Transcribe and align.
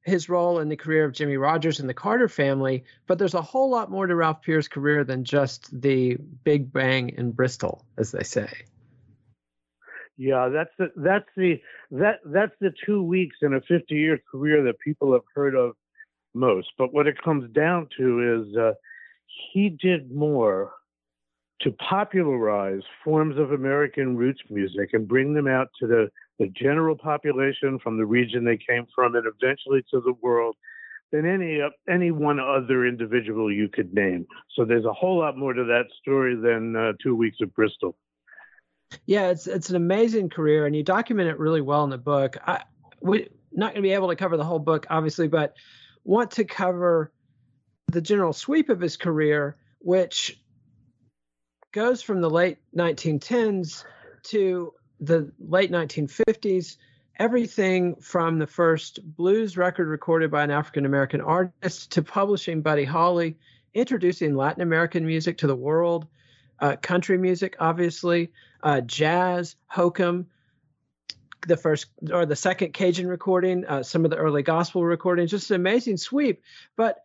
his 0.03 0.28
role 0.28 0.58
in 0.58 0.69
the 0.69 0.77
career 0.77 1.05
of 1.05 1.12
Jimmie 1.12 1.36
Rodgers 1.36 1.78
and 1.78 1.89
the 1.89 1.95
Carter 1.95 2.28
family, 2.28 2.83
but 3.06 3.17
there's 3.17 3.34
a 3.34 3.42
whole 3.42 3.70
lot 3.70 3.92
more 3.92 4.08
to 4.08 4.17
Ralph 4.17 4.42
Peer's 4.42 4.67
career 4.67 5.05
than 5.05 5.23
just 5.23 5.69
the 5.81 6.17
Big 6.42 6.73
Bang 6.73 7.11
in 7.11 7.31
Bristol, 7.31 7.84
as 7.97 8.11
they 8.11 8.25
say. 8.25 8.51
Yeah, 10.17 10.51
that's 10.53 10.70
the 10.78 10.92
that's 10.97 11.28
the 11.34 11.62
that 11.91 12.20
that's 12.24 12.55
the 12.60 12.72
two 12.86 13.02
weeks 13.02 13.36
in 13.42 13.55
a 13.55 13.60
50 13.62 13.94
year 13.94 14.19
career 14.30 14.62
that 14.64 14.78
people 14.80 15.12
have 15.12 15.22
heard 15.34 15.55
of 15.55 15.72
most. 16.34 16.69
But 16.78 16.92
what 16.94 17.06
it 17.06 17.20
comes 17.22 17.50
down 17.52 17.88
to 17.98 18.46
is 18.48 18.56
uh, 18.56 18.72
he 19.52 19.70
did 19.70 20.11
more 20.12 20.72
to 21.62 21.72
popularize 21.72 22.83
forms 23.05 23.38
of 23.38 23.52
American 23.52 24.16
roots 24.16 24.41
music 24.48 24.91
and 24.92 25.06
bring 25.06 25.34
them 25.34 25.46
out 25.46 25.68
to 25.78 25.86
the, 25.86 26.08
the 26.38 26.48
general 26.48 26.96
population 26.96 27.78
from 27.83 27.98
the 27.98 28.06
region 28.06 28.44
they 28.44 28.56
came 28.56 28.86
from 28.94 29.14
and 29.14 29.27
eventually 29.27 29.84
to 29.91 30.00
the 30.00 30.14
world 30.22 30.56
than 31.12 31.27
any 31.27 31.61
uh, 31.61 31.68
any 31.88 32.11
one 32.11 32.38
other 32.38 32.86
individual 32.86 33.52
you 33.52 33.68
could 33.68 33.92
name. 33.92 34.27
So 34.55 34.64
there's 34.64 34.84
a 34.84 34.92
whole 34.92 35.18
lot 35.18 35.36
more 35.36 35.52
to 35.52 35.64
that 35.64 35.86
story 36.00 36.36
than 36.36 36.77
uh, 36.77 36.92
two 37.02 37.16
weeks 37.16 37.38
of 37.42 37.55
Bristol. 37.55 37.96
Yeah, 39.06 39.30
it's 39.30 39.46
it's 39.46 39.70
an 39.70 39.77
amazing 39.77 40.30
career, 40.30 40.67
and 40.67 40.74
you 40.74 40.83
document 40.83 41.28
it 41.28 41.39
really 41.39 41.61
well 41.61 41.84
in 41.84 41.90
the 41.90 41.98
book. 41.98 42.36
I 42.46 42.62
we're 43.01 43.27
not 43.52 43.73
going 43.73 43.83
to 43.83 43.89
be 43.89 43.92
able 43.92 44.08
to 44.08 44.17
cover 44.17 44.36
the 44.36 44.45
whole 44.45 44.58
book, 44.58 44.86
obviously, 44.90 45.28
but 45.28 45.55
want 46.05 46.30
to 46.33 46.45
cover 46.45 47.12
the 47.89 48.00
general 48.00 48.33
sweep 48.33 48.68
of 48.68 48.80
his 48.80 48.96
career, 48.96 49.56
which 49.79 50.40
goes 51.73 52.02
from 52.02 52.20
the 52.20 52.30
late 52.30 52.58
1910s 52.77 53.84
to 54.24 54.73
the 55.00 55.33
late 55.39 55.70
1950s. 55.70 56.77
Everything 57.18 57.96
from 57.96 58.39
the 58.39 58.46
first 58.46 59.00
blues 59.17 59.56
record 59.56 59.89
recorded 59.89 60.30
by 60.30 60.42
an 60.42 60.50
African 60.50 60.86
American 60.86 61.20
artist 61.20 61.92
to 61.92 62.02
publishing 62.02 62.62
Buddy 62.62 62.84
Holly, 62.84 63.36
introducing 63.74 64.34
Latin 64.34 64.62
American 64.62 65.05
music 65.06 65.39
to 65.39 65.46
the 65.46 65.56
world, 65.56 66.06
uh, 66.61 66.77
country 66.77 67.19
music, 67.19 67.57
obviously, 67.59 68.33
uh, 68.63 68.81
jazz, 68.81 69.57
hokum, 69.67 70.27
the 71.47 71.57
first 71.57 71.87
or 72.13 72.27
the 72.27 72.37
second 72.37 72.73
Cajun 72.73 73.07
recording, 73.07 73.65
uh, 73.67 73.83
some 73.83 74.05
of 74.05 74.11
the 74.11 74.17
early 74.17 74.43
gospel 74.43 74.85
recordings, 74.85 75.31
just 75.31 75.51
an 75.51 75.57
amazing 75.57 75.97
sweep. 75.97 76.43
But 76.77 77.03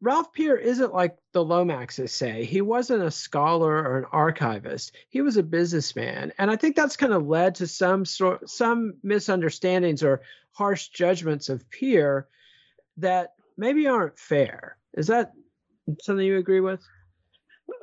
Ralph 0.00 0.32
Peer 0.32 0.56
isn't 0.56 0.94
like 0.94 1.18
the 1.32 1.44
Lomaxes 1.44 2.10
say. 2.10 2.44
He 2.44 2.60
wasn't 2.60 3.02
a 3.02 3.10
scholar 3.10 3.74
or 3.74 3.98
an 3.98 4.04
archivist. 4.12 4.94
He 5.08 5.22
was 5.22 5.36
a 5.36 5.42
businessman, 5.42 6.32
and 6.38 6.50
I 6.50 6.56
think 6.56 6.76
that's 6.76 6.96
kind 6.96 7.12
of 7.12 7.26
led 7.26 7.56
to 7.56 7.66
some 7.66 8.04
sort 8.04 8.48
some 8.48 8.94
misunderstandings 9.02 10.02
or 10.02 10.22
harsh 10.52 10.88
judgments 10.88 11.48
of 11.48 11.68
Peer 11.70 12.28
that 12.98 13.34
maybe 13.56 13.88
aren't 13.88 14.18
fair. 14.18 14.76
Is 14.94 15.08
that 15.08 15.32
something 16.02 16.24
you 16.24 16.38
agree 16.38 16.60
with? 16.60 16.80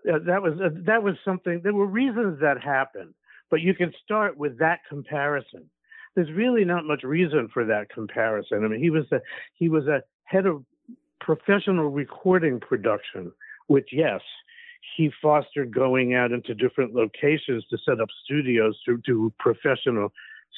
That 0.06 0.42
was 0.42 0.54
uh, 0.64 0.70
that 0.86 1.04
was 1.04 1.16
something. 1.26 1.62
There 1.64 1.74
were 1.74 1.88
reasons 1.88 2.40
that 2.42 2.62
happened, 2.62 3.14
but 3.50 3.62
you 3.62 3.74
can 3.74 3.92
start 4.04 4.38
with 4.38 4.60
that 4.60 4.80
comparison. 4.88 5.70
There's 6.16 6.32
really 6.32 6.64
not 6.64 6.86
much 6.86 7.04
reason 7.04 7.50
for 7.54 7.66
that 7.66 7.90
comparison. 7.90 8.64
I 8.64 8.68
mean, 8.68 8.80
he 8.80 8.90
was 8.90 9.06
a 9.12 9.20
he 9.56 9.68
was 9.68 9.88
a 9.88 10.04
head 10.26 10.46
of 10.46 10.64
professional 11.20 11.90
recording 11.90 12.60
production, 12.60 13.32
which 13.68 13.90
yes, 13.92 14.22
he 14.96 15.12
fostered 15.22 15.74
going 15.74 16.14
out 16.14 16.32
into 16.32 16.54
different 16.54 16.94
locations 16.94 17.66
to 17.72 17.78
set 17.84 18.00
up 18.00 18.10
studios 18.24 18.80
to 18.86 18.98
do 19.06 19.34
professional 19.40 20.10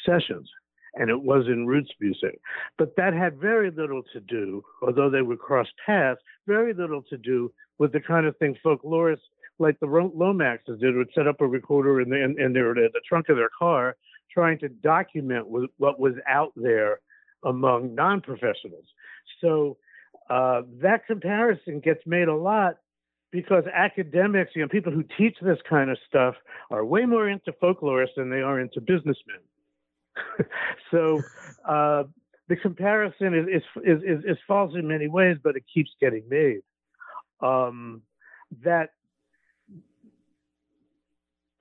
sessions 0.05 0.49
and 0.97 1.09
it 1.09 1.21
was 1.21 1.45
in 1.47 1.67
roots 1.67 1.91
music. 1.99 2.39
But 2.77 2.95
that 2.97 3.13
had 3.13 3.39
very 3.39 3.71
little 3.71 4.01
to 4.13 4.19
do, 4.19 4.63
although 4.81 5.09
they 5.09 5.21
would 5.21 5.39
cross 5.39 5.67
paths, 5.85 6.19
very 6.47 6.73
little 6.73 7.03
to 7.03 7.17
do 7.17 7.51
with 7.77 7.93
the 7.93 7.99
kind 7.99 8.25
of 8.25 8.35
thing 8.37 8.57
folklorists 8.65 9.29
like 9.59 9.79
the 9.79 9.87
Lomaxes 9.87 10.79
did, 10.79 10.95
would 10.95 11.09
set 11.15 11.27
up 11.27 11.41
a 11.41 11.47
recorder 11.47 12.01
in 12.01 12.09
the, 12.09 12.23
in, 12.23 12.39
in 12.39 12.53
their, 12.53 12.73
the 12.73 13.01
trunk 13.07 13.29
of 13.29 13.37
their 13.37 13.49
car, 13.57 13.95
trying 14.31 14.59
to 14.59 14.69
document 14.69 15.47
what 15.77 15.99
was 15.99 16.13
out 16.29 16.53
there 16.55 16.99
among 17.43 17.95
non-professionals. 17.95 18.85
So 19.41 19.77
uh, 20.29 20.61
that 20.81 21.07
comparison 21.07 21.79
gets 21.79 22.01
made 22.05 22.27
a 22.27 22.35
lot 22.35 22.77
because 23.31 23.63
academics, 23.73 24.51
you 24.55 24.61
know, 24.61 24.67
people 24.67 24.91
who 24.91 25.03
teach 25.17 25.37
this 25.41 25.57
kind 25.69 25.89
of 25.89 25.97
stuff 26.07 26.35
are 26.71 26.85
way 26.85 27.05
more 27.05 27.29
into 27.29 27.51
folklorists 27.61 28.15
than 28.15 28.29
they 28.29 28.41
are 28.41 28.59
into 28.59 28.79
businessmen. 28.79 29.39
so 30.91 31.21
uh, 31.67 32.03
the 32.47 32.55
comparison 32.55 33.33
is, 33.33 33.61
is, 33.83 34.01
is, 34.03 34.23
is, 34.25 34.37
false 34.47 34.73
in 34.75 34.87
many 34.87 35.07
ways, 35.07 35.37
but 35.43 35.55
it 35.55 35.63
keeps 35.71 35.91
getting 35.99 36.23
made. 36.29 36.61
Um, 37.41 38.01
that 38.63 38.91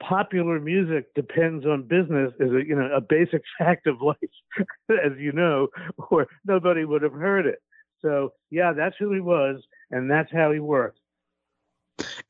popular 0.01 0.61
music 0.61 1.15
depends 1.15 1.65
on 1.67 1.83
business 1.83 2.33
is 2.41 2.53
a 2.53 2.65
you 2.65 2.77
know 2.77 2.91
a 2.95 3.01
basic 3.01 3.43
fact 3.59 3.87
of 3.87 4.01
life, 4.01 4.17
as 4.91 5.13
you 5.19 5.33
know, 5.33 5.69
or 6.11 6.27
nobody 6.45 6.85
would 6.85 7.03
have 7.03 7.13
heard 7.13 7.47
it. 7.47 7.63
So 8.03 8.33
yeah, 8.51 8.73
that's 8.73 8.97
who 8.99 9.13
he 9.13 9.21
was, 9.21 9.63
and 9.91 10.11
that's 10.11 10.31
how 10.33 10.53
he 10.53 10.61
worked. 10.61 11.01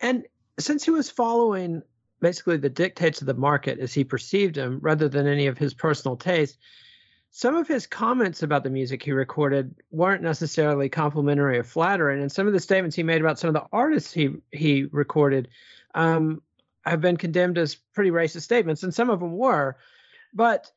And 0.00 0.24
since 0.58 0.84
he 0.84 0.90
was 0.90 1.10
following 1.10 1.82
basically 2.20 2.56
the 2.56 2.70
dictates 2.70 3.20
of 3.20 3.26
the 3.26 3.34
market 3.34 3.78
as 3.78 3.92
he 3.92 4.04
perceived 4.04 4.54
them 4.54 4.78
rather 4.80 5.08
than 5.08 5.26
any 5.26 5.46
of 5.46 5.58
his 5.58 5.74
personal 5.74 6.16
taste. 6.16 6.58
Some 7.30 7.54
of 7.54 7.68
his 7.68 7.86
comments 7.86 8.42
about 8.42 8.64
the 8.64 8.70
music 8.70 9.02
he 9.02 9.12
recorded 9.12 9.74
weren't 9.90 10.22
necessarily 10.22 10.88
complimentary 10.88 11.58
or 11.58 11.64
flattering, 11.64 12.22
and 12.22 12.32
some 12.32 12.46
of 12.46 12.54
the 12.54 12.60
statements 12.60 12.96
he 12.96 13.02
made 13.02 13.20
about 13.20 13.38
some 13.38 13.48
of 13.48 13.54
the 13.54 13.66
artists 13.72 14.12
he 14.12 14.30
he 14.52 14.84
recorded 14.90 15.48
um, 15.94 16.40
have 16.86 17.00
been 17.00 17.16
condemned 17.16 17.58
as 17.58 17.74
pretty 17.94 18.10
racist 18.10 18.42
statements, 18.42 18.82
and 18.82 18.94
some 18.94 19.10
of 19.10 19.20
them 19.20 19.36
were. 19.36 19.76
But 20.34 20.70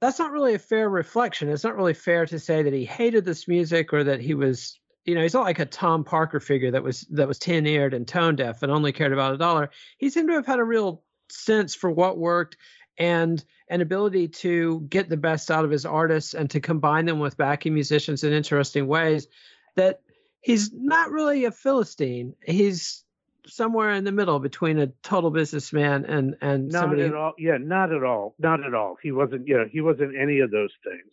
that's 0.00 0.18
not 0.18 0.30
really 0.30 0.54
a 0.54 0.58
fair 0.58 0.88
reflection. 0.88 1.48
It's 1.48 1.64
not 1.64 1.76
really 1.76 1.94
fair 1.94 2.26
to 2.26 2.38
say 2.38 2.62
that 2.62 2.72
he 2.72 2.84
hated 2.84 3.24
this 3.24 3.48
music 3.48 3.92
or 3.92 4.04
that 4.04 4.20
he 4.20 4.34
was 4.34 4.78
you 5.04 5.14
know, 5.14 5.22
he's 5.22 5.32
not 5.32 5.44
like 5.44 5.58
a 5.58 5.64
Tom 5.64 6.04
Parker 6.04 6.38
figure 6.38 6.70
that 6.70 6.82
was 6.82 7.00
that 7.10 7.26
was 7.26 7.38
tin 7.38 7.66
eared 7.66 7.94
and 7.94 8.06
tone 8.06 8.36
deaf 8.36 8.62
and 8.62 8.70
only 8.70 8.92
cared 8.92 9.12
about 9.12 9.32
a 9.32 9.38
dollar. 9.38 9.70
He 9.96 10.10
seemed 10.10 10.28
to 10.28 10.34
have 10.34 10.44
had 10.44 10.58
a 10.58 10.64
real 10.64 11.02
sense 11.30 11.74
for 11.74 11.90
what 11.90 12.18
worked 12.18 12.58
and 12.98 13.42
an 13.70 13.80
ability 13.80 14.28
to 14.28 14.80
get 14.90 15.08
the 15.08 15.16
best 15.16 15.50
out 15.50 15.64
of 15.64 15.70
his 15.70 15.86
artists 15.86 16.34
and 16.34 16.50
to 16.50 16.60
combine 16.60 17.06
them 17.06 17.20
with 17.20 17.38
backing 17.38 17.72
musicians 17.72 18.22
in 18.22 18.34
interesting 18.34 18.86
ways 18.86 19.28
that 19.76 20.00
he's 20.40 20.72
not 20.74 21.10
really 21.10 21.44
a 21.44 21.50
philistine 21.50 22.34
he's 22.44 23.04
somewhere 23.48 23.92
in 23.92 24.04
the 24.04 24.12
middle 24.12 24.38
between 24.38 24.78
a 24.78 24.88
total 25.02 25.30
businessman 25.30 26.04
and 26.04 26.36
and 26.40 26.68
not 26.68 26.80
somebody. 26.82 27.02
at 27.02 27.14
all. 27.14 27.32
Yeah, 27.38 27.58
not 27.58 27.92
at 27.92 28.04
all. 28.04 28.34
Not 28.38 28.64
at 28.64 28.74
all. 28.74 28.96
He 29.02 29.12
wasn't. 29.12 29.46
You 29.46 29.58
know, 29.58 29.64
he 29.70 29.80
wasn't 29.80 30.16
any 30.16 30.40
of 30.40 30.50
those 30.50 30.72
things. 30.84 31.12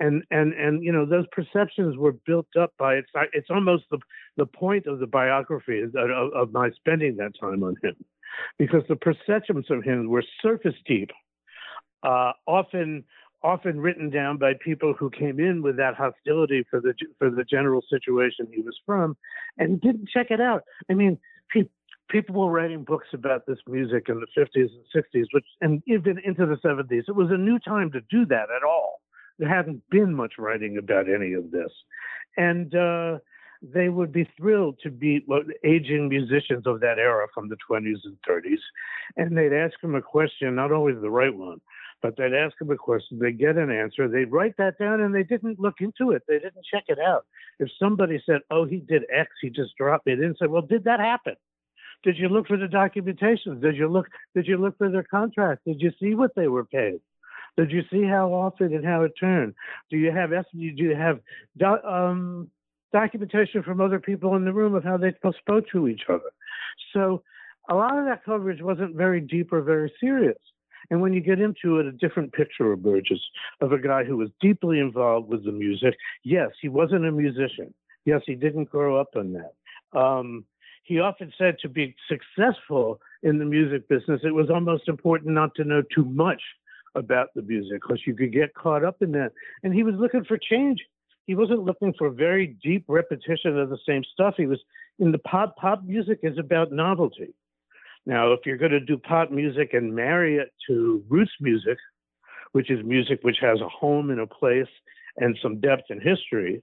And 0.00 0.24
and 0.30 0.52
and 0.54 0.82
you 0.82 0.92
know 0.92 1.06
those 1.06 1.26
perceptions 1.32 1.96
were 1.96 2.12
built 2.12 2.48
up 2.58 2.72
by 2.78 2.94
it's 2.94 3.10
it's 3.32 3.50
almost 3.50 3.84
the 3.90 3.98
the 4.36 4.46
point 4.46 4.86
of 4.86 4.98
the 4.98 5.06
biography 5.06 5.82
of, 5.82 5.94
of 5.94 6.52
my 6.52 6.70
spending 6.70 7.16
that 7.16 7.32
time 7.40 7.62
on 7.62 7.76
him, 7.82 7.94
because 8.58 8.82
the 8.88 8.96
perceptions 8.96 9.66
of 9.70 9.84
him 9.84 10.08
were 10.08 10.24
surface 10.40 10.74
deep, 10.86 11.10
uh, 12.02 12.32
often 12.46 13.04
often 13.44 13.80
written 13.80 14.08
down 14.10 14.38
by 14.38 14.52
people 14.64 14.94
who 14.98 15.10
came 15.10 15.40
in 15.40 15.62
with 15.62 15.76
that 15.76 15.94
hostility 15.94 16.64
for 16.70 16.80
the 16.80 16.94
for 17.18 17.30
the 17.30 17.44
general 17.44 17.82
situation 17.90 18.46
he 18.52 18.62
was 18.62 18.78
from, 18.86 19.16
and 19.58 19.80
didn't 19.80 20.08
check 20.08 20.30
it 20.30 20.40
out. 20.40 20.62
I 20.90 20.94
mean, 20.94 21.18
pe- 21.52 21.68
people 22.08 22.34
were 22.34 22.50
writing 22.50 22.84
books 22.84 23.08
about 23.12 23.46
this 23.46 23.58
music 23.66 24.08
in 24.08 24.20
the 24.20 24.26
50s 24.40 24.68
and 24.70 25.04
60s, 25.04 25.26
which 25.32 25.44
and 25.60 25.82
even 25.86 26.18
into 26.24 26.46
the 26.46 26.56
70s. 26.56 27.04
It 27.08 27.14
was 27.14 27.30
a 27.30 27.36
new 27.36 27.58
time 27.58 27.90
to 27.92 28.00
do 28.10 28.26
that 28.26 28.48
at 28.54 28.62
all. 28.66 29.00
There 29.38 29.48
hadn't 29.48 29.82
been 29.90 30.14
much 30.14 30.34
writing 30.38 30.76
about 30.76 31.08
any 31.08 31.32
of 31.32 31.50
this, 31.50 31.72
and 32.36 32.74
uh, 32.74 33.18
they 33.62 33.88
would 33.88 34.12
be 34.12 34.28
thrilled 34.36 34.78
to 34.82 34.90
be 34.90 35.24
well, 35.26 35.42
aging 35.64 36.08
musicians 36.08 36.66
of 36.66 36.80
that 36.80 36.98
era 36.98 37.26
from 37.34 37.48
the 37.48 37.56
20s 37.68 38.00
and 38.04 38.16
30s, 38.28 38.60
and 39.16 39.36
they'd 39.36 39.52
ask 39.52 39.80
them 39.80 39.94
a 39.94 40.02
question, 40.02 40.54
not 40.54 40.72
always 40.72 40.96
the 41.00 41.10
right 41.10 41.34
one 41.34 41.60
but 42.02 42.16
they'd 42.16 42.34
ask 42.34 42.58
them 42.58 42.70
a 42.70 42.76
question, 42.76 43.18
they'd 43.18 43.38
get 43.38 43.56
an 43.56 43.70
answer, 43.70 44.08
they'd 44.08 44.32
write 44.32 44.56
that 44.58 44.78
down, 44.78 45.00
and 45.00 45.14
they 45.14 45.22
didn't 45.22 45.60
look 45.60 45.76
into 45.80 46.10
it. 46.10 46.22
They 46.26 46.38
didn't 46.38 46.66
check 46.70 46.84
it 46.88 46.98
out. 46.98 47.24
If 47.58 47.68
somebody 47.78 48.20
said, 48.26 48.40
"Oh, 48.50 48.64
he 48.64 48.78
did 48.78 49.04
X," 49.10 49.30
he 49.40 49.48
just 49.48 49.76
dropped 49.76 50.08
it 50.08 50.20
in. 50.20 50.34
Said, 50.36 50.50
"Well, 50.50 50.62
did 50.62 50.84
that 50.84 51.00
happen? 51.00 51.36
Did 52.02 52.18
you 52.18 52.28
look 52.28 52.48
for 52.48 52.56
the 52.56 52.68
documentation? 52.68 53.60
Did 53.60 53.76
you 53.76 53.88
look? 53.88 54.08
Did 54.34 54.46
you 54.46 54.56
look 54.56 54.76
for 54.76 54.90
their 54.90 55.04
contract? 55.04 55.64
Did 55.64 55.80
you 55.80 55.92
see 56.00 56.14
what 56.14 56.34
they 56.34 56.48
were 56.48 56.64
paid? 56.64 57.00
Did 57.56 57.70
you 57.70 57.82
see 57.90 58.02
how 58.04 58.32
often 58.32 58.74
and 58.74 58.84
how 58.84 59.02
it 59.02 59.12
turned? 59.18 59.54
Do 59.90 59.96
you 59.96 60.10
have 60.10 60.30
do 60.30 60.46
you 60.58 60.96
have 60.96 61.20
um, 61.84 62.50
documentation 62.92 63.62
from 63.62 63.80
other 63.80 64.00
people 64.00 64.34
in 64.36 64.44
the 64.44 64.52
room 64.52 64.74
of 64.74 64.84
how 64.84 64.96
they 64.96 65.14
spoke 65.38 65.68
to 65.72 65.86
each 65.86 66.02
other? 66.08 66.32
So 66.92 67.22
a 67.68 67.74
lot 67.74 67.98
of 67.98 68.06
that 68.06 68.24
coverage 68.24 68.62
wasn't 68.62 68.96
very 68.96 69.20
deep 69.20 69.52
or 69.52 69.60
very 69.60 69.92
serious. 70.00 70.38
And 70.90 71.00
when 71.00 71.12
you 71.12 71.20
get 71.20 71.40
into 71.40 71.78
it, 71.78 71.86
a 71.86 71.92
different 71.92 72.32
picture 72.32 72.72
emerges 72.72 73.22
of 73.60 73.72
a 73.72 73.78
guy 73.78 74.04
who 74.04 74.16
was 74.16 74.30
deeply 74.40 74.78
involved 74.78 75.28
with 75.28 75.44
the 75.44 75.52
music. 75.52 75.96
Yes, 76.24 76.50
he 76.60 76.68
wasn't 76.68 77.06
a 77.06 77.12
musician. 77.12 77.72
Yes, 78.04 78.22
he 78.26 78.34
didn't 78.34 78.70
grow 78.70 79.00
up 79.00 79.10
on 79.16 79.32
that. 79.34 79.98
Um, 79.98 80.44
he 80.84 80.98
often 80.98 81.32
said 81.38 81.56
to 81.60 81.68
be 81.68 81.94
successful 82.08 83.00
in 83.22 83.38
the 83.38 83.44
music 83.44 83.88
business, 83.88 84.20
it 84.24 84.34
was 84.34 84.50
almost 84.50 84.88
important 84.88 85.32
not 85.32 85.54
to 85.54 85.64
know 85.64 85.82
too 85.94 86.04
much 86.04 86.42
about 86.94 87.28
the 87.34 87.42
music 87.42 87.80
because 87.82 88.00
you 88.06 88.14
could 88.14 88.32
get 88.32 88.54
caught 88.54 88.84
up 88.84 89.00
in 89.00 89.12
that. 89.12 89.32
And 89.62 89.72
he 89.72 89.82
was 89.82 89.94
looking 89.96 90.24
for 90.24 90.36
change. 90.36 90.80
He 91.26 91.34
wasn't 91.34 91.64
looking 91.64 91.94
for 91.96 92.10
very 92.10 92.56
deep 92.62 92.84
repetition 92.88 93.58
of 93.58 93.70
the 93.70 93.78
same 93.86 94.02
stuff. 94.12 94.34
He 94.36 94.46
was 94.46 94.60
in 94.98 95.12
the 95.12 95.18
pop. 95.18 95.56
Pop 95.56 95.84
music 95.84 96.18
is 96.22 96.36
about 96.36 96.72
novelty. 96.72 97.32
Now, 98.06 98.32
if 98.32 98.40
you're 98.44 98.56
going 98.56 98.72
to 98.72 98.80
do 98.80 98.98
pop 98.98 99.30
music 99.30 99.74
and 99.74 99.94
marry 99.94 100.36
it 100.36 100.52
to 100.68 101.04
roots 101.08 101.32
music, 101.40 101.78
which 102.52 102.70
is 102.70 102.84
music 102.84 103.20
which 103.22 103.38
has 103.40 103.60
a 103.60 103.68
home 103.68 104.10
and 104.10 104.20
a 104.20 104.26
place 104.26 104.66
and 105.16 105.38
some 105.42 105.60
depth 105.60 105.84
and 105.90 106.02
history, 106.02 106.62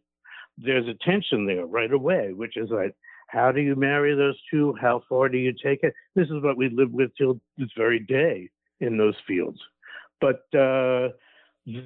there's 0.57 0.87
a 0.87 1.05
tension 1.05 1.45
there 1.45 1.65
right 1.65 1.91
away, 1.91 2.33
which 2.33 2.57
is 2.57 2.69
like, 2.69 2.95
how 3.27 3.51
do 3.51 3.61
you 3.61 3.75
marry 3.75 4.15
those 4.15 4.37
two? 4.51 4.75
How 4.81 5.01
far 5.07 5.29
do 5.29 5.37
you 5.37 5.53
take 5.53 5.83
it? 5.83 5.93
This 6.15 6.27
is 6.27 6.43
what 6.43 6.57
we 6.57 6.69
live 6.69 6.91
with 6.91 7.11
till 7.15 7.39
this 7.57 7.69
very 7.77 7.99
day 7.99 8.49
in 8.79 8.97
those 8.97 9.15
fields. 9.27 9.59
But 10.19 10.41
uh, 10.57 11.09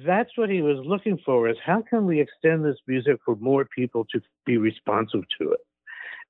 that's 0.06 0.30
what 0.36 0.48
he 0.48 0.62
was 0.62 0.78
looking 0.84 1.18
for: 1.24 1.48
is 1.48 1.56
how 1.64 1.82
can 1.82 2.06
we 2.06 2.20
extend 2.20 2.64
this 2.64 2.78
music 2.86 3.18
for 3.24 3.36
more 3.36 3.66
people 3.66 4.06
to 4.12 4.20
be 4.46 4.56
responsive 4.56 5.20
to 5.38 5.52
it? 5.52 5.60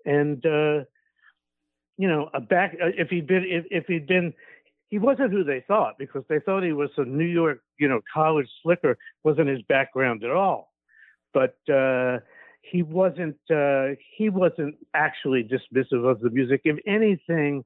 And 0.04 0.44
uh, 0.44 0.84
you 1.96 2.08
know, 2.08 2.30
a 2.34 2.40
back 2.40 2.76
uh, 2.82 2.88
if 2.96 3.08
he'd 3.08 3.26
been 3.26 3.44
if, 3.44 3.64
if 3.70 3.84
he'd 3.86 4.06
been 4.06 4.32
he 4.88 4.98
wasn't 4.98 5.32
who 5.32 5.44
they 5.44 5.64
thought 5.66 5.94
because 5.98 6.22
they 6.28 6.38
thought 6.40 6.62
he 6.62 6.72
was 6.72 6.90
a 6.96 7.04
New 7.04 7.24
York, 7.24 7.60
you 7.78 7.88
know, 7.88 8.00
college 8.12 8.48
slicker. 8.62 8.96
wasn't 9.22 9.48
his 9.48 9.62
background 9.62 10.22
at 10.24 10.30
all. 10.30 10.72
But 11.32 11.56
uh, 11.72 12.18
he 12.62 12.82
wasn't 12.82 13.36
uh, 13.52 13.96
he 14.16 14.28
wasn't 14.28 14.76
actually 14.94 15.44
dismissive 15.44 16.08
of 16.08 16.20
the 16.20 16.30
music. 16.30 16.62
If 16.64 16.78
anything, 16.86 17.64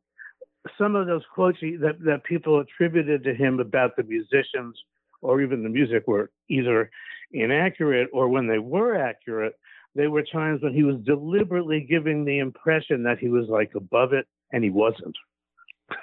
some 0.77 0.97
of 0.97 1.07
those 1.07 1.23
quotes 1.35 1.61
that 1.61 1.97
that 2.05 2.25
people 2.25 2.61
attributed 2.61 3.25
to 3.25 3.35
him 3.35 3.61
about 3.61 3.97
the 3.97 4.05
musicians 4.05 4.79
or 5.21 5.41
even 5.43 5.63
the 5.63 5.69
music 5.69 6.07
were 6.07 6.31
either 6.49 6.91
inaccurate 7.33 8.09
or 8.13 8.29
when 8.29 8.47
they 8.47 8.59
were 8.59 8.97
accurate, 8.97 9.55
there 9.99 10.13
were 10.13 10.23
times 10.23 10.63
when 10.63 10.73
he 10.73 10.85
was 10.85 10.95
deliberately 11.05 11.81
giving 11.81 12.25
the 12.25 12.39
impression 12.39 13.03
that 13.03 13.19
he 13.19 13.29
was 13.29 13.49
like 13.49 13.75
above 13.75 14.13
it, 14.13 14.29
and 14.53 14.63
he 14.63 14.71
wasn't. 14.71 15.17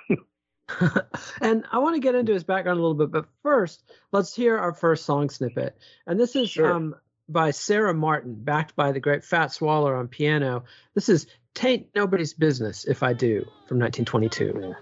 and 1.42 1.64
I 1.72 1.78
want 1.78 1.96
to 1.96 2.02
get 2.02 2.14
into 2.14 2.34
his 2.34 2.44
background 2.44 2.78
a 2.78 2.82
little 2.82 2.98
bit, 2.98 3.10
but 3.10 3.26
first, 3.42 3.90
let's 4.12 4.36
hear 4.36 4.58
our 4.58 4.74
first 4.74 5.06
song 5.06 5.30
snippet. 5.30 5.78
And 6.06 6.20
this 6.20 6.36
is 6.36 6.50
sure. 6.50 6.74
um, 6.74 6.96
by 7.30 7.52
Sarah 7.52 7.94
Martin, 7.94 8.36
backed 8.36 8.76
by 8.76 8.92
the 8.92 9.00
great 9.00 9.24
Fats 9.24 9.62
Waller 9.62 9.96
on 9.96 10.10
piano. 10.10 10.66
This 10.94 11.08
is 11.08 11.28
Tain't 11.54 11.86
Nobody's 11.96 12.34
Business 12.34 12.84
If 12.84 13.02
I 13.02 13.14
Do 13.14 13.46
from 13.70 13.80
1922. 13.80 14.60
Yeah. 14.62 14.74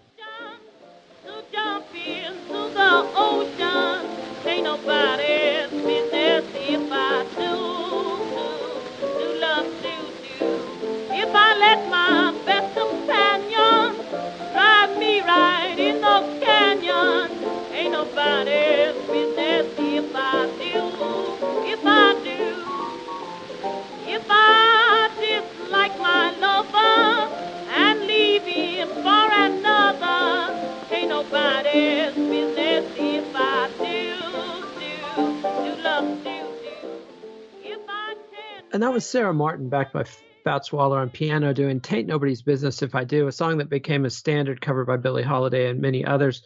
And 38.73 38.81
that 38.81 38.91
was 38.91 39.05
Sarah 39.05 39.33
Martin, 39.33 39.69
backed 39.69 39.93
by 39.93 40.03
Fats 40.43 40.73
Waller 40.73 40.99
on 40.99 41.11
piano, 41.11 41.53
doing 41.53 41.79
Tain't 41.79 42.07
Nobody's 42.07 42.41
Business 42.41 42.81
If 42.81 42.95
I 42.95 43.03
Do, 43.03 43.27
a 43.27 43.31
song 43.31 43.59
that 43.59 43.69
became 43.69 44.03
a 44.03 44.09
standard 44.09 44.59
covered 44.59 44.87
by 44.87 44.97
Billie 44.97 45.21
Holiday 45.21 45.69
and 45.69 45.79
many 45.79 46.03
others 46.03 46.41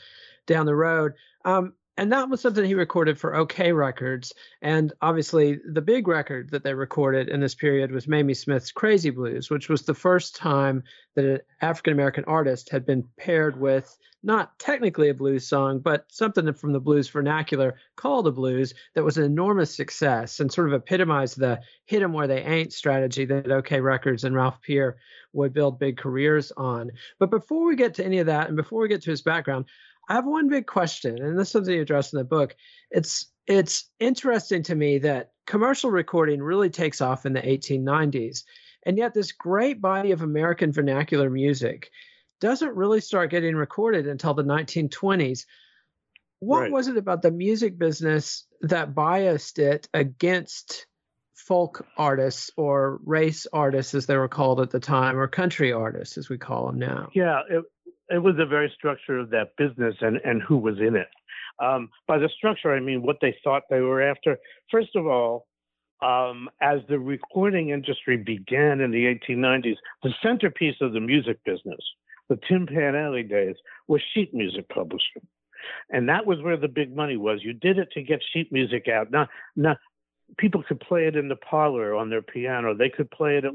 down 0.46 0.66
the 0.66 0.76
road. 0.76 1.14
Um, 1.48 1.74
and 1.96 2.12
that 2.12 2.30
was 2.30 2.42
something 2.42 2.64
he 2.64 2.76
recorded 2.76 3.18
for 3.18 3.36
OK 3.36 3.72
Records. 3.72 4.34
And 4.62 4.94
obviously, 5.02 5.60
the 5.72 5.82
big 5.82 6.08
record 6.08 6.52
that 6.52 6.64
they 6.64 6.74
recorded 6.74 7.30
in 7.30 7.40
this 7.40 7.56
period 7.56 7.92
was 7.92 8.08
Mamie 8.08 8.36
Smith's 8.36 8.72
Crazy 8.72 9.10
Blues, 9.10 9.50
which 9.50 9.68
was 9.70 9.82
the 9.82 9.96
first 9.96 10.36
time 10.36 10.84
that 11.16 11.26
an 11.26 11.40
African 11.62 11.94
American 11.94 12.26
artist 12.26 12.70
had 12.70 12.86
been 12.86 13.04
paired 13.18 13.60
with 13.60 13.98
not 14.24 14.60
technically 14.60 15.10
a 15.10 15.14
blues 15.14 15.48
song, 15.48 15.80
but 15.80 16.06
something 16.10 16.52
from 16.54 16.74
the 16.74 16.80
blues 16.80 17.08
vernacular 17.08 17.76
called 17.96 18.28
a 18.28 18.32
blues 18.32 18.74
that 18.94 19.04
was 19.04 19.18
an 19.18 19.24
enormous 19.24 19.74
success 19.76 20.40
and 20.40 20.52
sort 20.52 20.68
of 20.68 20.74
epitomized 20.74 21.40
the 21.40 21.60
hit 21.86 22.04
'em 22.04 22.14
where 22.14 22.28
they 22.28 22.44
ain't 22.44 22.74
strategy 22.74 23.26
that 23.26 23.52
OK 23.52 23.80
Records 23.80 24.24
and 24.24 24.36
Ralph 24.36 24.62
Peer 24.62 24.98
would 25.34 25.54
build 25.54 25.80
big 25.80 25.98
careers 25.98 26.52
on. 26.58 26.92
But 27.20 27.32
before 27.32 27.66
we 27.66 27.76
get 27.76 27.94
to 27.96 28.06
any 28.06 28.20
of 28.20 28.28
that 28.28 28.48
and 28.48 28.58
before 28.58 28.82
we 28.82 28.88
get 28.88 29.02
to 29.04 29.12
his 29.12 29.22
background, 29.22 29.66
I 30.08 30.14
have 30.14 30.26
one 30.26 30.48
big 30.48 30.68
question, 30.68 31.22
and 31.22 31.38
this 31.38 31.50
is 31.50 31.52
something 31.52 31.74
you 31.74 31.82
address 31.82 32.14
in 32.14 32.18
the 32.18 32.26
book. 32.26 32.56
It's 32.92 33.28
it's 33.46 33.90
interesting 34.00 34.64
to 34.64 34.76
me 34.76 35.00
that 35.00 35.32
commercial 35.46 35.90
recording 35.92 36.42
really 36.42 36.70
takes 36.70 37.02
off 37.02 37.26
in 37.26 37.34
the 37.34 37.42
1890s, 37.42 38.44
and 38.86 38.98
yet 38.98 39.14
this 39.14 39.32
great 39.32 39.82
body 39.82 40.12
of 40.12 40.22
American 40.22 40.72
vernacular 40.72 41.30
music 41.30 41.90
doesn't 42.40 42.76
really 42.76 43.02
start 43.02 43.32
getting 43.32 43.56
recorded 43.56 44.08
until 44.08 44.34
the 44.34 44.44
1920s. 44.44 45.46
What 46.40 46.62
right. 46.62 46.72
was 46.72 46.88
it 46.88 46.98
about 46.98 47.22
the 47.22 47.32
music 47.32 47.80
business 47.80 48.46
that 48.62 48.94
biased 48.94 49.60
it 49.60 49.90
against 49.94 50.86
folk 51.34 51.86
artists 51.98 52.52
or 52.58 53.00
race 53.06 53.48
artists, 53.52 53.96
as 53.96 54.06
they 54.06 54.18
were 54.18 54.28
called 54.28 54.60
at 54.60 54.70
the 54.70 54.80
time, 54.80 55.18
or 55.18 55.28
country 55.28 55.72
artists, 55.72 56.18
as 56.18 56.30
we 56.30 56.38
call 56.38 56.68
them 56.68 56.78
now? 56.78 57.10
Yeah, 57.14 57.42
it, 57.50 57.64
it 58.10 58.20
was 58.20 58.36
the 58.38 58.46
very 58.46 58.72
structure 58.76 59.18
of 59.18 59.30
that 59.32 59.56
business 59.58 59.96
and, 60.02 60.18
and 60.24 60.42
who 60.42 60.58
was 60.58 60.80
in 60.80 60.96
it. 60.96 61.08
Um, 61.60 61.90
by 62.08 62.18
the 62.18 62.30
structure, 62.30 62.74
I 62.74 62.80
mean 62.80 63.02
what 63.02 63.18
they 63.22 63.36
thought 63.44 63.64
they 63.70 63.82
were 63.82 64.02
after. 64.02 64.38
First 64.72 64.96
of 64.96 65.08
all, 65.08 65.48
um, 66.02 66.50
as 66.62 66.80
the 66.88 67.00
recording 67.00 67.70
industry 67.70 68.18
began 68.18 68.82
in 68.82 68.92
the 68.92 69.06
1890s, 69.06 69.78
the 70.04 70.14
centerpiece 70.22 70.76
of 70.82 70.94
the 70.94 71.00
music 71.00 71.40
business, 71.44 71.80
the 72.30 72.40
Tin 72.48 72.68
Pan 72.68 72.96
Alley 72.96 73.24
days, 73.24 73.56
was 73.88 74.02
sheet 74.14 74.34
music 74.34 74.70
publishing. 74.70 75.26
And 75.90 76.08
that 76.08 76.26
was 76.26 76.42
where 76.42 76.58
the 76.58 76.68
big 76.68 76.96
money 76.96 77.18
was. 77.18 77.40
You 77.44 77.54
did 77.54 77.80
it 77.80 77.90
to 77.94 78.04
get 78.04 78.20
sheet 78.32 78.52
music 78.52 78.88
out. 78.88 79.10
Now, 79.10 79.28
now 79.56 79.76
people 80.38 80.64
could 80.68 80.80
play 80.80 81.08
it 81.08 81.16
in 81.16 81.30
the 81.30 81.36
parlor 81.36 81.96
on 81.96 82.10
their 82.10 82.22
piano. 82.22 82.76
They 82.76 82.90
could 82.90 83.10
play 83.10 83.38
it 83.38 83.46
at 83.46 83.54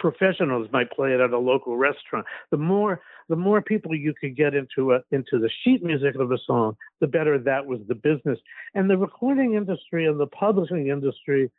professionals 0.00 0.66
might 0.72 0.90
play 0.90 1.12
it 1.12 1.20
at 1.20 1.30
a 1.30 1.38
local 1.38 1.76
restaurant. 1.76 2.26
The 2.50 2.56
more 2.56 3.00
the 3.28 3.36
more 3.36 3.62
people 3.62 3.94
you 3.94 4.12
could 4.20 4.36
get 4.36 4.54
into 4.54 4.94
a, 4.94 5.00
into 5.12 5.38
the 5.38 5.50
sheet 5.62 5.84
music 5.84 6.16
of 6.16 6.32
a 6.32 6.38
song, 6.44 6.76
the 7.00 7.06
better 7.06 7.38
that 7.38 7.66
was 7.66 7.78
the 7.86 7.94
business. 7.94 8.38
And 8.74 8.90
the 8.90 8.96
recording 8.96 9.54
industry 9.54 10.06
and 10.06 10.18
the 10.18 10.26
publishing 10.26 10.88
industry 10.88 11.52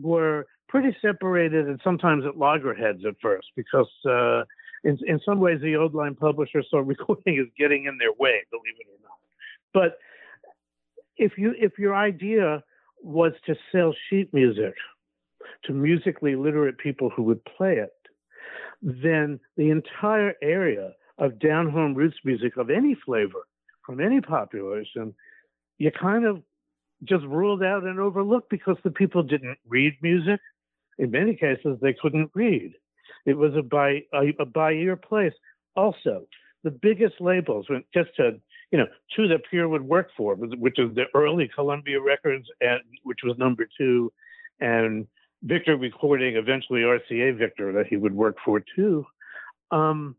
were 0.00 0.46
pretty 0.68 0.96
separated 1.02 1.68
and 1.68 1.80
sometimes 1.84 2.24
at 2.24 2.38
loggerheads 2.38 3.04
at 3.06 3.14
first 3.20 3.48
because 3.56 3.90
uh, 4.06 4.44
in 4.84 4.96
in 5.06 5.20
some 5.26 5.40
ways 5.40 5.60
the 5.60 5.76
old 5.76 5.94
line 5.94 6.14
publishers 6.14 6.66
saw 6.70 6.78
recording 6.94 7.38
as 7.38 7.46
getting 7.58 7.84
in 7.84 7.98
their 7.98 8.12
way, 8.18 8.40
believe 8.50 8.76
it 8.78 8.86
or 8.86 9.02
not. 9.02 9.18
But 9.74 9.98
if 11.16 11.32
you 11.36 11.54
if 11.58 11.78
your 11.78 11.94
idea 11.94 12.62
was 13.02 13.32
to 13.46 13.54
sell 13.70 13.94
sheet 14.08 14.32
music 14.32 14.74
to 15.64 15.72
musically 15.72 16.36
literate 16.36 16.78
people 16.78 17.10
who 17.10 17.22
would 17.24 17.44
play 17.44 17.76
it, 17.76 17.92
then 18.82 19.40
the 19.56 19.70
entire 19.70 20.34
area 20.42 20.92
of 21.18 21.38
down 21.38 21.68
home 21.70 21.94
roots 21.94 22.16
music 22.24 22.56
of 22.56 22.70
any 22.70 22.96
flavor 23.04 23.46
from 23.84 24.00
any 24.00 24.20
population, 24.20 25.14
you 25.78 25.90
kind 25.90 26.24
of 26.24 26.42
just 27.04 27.24
ruled 27.24 27.62
out 27.62 27.84
and 27.84 27.98
overlooked 27.98 28.50
because 28.50 28.76
the 28.84 28.90
people 28.90 29.22
didn't 29.22 29.58
read 29.68 29.94
music. 30.02 30.40
In 30.98 31.10
many 31.10 31.34
cases, 31.34 31.78
they 31.80 31.94
couldn't 31.94 32.30
read. 32.34 32.72
It 33.24 33.36
was 33.36 33.54
a 33.56 33.62
by 33.62 34.02
a, 34.12 34.34
a 34.40 34.44
by 34.44 34.72
ear 34.72 34.96
place. 34.96 35.32
Also, 35.76 36.26
the 36.64 36.70
biggest 36.70 37.20
labels, 37.20 37.66
went 37.68 37.86
just 37.94 38.10
to 38.16 38.40
you 38.70 38.78
know, 38.78 38.86
two 39.14 39.28
that 39.28 39.40
Peer 39.50 39.68
would 39.68 39.82
work 39.82 40.10
for, 40.16 40.34
which 40.34 40.78
is 40.78 40.94
the 40.94 41.04
early 41.14 41.50
Columbia 41.54 42.00
Records, 42.00 42.46
and 42.60 42.80
which 43.02 43.20
was 43.24 43.38
number 43.38 43.66
two, 43.78 44.12
and 44.60 45.06
Victor 45.42 45.76
recording 45.76 46.36
eventually 46.36 46.80
RCA 46.80 47.36
Victor 47.38 47.72
that 47.72 47.86
he 47.86 47.96
would 47.96 48.14
work 48.14 48.36
for 48.44 48.62
too. 48.74 49.06
Um, 49.70 50.16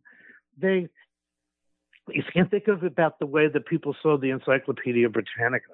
they 0.57 0.87
you 2.11 2.23
can't 2.33 2.49
think 2.49 2.67
of 2.67 2.83
about 2.83 3.19
the 3.19 3.25
way 3.25 3.47
that 3.47 3.65
people 3.65 3.95
saw 4.01 4.17
the 4.17 4.31
Encyclopedia 4.31 5.09
Britannica. 5.09 5.73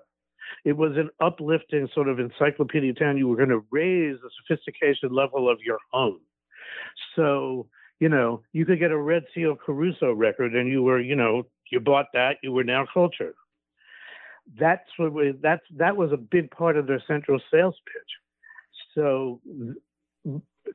It 0.64 0.74
was 0.76 0.94
an 0.98 1.10
uplifting 1.20 1.88
sort 1.94 2.08
of 2.08 2.20
encyclopedia 2.20 2.94
town. 2.94 3.18
You 3.18 3.28
were 3.28 3.36
going 3.36 3.50
to 3.50 3.66
raise 3.72 4.18
the 4.22 4.30
sophistication 4.42 5.14
level 5.14 5.50
of 5.50 5.60
your 5.62 5.78
home. 5.92 6.20
So, 7.16 7.68
you 8.00 8.10
know, 8.10 8.42
you 8.52 8.66
could 8.66 8.80
get 8.80 8.92
a 8.92 8.98
Red 8.98 9.24
Seal 9.34 9.56
Caruso 9.56 10.12
record 10.12 10.54
and 10.54 10.70
you 10.70 10.84
were, 10.84 11.00
you 11.00 11.16
know, 11.16 11.44
you 11.72 11.80
bought 11.80 12.08
that, 12.14 12.38
you 12.44 12.52
were 12.52 12.64
now 12.64 12.86
cultured. 12.94 13.34
That's 14.60 14.88
what 14.98 15.14
we, 15.14 15.34
that's 15.42 15.64
that 15.78 15.98
was 15.98 16.12
a 16.12 16.18
big 16.18 16.52
part 16.52 16.78
of 16.78 16.86
their 16.86 17.02
central 17.08 17.40
sales 17.52 17.76
pitch. 17.86 18.12
So 18.96 19.42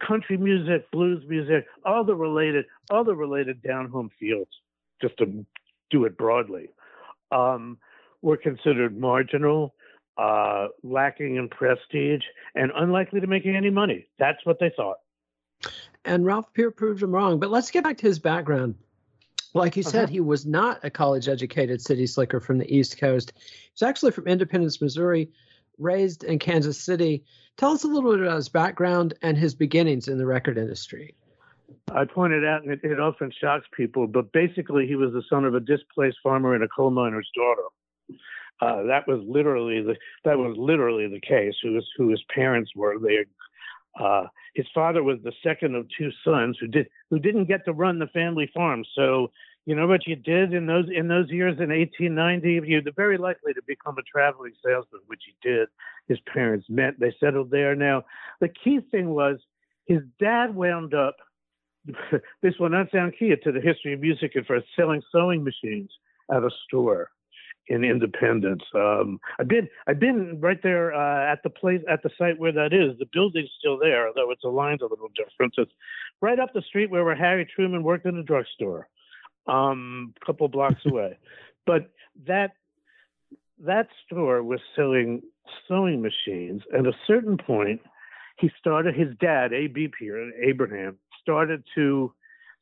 country 0.07 0.37
music, 0.37 0.91
blues 0.93 1.25
music, 1.29 1.67
all 1.85 2.05
the 2.05 2.15
related, 2.15 2.67
all 2.91 3.05
the 3.05 3.15
related 3.15 3.63
down 3.63 3.89
home 3.89 4.11
fields, 4.19 4.51
just 5.03 5.17
to 5.19 5.45
do 5.91 6.05
it 6.05 6.17
broadly, 6.17 6.69
um, 7.33 7.79
were 8.23 8.37
considered 8.37 8.99
marginal, 8.99 9.75
uh, 10.17 10.69
lacking 10.83 11.37
in 11.37 11.49
prestige, 11.49 12.23
and 12.55 12.71
unlikely 12.77 13.21
to 13.21 13.27
make 13.27 13.47
any 13.47 13.71
money. 13.71 14.07
That's 14.19 14.45
what 14.45 14.59
they 14.61 14.71
thought. 14.77 14.99
And 16.05 16.25
Ralph 16.25 16.53
Peer 16.55 16.71
proved 16.71 17.01
them 17.01 17.13
wrong. 17.13 17.39
But 17.39 17.51
let's 17.51 17.71
get 17.71 17.85
back 17.85 17.99
to 17.99 18.07
his 18.07 18.19
background. 18.19 18.75
Like 19.53 19.77
you 19.77 19.83
said, 19.83 20.05
uh-huh. 20.05 20.13
he 20.13 20.21
was 20.21 20.47
not 20.47 20.79
a 20.85 20.91
college 20.91 21.29
educated 21.29 21.83
city 21.83 22.07
slicker 22.07 22.41
from 22.41 22.59
the 22.59 22.73
East 22.73 22.99
Coast. 22.99 23.33
He's 23.73 23.83
actually 23.83 24.13
from 24.13 24.29
Independence, 24.29 24.81
Missouri, 24.81 25.29
raised 25.81 26.25
in 26.25 26.39
Kansas 26.39 26.79
City. 26.81 27.25
Tell 27.57 27.73
us 27.73 27.85
a 27.85 27.89
little 27.89 28.11
bit 28.13 28.21
about 28.21 28.37
his 28.37 28.49
background 28.49 29.15
and 29.23 29.37
his 29.37 29.55
beginnings 29.55 30.09
in 30.09 30.19
the 30.19 30.27
record 30.27 30.59
industry. 30.59 31.15
I 31.93 32.05
pointed 32.05 32.45
out, 32.45 32.63
and 32.63 32.73
it, 32.73 32.81
it 32.83 33.01
often 33.01 33.33
shocks 33.41 33.67
people, 33.77 34.07
but 34.07 34.33
basically 34.33 34.87
he 34.87 34.97
was 34.97 35.13
the 35.13 35.23
son 35.29 35.45
of 35.45 35.55
a 35.55 35.61
displaced 35.61 36.19
farmer 36.23 36.55
and 36.55 36.65
a 36.65 36.69
coal 36.69 36.91
miner's 36.91 37.29
daughter. 37.35 37.63
Uh, 38.61 38.83
that 38.85 39.09
was 39.09 39.21
literally 39.27 39.83
the 39.83 39.97
that 40.25 40.37
was 40.37 40.55
literally 40.59 41.09
the 41.09 41.21
case. 41.21 41.55
Who 41.63 41.73
was 41.73 41.89
who 41.97 42.11
his 42.11 42.23
parents 42.35 42.71
were. 42.77 42.99
They 42.99 43.25
uh, 43.99 44.27
his 44.55 44.67
father 44.75 45.03
was 45.03 45.19
the 45.25 45.33
second 45.43 45.75
of 45.75 45.87
two 45.97 46.11
sons 46.25 46.59
who 46.61 46.67
did 46.67 46.89
who 47.09 47.19
didn't 47.19 47.47
get 47.47 47.65
to 47.65 47.73
run 47.73 47.99
the 47.99 48.07
family 48.09 48.51
farm. 48.53 48.85
So 48.95 49.31
you 49.71 49.77
know 49.77 49.87
what 49.87 50.05
you 50.05 50.17
did 50.17 50.53
in 50.53 50.67
those 50.67 50.87
in 50.93 51.07
those 51.07 51.31
years 51.31 51.55
in 51.61 51.69
1890 51.71 52.69
you're 52.69 52.83
very 52.97 53.17
likely 53.17 53.55
to 53.55 53.63
become 53.69 53.97
a 53.99 54.03
traveling 54.03 54.53
salesman 54.67 55.01
which 55.07 55.23
he 55.25 55.49
did 55.49 55.69
his 56.09 56.19
parents 56.35 56.67
met 56.69 56.99
they 56.99 57.15
settled 57.21 57.53
there 57.53 57.77
now 57.77 58.03
the 58.41 58.49
key 58.49 58.81
thing 58.91 59.11
was 59.11 59.39
his 59.87 60.01
dad 60.19 60.57
wound 60.57 60.93
up 60.93 61.15
this 62.43 62.55
will 62.59 62.69
not 62.69 62.91
sound 62.91 63.15
key 63.17 63.33
to 63.45 63.53
the 63.53 63.61
history 63.61 63.93
of 63.93 64.01
music 64.01 64.33
at 64.35 64.45
first 64.45 64.67
selling 64.75 65.03
sewing 65.13 65.45
machines 65.45 65.91
at 66.35 66.43
a 66.43 66.51
store 66.67 67.11
in 67.69 67.85
Independence. 67.85 68.65
Um, 68.75 69.21
I've 69.39 69.47
been 69.47 69.69
I've 69.87 70.01
been 70.01 70.41
right 70.41 70.61
there 70.61 70.93
uh, 70.93 71.33
at 71.33 71.45
the 71.45 71.51
place 71.51 71.81
at 71.89 72.03
the 72.03 72.11
site 72.19 72.37
where 72.37 72.51
that 72.51 72.73
is. 72.73 72.99
The 72.99 73.07
building's 73.13 73.51
still 73.61 73.79
there, 73.79 74.09
although 74.09 74.33
it's 74.33 74.43
aligned 74.43 74.81
a 74.81 74.89
little 74.89 75.11
different. 75.15 75.55
It's 75.57 75.71
right 76.21 76.41
up 76.41 76.53
the 76.53 76.63
street 76.63 76.91
where 76.91 77.15
Harry 77.15 77.47
Truman 77.55 77.85
worked 77.85 78.07
in 78.07 78.17
a 78.17 78.25
drugstore 78.25 78.89
um, 79.47 80.15
a 80.21 80.27
couple 80.27 80.49
blocks 80.49 80.83
away. 80.87 81.19
But 81.67 81.91
that 82.27 82.53
that 83.59 83.89
store 84.07 84.43
was 84.43 84.61
selling 84.75 85.23
sewing 85.69 86.03
machines. 86.03 86.63
At 86.77 86.87
a 86.87 86.93
certain 87.07 87.37
point, 87.37 87.81
he 88.39 88.51
started 88.59 88.95
his 88.95 89.09
dad, 89.21 89.53
A.B. 89.53 89.89
Peer, 89.99 90.33
Abraham, 90.43 90.99
started 91.21 91.63
to 91.75 92.13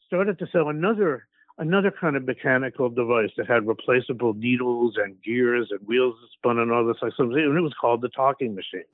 started 0.07 0.39
to 0.39 0.47
sell 0.51 0.69
another 0.69 1.27
another 1.59 1.91
kind 1.91 2.17
of 2.17 2.25
mechanical 2.25 2.89
device 2.89 3.31
that 3.37 3.49
had 3.49 3.67
replaceable 3.67 4.33
needles 4.35 4.95
and 4.97 5.21
gears 5.23 5.69
and 5.71 5.81
wheels 5.87 6.15
that 6.21 6.29
spun 6.33 6.59
and 6.59 6.71
all 6.71 6.87
this 6.87 6.97
like 7.03 7.13
something. 7.17 7.37
And 7.37 7.57
it 7.57 7.61
was 7.61 7.75
called 7.81 8.01
the 8.01 8.09
talking 8.09 8.55
machine. 8.55 8.85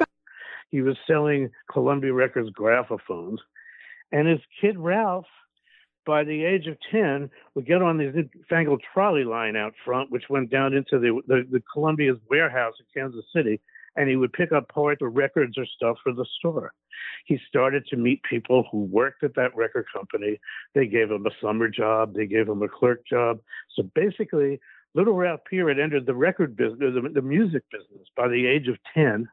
He 0.70 0.80
was 0.80 0.96
selling 1.06 1.50
Columbia 1.70 2.12
Records 2.12 2.50
graphophones. 2.50 3.40
And 4.12 4.26
his 4.26 4.40
kid 4.60 4.78
Ralph 4.78 5.26
by 6.06 6.24
the 6.24 6.44
age 6.44 6.66
of 6.66 6.76
10, 6.90 7.30
would 7.54 7.66
get 7.66 7.82
on 7.82 7.98
this 7.98 8.14
fangled 8.48 8.82
trolley 8.92 9.24
line 9.24 9.56
out 9.56 9.74
front, 9.84 10.10
which 10.10 10.24
went 10.28 10.50
down 10.50 10.74
into 10.74 10.98
the, 10.98 11.20
the, 11.26 11.46
the 11.50 11.62
Columbia's 11.72 12.18
warehouse 12.28 12.74
in 12.80 12.86
Kansas 12.94 13.24
City, 13.34 13.60
and 13.96 14.08
he 14.08 14.16
would 14.16 14.32
pick 14.32 14.52
up 14.52 14.68
parts 14.68 15.02
or 15.02 15.08
records 15.08 15.56
or 15.56 15.66
stuff 15.66 15.96
for 16.02 16.12
the 16.12 16.26
store. 16.38 16.72
He 17.26 17.38
started 17.48 17.86
to 17.86 17.96
meet 17.96 18.22
people 18.28 18.64
who 18.70 18.84
worked 18.84 19.22
at 19.24 19.34
that 19.36 19.54
record 19.56 19.86
company. 19.94 20.38
They 20.74 20.86
gave 20.86 21.10
him 21.10 21.26
a 21.26 21.30
summer 21.40 21.68
job, 21.68 22.14
they 22.14 22.26
gave 22.26 22.48
him 22.48 22.62
a 22.62 22.68
clerk 22.68 23.06
job. 23.06 23.40
So 23.76 23.84
basically, 23.94 24.60
Little 24.94 25.14
Ralph 25.14 25.40
Peer 25.48 25.68
had 25.68 25.80
entered 25.80 26.06
the 26.06 26.14
record 26.14 26.56
business, 26.56 26.78
the, 26.80 27.08
the 27.12 27.22
music 27.22 27.62
business, 27.70 28.08
by 28.16 28.28
the 28.28 28.46
age 28.46 28.68
of 28.68 28.76
10, 28.94 29.28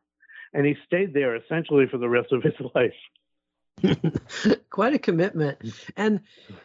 and 0.53 0.65
he 0.65 0.75
stayed 0.85 1.13
there 1.13 1.35
essentially 1.35 1.85
for 1.89 1.97
the 1.97 2.09
rest 2.09 2.31
of 2.31 2.43
his 2.43 2.53
life. 2.75 2.93
Quite 4.69 4.93
a 4.93 4.99
commitment. 4.99 5.59
And 5.95 6.21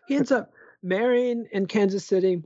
he 0.06 0.16
ends 0.16 0.32
up 0.32 0.52
marrying 0.82 1.46
in 1.50 1.66
Kansas 1.66 2.04
City, 2.04 2.42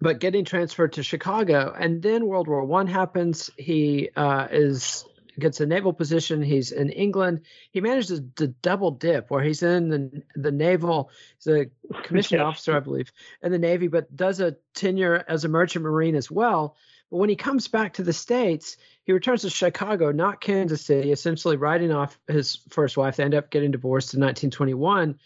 but 0.00 0.20
getting 0.20 0.44
transferred 0.44 0.94
to 0.94 1.02
Chicago. 1.02 1.74
And 1.78 2.02
then 2.02 2.26
World 2.26 2.48
War 2.48 2.64
One 2.64 2.86
happens. 2.86 3.50
He 3.56 4.10
uh, 4.16 4.48
is 4.50 5.04
gets 5.38 5.60
a 5.60 5.66
naval 5.66 5.92
position. 5.92 6.42
He's 6.42 6.72
in 6.72 6.90
England. 6.90 7.42
He 7.70 7.80
manages 7.80 8.20
to 8.36 8.48
double 8.48 8.90
dip, 8.90 9.30
where 9.30 9.42
he's 9.42 9.62
in 9.62 9.88
the 9.88 10.22
the 10.34 10.52
naval. 10.52 11.10
He's 11.36 11.46
a 11.46 11.66
commissioned 12.02 12.42
officer, 12.42 12.76
I 12.76 12.80
believe, 12.80 13.12
in 13.42 13.52
the 13.52 13.58
Navy, 13.58 13.88
but 13.88 14.14
does 14.14 14.40
a 14.40 14.56
tenure 14.74 15.24
as 15.26 15.44
a 15.44 15.48
merchant 15.48 15.84
marine 15.84 16.16
as 16.16 16.30
well. 16.30 16.76
But 17.12 17.18
when 17.18 17.28
he 17.28 17.36
comes 17.36 17.68
back 17.68 17.92
to 17.94 18.02
the 18.02 18.14
States, 18.14 18.78
he 19.04 19.12
returns 19.12 19.42
to 19.42 19.50
Chicago, 19.50 20.12
not 20.12 20.40
Kansas 20.40 20.80
City, 20.80 21.12
essentially 21.12 21.58
writing 21.58 21.92
off 21.92 22.18
his 22.26 22.60
first 22.70 22.96
wife. 22.96 23.16
They 23.16 23.24
end 23.24 23.34
up 23.34 23.50
getting 23.50 23.70
divorced 23.70 24.14
in 24.14 24.20
1921. 24.20 25.18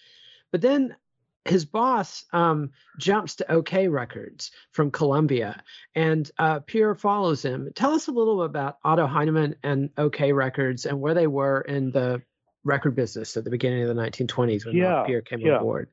But 0.50 0.62
then 0.62 0.96
his 1.44 1.64
boss 1.64 2.24
um, 2.32 2.72
jumps 2.98 3.36
to 3.36 3.52
OK 3.52 3.86
Records 3.86 4.50
from 4.72 4.90
Columbia, 4.90 5.62
and 5.94 6.28
uh, 6.40 6.58
Peer 6.58 6.96
follows 6.96 7.44
him. 7.44 7.70
Tell 7.76 7.92
us 7.92 8.08
a 8.08 8.12
little 8.12 8.42
about 8.42 8.78
Otto 8.82 9.06
Heinemann 9.06 9.54
and 9.62 9.90
OK 9.96 10.32
Records 10.32 10.86
and 10.86 11.00
where 11.00 11.14
they 11.14 11.28
were 11.28 11.60
in 11.60 11.92
the 11.92 12.20
record 12.64 12.96
business 12.96 13.36
at 13.36 13.44
the 13.44 13.50
beginning 13.50 13.82
of 13.82 13.88
the 13.94 14.02
1920s 14.02 14.66
when 14.66 14.74
yeah, 14.74 15.04
Peer 15.06 15.22
came 15.22 15.38
yeah. 15.38 15.58
on 15.58 15.62
board. 15.62 15.88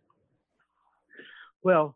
Well, 1.61 1.95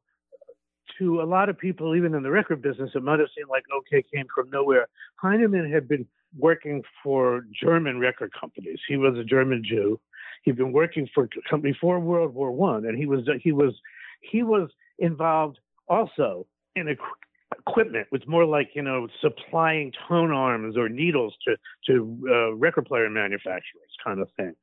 to 1.00 1.22
a 1.22 1.24
lot 1.24 1.50
of 1.50 1.58
people, 1.58 1.96
even 1.96 2.13
in 2.13 2.24
the 2.24 2.32
record 2.32 2.62
business, 2.62 2.92
it 2.96 3.04
might 3.04 3.20
have 3.20 3.30
seemed 3.36 3.50
like 3.50 3.63
OK 3.75 4.04
came 4.13 4.25
from 4.34 4.50
nowhere. 4.50 4.88
Heinemann 5.18 5.72
had 5.72 5.88
been 5.88 6.06
working 6.38 6.84
for 7.04 7.46
German 7.51 8.00
record 8.00 8.32
companies. 8.39 8.80
He 8.88 8.98
was 8.98 9.18
a 9.18 9.24
German 9.24 9.63
Jew. 9.63 10.00
He'd 10.44 10.58
been 10.58 10.72
working 10.72 11.08
for 11.13 11.30
company 11.50 11.74
before 11.74 12.00
World 12.00 12.34
War 12.34 12.51
One, 12.51 12.86
and 12.86 12.98
he 12.98 13.06
was 13.06 13.27
he 13.42 13.51
was 13.51 13.74
he 14.22 14.44
was 14.44 14.70
involved 15.00 15.60
also 15.88 16.46
in 16.75 16.88
equipment. 16.88 18.08
was 18.12 18.22
more 18.27 18.46
like 18.46 18.70
you 18.74 18.82
know 18.82 19.08
supplying 19.22 19.92
tone 20.08 20.32
arms 20.32 20.77
or 20.77 20.89
needles 20.89 21.36
to 21.46 21.56
to 21.88 22.27
uh, 22.30 22.54
record 22.56 22.86
player 22.86 23.10
manufacturers, 23.10 23.92
kind 24.04 24.22
of 24.22 24.30
thing. 24.38 24.56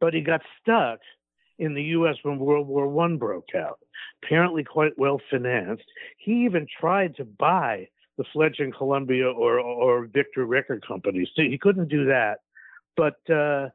But 0.00 0.14
he 0.14 0.20
got 0.20 0.42
stuck 0.60 1.00
in 1.58 1.74
the 1.74 1.82
U.S. 1.82 2.16
when 2.22 2.38
World 2.38 2.66
War 2.66 2.88
One 2.88 3.16
broke 3.18 3.54
out. 3.54 3.78
Apparently, 4.22 4.64
quite 4.64 4.98
well 4.98 5.20
financed. 5.30 5.84
He 6.18 6.44
even 6.44 6.66
tried 6.80 7.16
to 7.16 7.24
buy 7.24 7.88
the 8.18 8.24
fledgling 8.32 8.72
Columbia 8.76 9.30
or 9.30 9.58
or 9.58 10.06
Victor 10.06 10.46
record 10.46 10.86
companies. 10.86 11.28
He 11.34 11.58
couldn't 11.58 11.88
do 11.88 12.06
that, 12.06 12.38
but 12.96 13.18
uh, 13.30 13.68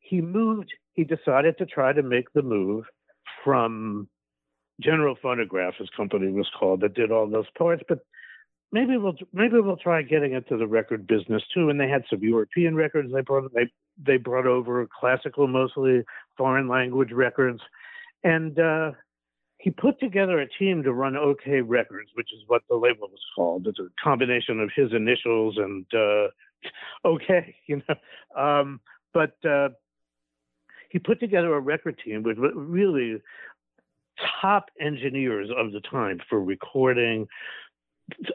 he 0.00 0.20
moved. 0.20 0.72
He 0.94 1.04
decided 1.04 1.56
to 1.58 1.66
try 1.66 1.92
to 1.92 2.02
make 2.02 2.32
the 2.32 2.42
move 2.42 2.84
from 3.44 4.08
General 4.80 5.16
Phonograph, 5.20 5.74
his 5.78 5.88
company 5.96 6.30
was 6.32 6.48
called, 6.58 6.80
that 6.80 6.94
did 6.94 7.10
all 7.10 7.28
those 7.28 7.50
parts. 7.56 7.82
But 7.88 8.00
maybe 8.72 8.96
we'll 8.96 9.16
maybe 9.32 9.60
we'll 9.60 9.76
try 9.76 10.02
getting 10.02 10.32
into 10.32 10.56
the 10.56 10.66
record 10.66 11.06
business 11.06 11.42
too. 11.54 11.70
And 11.70 11.80
they 11.80 11.88
had 11.88 12.04
some 12.10 12.22
European 12.22 12.74
records. 12.74 13.12
They 13.12 13.20
brought 13.20 13.52
they 13.54 13.70
they 14.02 14.16
brought 14.16 14.46
over 14.46 14.86
classical, 14.98 15.46
mostly 15.46 16.02
foreign 16.36 16.68
language 16.68 17.12
records, 17.12 17.60
and 18.24 18.58
uh, 18.58 18.92
he 19.58 19.70
put 19.70 20.00
together 20.00 20.40
a 20.40 20.48
team 20.58 20.82
to 20.82 20.92
run 20.92 21.16
OK 21.16 21.60
Records, 21.60 22.10
which 22.14 22.32
is 22.32 22.40
what 22.48 22.62
the 22.68 22.74
label 22.76 23.08
was 23.08 23.20
called. 23.36 23.66
It's 23.66 23.78
a 23.78 23.88
combination 24.02 24.60
of 24.60 24.70
his 24.74 24.92
initials 24.92 25.56
and 25.56 25.86
uh, 25.94 26.28
OK, 27.04 27.54
you 27.66 27.82
know. 27.88 28.40
Um, 28.40 28.80
but 29.14 29.36
uh, 29.48 29.68
he 30.90 30.98
put 30.98 31.20
together 31.20 31.54
a 31.54 31.60
record 31.60 32.00
team 32.04 32.22
with 32.22 32.38
really 32.38 33.20
top 34.40 34.66
engineers 34.80 35.48
of 35.56 35.72
the 35.72 35.80
time 35.80 36.20
for 36.28 36.42
recording, 36.42 37.26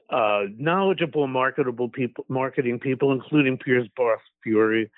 uh, 0.10 0.44
knowledgeable, 0.58 1.28
marketable 1.28 1.90
people, 1.90 2.26
marketing 2.30 2.80
people, 2.80 3.12
including 3.12 3.58
Peer's 3.58 3.88
Boss 3.96 4.20
Fuhri, 4.46 4.90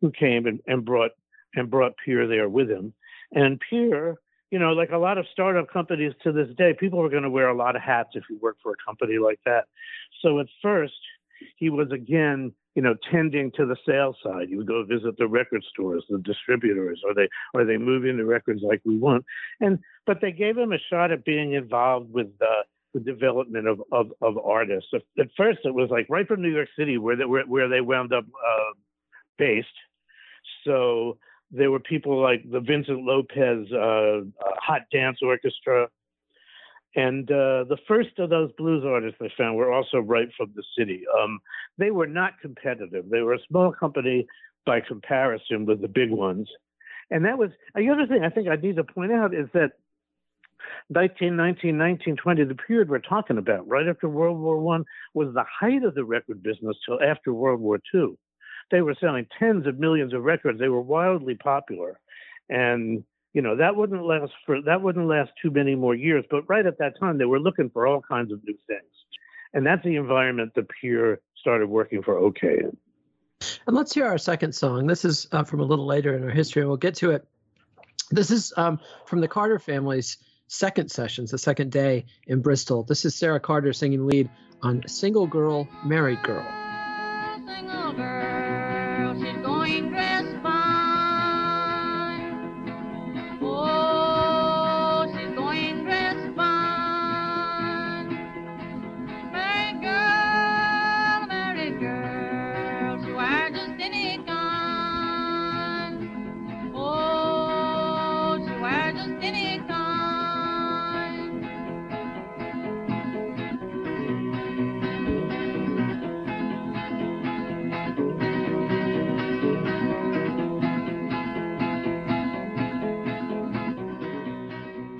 who 0.00 0.10
came 0.10 0.46
and, 0.46 0.60
and 0.66 0.84
brought 0.84 1.12
and 1.54 1.70
brought 1.70 1.94
Peer 2.04 2.26
there 2.26 2.48
with 2.48 2.70
him. 2.70 2.92
And 3.32 3.60
Peer, 3.68 4.16
you 4.50 4.58
know, 4.58 4.72
like 4.72 4.90
a 4.90 4.98
lot 4.98 5.18
of 5.18 5.26
startup 5.32 5.70
companies 5.70 6.12
to 6.22 6.32
this 6.32 6.48
day, 6.56 6.74
people 6.78 7.00
are 7.00 7.08
going 7.08 7.22
to 7.22 7.30
wear 7.30 7.48
a 7.48 7.56
lot 7.56 7.76
of 7.76 7.82
hats 7.82 8.10
if 8.14 8.24
you 8.30 8.38
work 8.40 8.56
for 8.62 8.72
a 8.72 8.84
company 8.84 9.18
like 9.18 9.40
that. 9.44 9.64
So 10.22 10.38
at 10.40 10.46
first, 10.62 10.94
he 11.56 11.70
was 11.70 11.90
again, 11.92 12.52
you 12.74 12.82
know, 12.82 12.94
tending 13.10 13.50
to 13.52 13.66
the 13.66 13.76
sales 13.86 14.16
side. 14.22 14.48
You 14.48 14.58
would 14.58 14.66
go 14.66 14.84
visit 14.84 15.16
the 15.18 15.26
record 15.26 15.64
stores, 15.70 16.04
the 16.08 16.18
distributors, 16.18 17.02
are 17.06 17.14
they 17.14 17.28
are 17.54 17.64
they 17.64 17.76
moving 17.76 18.16
the 18.16 18.24
records 18.24 18.62
like 18.62 18.80
we 18.84 18.98
want? 18.98 19.24
And 19.60 19.78
but 20.06 20.20
they 20.20 20.32
gave 20.32 20.56
him 20.56 20.72
a 20.72 20.78
shot 20.90 21.12
at 21.12 21.24
being 21.24 21.52
involved 21.52 22.12
with 22.12 22.28
uh, 22.40 22.62
the 22.94 23.00
development 23.00 23.68
of, 23.68 23.80
of, 23.92 24.12
of 24.22 24.38
artists. 24.38 24.90
At 25.18 25.28
first, 25.36 25.60
it 25.64 25.74
was 25.74 25.90
like 25.90 26.06
right 26.08 26.26
from 26.26 26.42
New 26.42 26.52
York 26.52 26.68
City, 26.78 26.98
where 26.98 27.16
they 27.16 27.24
where, 27.24 27.44
where 27.44 27.68
they 27.68 27.80
wound 27.80 28.12
up 28.12 28.24
uh, 28.24 28.72
based. 29.36 29.68
So 30.68 31.16
there 31.50 31.70
were 31.70 31.80
people 31.80 32.20
like 32.20 32.42
the 32.50 32.60
Vincent 32.60 33.00
Lopez 33.04 33.66
uh, 33.72 33.78
uh, 33.78 34.20
Hot 34.60 34.82
Dance 34.92 35.18
Orchestra, 35.22 35.88
and 36.94 37.30
uh, 37.30 37.64
the 37.64 37.78
first 37.88 38.18
of 38.18 38.28
those 38.30 38.50
blues 38.58 38.84
artists 38.86 39.18
they 39.18 39.32
found 39.36 39.56
were 39.56 39.72
also 39.72 39.98
right 39.98 40.28
from 40.36 40.52
the 40.54 40.62
city. 40.76 41.04
Um, 41.18 41.40
they 41.78 41.90
were 41.90 42.06
not 42.06 42.32
competitive. 42.40 43.08
They 43.10 43.22
were 43.22 43.34
a 43.34 43.46
small 43.48 43.72
company 43.72 44.26
by 44.66 44.80
comparison 44.80 45.64
with 45.64 45.80
the 45.80 45.88
big 45.88 46.10
ones. 46.10 46.48
And 47.10 47.24
that 47.24 47.38
was 47.38 47.50
the 47.74 47.88
other 47.88 48.06
thing 48.06 48.22
I 48.22 48.28
think 48.28 48.48
I 48.48 48.56
need 48.56 48.76
to 48.76 48.84
point 48.84 49.12
out 49.12 49.34
is 49.34 49.48
that 49.54 49.72
1919, 50.88 51.78
1920, 51.78 52.44
the 52.44 52.54
period 52.54 52.90
we're 52.90 52.98
talking 52.98 53.38
about, 53.38 53.66
right 53.66 53.88
after 53.88 54.08
World 54.08 54.38
War 54.38 54.58
One, 54.58 54.84
was 55.14 55.32
the 55.32 55.44
height 55.44 55.84
of 55.84 55.94
the 55.94 56.04
record 56.04 56.42
business 56.42 56.76
till 56.84 57.00
after 57.02 57.32
World 57.32 57.60
War 57.60 57.78
Two. 57.90 58.18
They 58.70 58.82
were 58.82 58.96
selling 59.00 59.26
tens 59.38 59.66
of 59.66 59.78
millions 59.78 60.12
of 60.12 60.22
records. 60.22 60.58
They 60.58 60.68
were 60.68 60.80
wildly 60.80 61.34
popular, 61.34 61.98
and 62.48 63.04
you 63.32 63.42
know 63.42 63.56
that 63.56 63.76
wouldn't 63.76 64.04
last 64.04 64.32
for 64.46 64.60
that 64.62 64.82
wouldn't 64.82 65.06
last 65.06 65.30
too 65.40 65.50
many 65.50 65.74
more 65.74 65.94
years. 65.94 66.24
But 66.30 66.48
right 66.48 66.66
at 66.66 66.78
that 66.78 66.98
time, 66.98 67.18
they 67.18 67.24
were 67.24 67.40
looking 67.40 67.70
for 67.70 67.86
all 67.86 68.02
kinds 68.02 68.32
of 68.32 68.42
new 68.44 68.56
things, 68.66 68.92
and 69.54 69.66
that's 69.66 69.84
the 69.84 69.96
environment 69.96 70.52
the 70.54 70.66
Peer 70.80 71.20
started 71.36 71.68
working 71.68 72.02
for 72.02 72.18
OK 72.18 72.58
in. 72.58 72.76
And 73.66 73.76
let's 73.76 73.94
hear 73.94 74.06
our 74.06 74.18
second 74.18 74.54
song. 74.54 74.86
This 74.86 75.04
is 75.04 75.28
uh, 75.32 75.44
from 75.44 75.60
a 75.60 75.64
little 75.64 75.86
later 75.86 76.16
in 76.16 76.24
our 76.24 76.30
history. 76.30 76.66
We'll 76.66 76.76
get 76.76 76.96
to 76.96 77.12
it. 77.12 77.26
This 78.10 78.30
is 78.30 78.52
um, 78.56 78.80
from 79.06 79.20
the 79.20 79.28
Carter 79.28 79.58
family's 79.58 80.16
second 80.48 80.90
sessions, 80.90 81.30
the 81.30 81.38
second 81.38 81.70
day 81.70 82.06
in 82.26 82.40
Bristol. 82.40 82.82
This 82.82 83.04
is 83.04 83.14
Sarah 83.14 83.40
Carter 83.40 83.72
singing 83.72 84.06
lead 84.06 84.30
on 84.62 84.82
Single 84.88 85.26
Girl, 85.26 85.68
Married 85.84 86.22
Girl. 86.22 86.46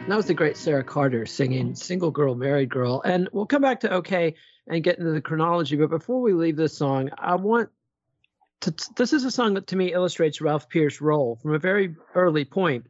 That 0.08 0.16
was 0.16 0.26
the 0.26 0.34
great 0.34 0.56
Sarah 0.56 0.82
Carter 0.82 1.26
singing 1.26 1.76
Single 1.76 2.10
Girl, 2.10 2.34
Married 2.34 2.70
Girl. 2.70 3.00
And 3.04 3.28
we'll 3.30 3.46
come 3.46 3.62
back 3.62 3.78
to 3.80 3.90
OK 3.92 4.34
and 4.66 4.82
get 4.82 4.98
into 4.98 5.12
the 5.12 5.20
chronology. 5.20 5.76
But 5.76 5.90
before 5.90 6.20
we 6.20 6.32
leave 6.32 6.56
this 6.56 6.76
song, 6.76 7.10
I 7.18 7.36
want 7.36 7.68
to, 8.62 8.74
this 8.96 9.12
is 9.12 9.24
a 9.24 9.30
song 9.30 9.54
that 9.54 9.68
to 9.68 9.76
me 9.76 9.92
illustrates 9.92 10.40
Ralph 10.40 10.68
Peer's 10.68 11.00
role 11.00 11.36
from 11.36 11.54
a 11.54 11.58
very 11.60 11.94
early 12.16 12.44
point. 12.44 12.86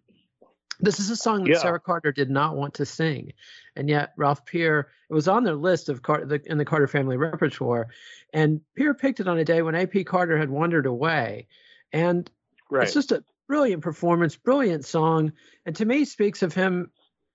This 0.81 1.01
is 1.01 1.11
a 1.11 1.17
song 1.17 1.45
that 1.45 1.51
yeah. 1.51 1.59
Sarah 1.59 1.81
Carter 1.81 2.13
did 2.13 2.31
not 2.31 2.57
want 2.57 2.75
to 2.75 2.87
sing, 2.87 3.33
and 3.75 3.89
yet 3.89 4.13
Ralph 4.17 4.45
Peer 4.45 4.89
it 5.11 5.15
was 5.15 5.27
on 5.27 5.43
their 5.43 5.55
list 5.55 5.89
of 5.89 6.03
Car- 6.03 6.25
the, 6.25 6.41
in 6.47 6.59
the 6.59 6.65
Carter 6.65 6.87
family 6.87 7.17
repertoire, 7.17 7.89
and 8.33 8.61
Peer 8.77 8.95
picked 8.95 9.21
it 9.21 9.27
on 9.27 9.39
a 9.39 9.45
day 9.45 9.63
when 9.63 9.75
A.P. 9.75 10.05
Carter 10.05 10.39
had 10.39 10.51
wandered 10.51 10.87
away, 10.87 11.49
and 11.93 12.31
right. 12.71 12.85
it's 12.85 12.95
just 12.95 13.11
a 13.11 13.25
brilliant 13.49 13.83
performance, 13.83 14.37
brilliant 14.37 14.85
song, 14.85 15.33
and 15.67 15.75
to 15.77 15.85
me 15.85 16.05
speaks 16.05 16.43
of 16.43 16.55
him 16.55 16.91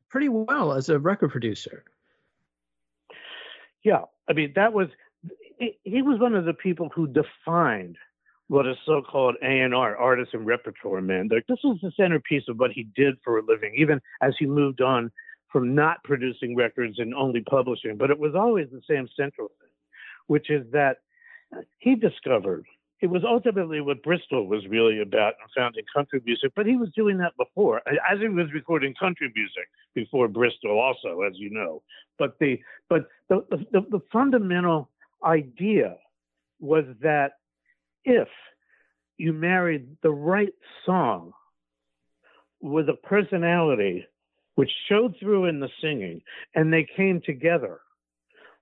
pretty 0.09 0.29
well 0.29 0.73
as 0.73 0.89
a 0.89 0.97
record 0.99 1.31
producer. 1.31 1.83
Yeah, 3.83 4.03
I 4.29 4.33
mean 4.33 4.53
that 4.55 4.71
was 4.71 4.87
he 5.59 6.01
was 6.01 6.19
one 6.19 6.35
of 6.35 6.45
the 6.45 6.53
people 6.53 6.89
who 6.93 7.07
defined 7.07 7.97
what 8.47 8.65
a 8.65 8.75
so-called 8.85 9.35
A&R, 9.41 9.97
artist 9.97 10.33
and 10.33 10.45
repertoire 10.45 11.01
man. 11.01 11.29
Like 11.31 11.47
this 11.47 11.59
was 11.63 11.79
the 11.81 11.91
centerpiece 11.95 12.43
of 12.49 12.59
what 12.59 12.71
he 12.71 12.87
did 12.95 13.15
for 13.23 13.39
a 13.39 13.45
living, 13.45 13.73
even 13.77 14.01
as 14.21 14.33
he 14.37 14.45
moved 14.45 14.81
on 14.81 15.11
from 15.51 15.75
not 15.75 16.03
producing 16.03 16.55
records 16.55 16.99
and 16.99 17.13
only 17.13 17.41
publishing. 17.41 17.97
But 17.97 18.11
it 18.11 18.19
was 18.19 18.35
always 18.35 18.67
the 18.71 18.81
same 18.89 19.07
central 19.15 19.47
thing, 19.47 19.69
which 20.27 20.49
is 20.49 20.65
that 20.71 20.97
he 21.79 21.95
discovered 21.95 22.65
it 23.03 23.09
was 23.09 23.23
ultimately 23.25 23.81
what 23.81 24.01
Bristol 24.01 24.47
was 24.47 24.65
really 24.69 25.01
about 25.01 25.33
in 25.33 25.61
founding 25.61 25.83
country 25.93 26.21
music, 26.25 26.53
but 26.55 26.65
he 26.65 26.77
was 26.77 26.87
doing 26.95 27.17
that 27.17 27.33
before, 27.37 27.81
as 27.85 28.19
he 28.21 28.29
was 28.29 28.47
recording 28.53 28.93
country 28.97 29.29
music 29.35 29.67
before 29.93 30.29
Bristol, 30.29 30.79
also, 30.79 31.19
as 31.23 31.33
you 31.35 31.49
know. 31.49 31.83
But 32.17 32.39
the 32.39 32.61
but 32.87 33.09
the, 33.27 33.45
the, 33.49 33.81
the 33.91 33.99
fundamental 34.09 34.89
idea 35.21 35.97
was 36.61 36.85
that 37.01 37.33
if 38.05 38.27
you 39.17 39.33
married 39.33 39.97
the 40.01 40.11
right 40.11 40.53
song 40.85 41.33
with 42.61 42.89
a 42.89 43.07
personality 43.07 44.05
which 44.55 44.69
showed 44.87 45.15
through 45.19 45.45
in 45.45 45.59
the 45.59 45.69
singing 45.81 46.21
and 46.55 46.71
they 46.71 46.87
came 46.95 47.21
together 47.25 47.81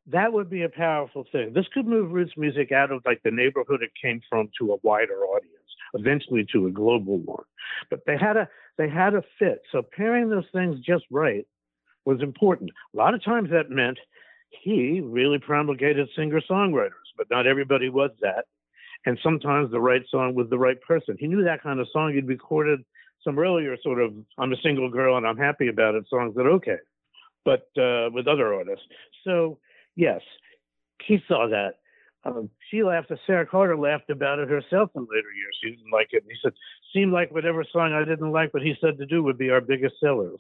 that 0.08 0.34
would 0.34 0.49
be 0.49 0.63
a 0.63 0.69
powerful 0.69 1.25
thing. 1.32 1.54
This 1.54 1.67
could 1.73 1.88
move 1.88 2.12
roots 2.12 2.34
music 2.38 2.71
out 2.71 2.91
of 2.91 3.04
like 3.06 3.21
the 3.23 3.32
neighborhood 3.32 3.84
it 3.84 3.91
came 4.01 4.21
from 4.30 4.49
to 4.60 4.73
a 4.73 4.77
wider 4.84 5.23
audience, 5.25 5.56
eventually 5.93 6.45
to 6.54 6.67
a 6.67 6.71
global 6.71 7.17
one. 7.19 7.43
But 7.89 8.01
they 8.06 8.17
had 8.17 8.38
a 8.38 8.49
they 8.77 8.89
had 8.89 9.13
a 9.13 9.23
fit. 9.38 9.62
So 9.71 9.84
pairing 9.95 10.30
those 10.30 10.49
things 10.51 10.80
just 10.80 11.06
right 11.12 11.45
was 12.06 12.21
important. 12.21 12.71
A 12.93 12.97
lot 12.97 13.13
of 13.13 13.23
times 13.23 13.49
that 13.51 13.69
meant 13.69 13.99
he 14.49 15.01
really 15.01 15.38
promulgated 15.38 16.10
singer 16.15 16.41
songwriters, 16.49 16.89
but 17.15 17.27
not 17.30 17.47
everybody 17.47 17.89
was 17.89 18.12
that. 18.21 18.45
And 19.05 19.17
sometimes 19.23 19.71
the 19.71 19.79
right 19.79 20.03
song 20.09 20.35
with 20.35 20.49
the 20.49 20.57
right 20.57 20.79
person. 20.81 21.15
He 21.19 21.27
knew 21.27 21.43
that 21.43 21.63
kind 21.63 21.79
of 21.79 21.87
song. 21.91 22.13
He'd 22.13 22.27
recorded 22.27 22.83
some 23.23 23.37
earlier 23.37 23.75
sort 23.81 24.01
of 24.01 24.13
"I'm 24.37 24.53
a 24.53 24.61
single 24.63 24.89
girl 24.89 25.17
and 25.17 25.27
I'm 25.27 25.37
happy 25.37 25.67
about 25.67 25.95
it" 25.95 26.05
songs 26.09 26.35
that 26.35 26.45
okay, 26.45 26.77
but 27.45 27.67
uh, 27.77 28.09
with 28.11 28.27
other 28.27 28.53
artists. 28.53 28.85
So 29.23 29.59
yes, 29.95 30.21
he 31.05 31.19
saw 31.27 31.47
that. 31.47 31.75
Um, 32.23 32.49
she 32.69 32.83
laughed. 32.83 33.11
Sarah 33.25 33.47
Carter 33.47 33.75
laughed 33.75 34.11
about 34.11 34.37
it 34.37 34.47
herself 34.47 34.91
in 34.95 35.01
later 35.01 35.31
years. 35.35 35.57
She 35.63 35.71
didn't 35.71 35.91
like 35.91 36.09
it. 36.11 36.23
He 36.27 36.35
said, 36.43 36.53
"Seemed 36.93 37.11
like 37.11 37.31
whatever 37.31 37.63
song 37.71 37.93
I 37.93 38.05
didn't 38.05 38.31
like, 38.31 38.53
what 38.53 38.63
he 38.63 38.75
said 38.79 38.97
to 38.99 39.05
do 39.07 39.23
would 39.23 39.37
be 39.37 39.49
our 39.49 39.61
biggest 39.61 39.95
sellers." 39.99 40.39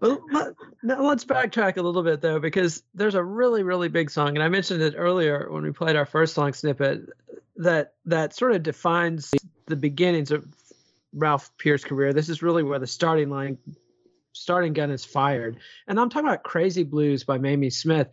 Well, 0.00 0.54
now 0.82 1.02
let's 1.02 1.24
backtrack 1.24 1.76
a 1.76 1.82
little 1.82 2.02
bit 2.02 2.20
though, 2.20 2.38
because 2.38 2.82
there's 2.94 3.14
a 3.14 3.22
really, 3.22 3.62
really 3.62 3.88
big 3.88 4.10
song, 4.10 4.36
and 4.36 4.42
I 4.42 4.48
mentioned 4.48 4.82
it 4.82 4.94
earlier 4.96 5.48
when 5.50 5.62
we 5.62 5.72
played 5.72 5.96
our 5.96 6.06
first 6.06 6.34
song 6.34 6.52
snippet 6.52 7.08
that 7.56 7.94
that 8.06 8.34
sort 8.34 8.52
of 8.52 8.62
defines 8.62 9.32
the 9.66 9.76
beginnings 9.76 10.30
of 10.30 10.46
Ralph 11.12 11.50
Peer's 11.58 11.84
career. 11.84 12.12
This 12.12 12.28
is 12.28 12.42
really 12.42 12.62
where 12.62 12.78
the 12.78 12.86
starting 12.86 13.28
line, 13.30 13.58
starting 14.32 14.72
gun 14.72 14.90
is 14.90 15.04
fired, 15.04 15.58
and 15.88 15.98
I'm 15.98 16.10
talking 16.10 16.28
about 16.28 16.44
"Crazy 16.44 16.84
Blues" 16.84 17.24
by 17.24 17.38
Mamie 17.38 17.70
Smith. 17.70 18.08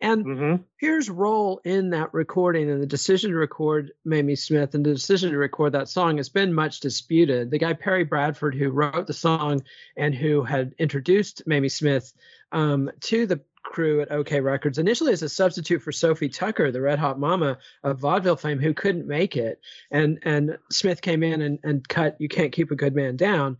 And 0.00 0.24
mm-hmm. 0.24 0.62
Peer's 0.78 1.10
role 1.10 1.60
in 1.64 1.90
that 1.90 2.14
recording 2.14 2.70
and 2.70 2.80
the 2.80 2.86
decision 2.86 3.32
to 3.32 3.36
record 3.36 3.92
Mamie 4.04 4.36
Smith 4.36 4.74
and 4.74 4.86
the 4.86 4.94
decision 4.94 5.32
to 5.32 5.38
record 5.38 5.72
that 5.72 5.88
song 5.88 6.18
has 6.18 6.28
been 6.28 6.54
much 6.54 6.80
disputed. 6.80 7.50
The 7.50 7.58
guy 7.58 7.72
Perry 7.72 8.04
Bradford, 8.04 8.54
who 8.54 8.70
wrote 8.70 9.08
the 9.08 9.12
song 9.12 9.62
and 9.96 10.14
who 10.14 10.44
had 10.44 10.74
introduced 10.78 11.42
Mamie 11.46 11.68
Smith 11.68 12.12
um, 12.52 12.90
to 13.00 13.26
the 13.26 13.40
crew 13.64 14.00
at 14.00 14.10
OK 14.10 14.40
Records, 14.40 14.78
initially 14.78 15.12
as 15.12 15.22
a 15.22 15.28
substitute 15.28 15.82
for 15.82 15.92
Sophie 15.92 16.28
Tucker, 16.28 16.70
the 16.70 16.80
Red 16.80 16.98
Hot 16.98 17.18
Mama 17.18 17.58
of 17.82 17.98
vaudeville 17.98 18.36
fame, 18.36 18.58
who 18.58 18.74
couldn't 18.74 19.06
make 19.06 19.36
it, 19.36 19.60
and 19.90 20.20
and 20.22 20.58
Smith 20.70 21.02
came 21.02 21.22
in 21.22 21.42
and, 21.42 21.58
and 21.62 21.86
cut 21.86 22.16
"You 22.18 22.28
Can't 22.28 22.52
Keep 22.52 22.70
a 22.70 22.76
Good 22.76 22.94
Man 22.94 23.16
Down." 23.16 23.58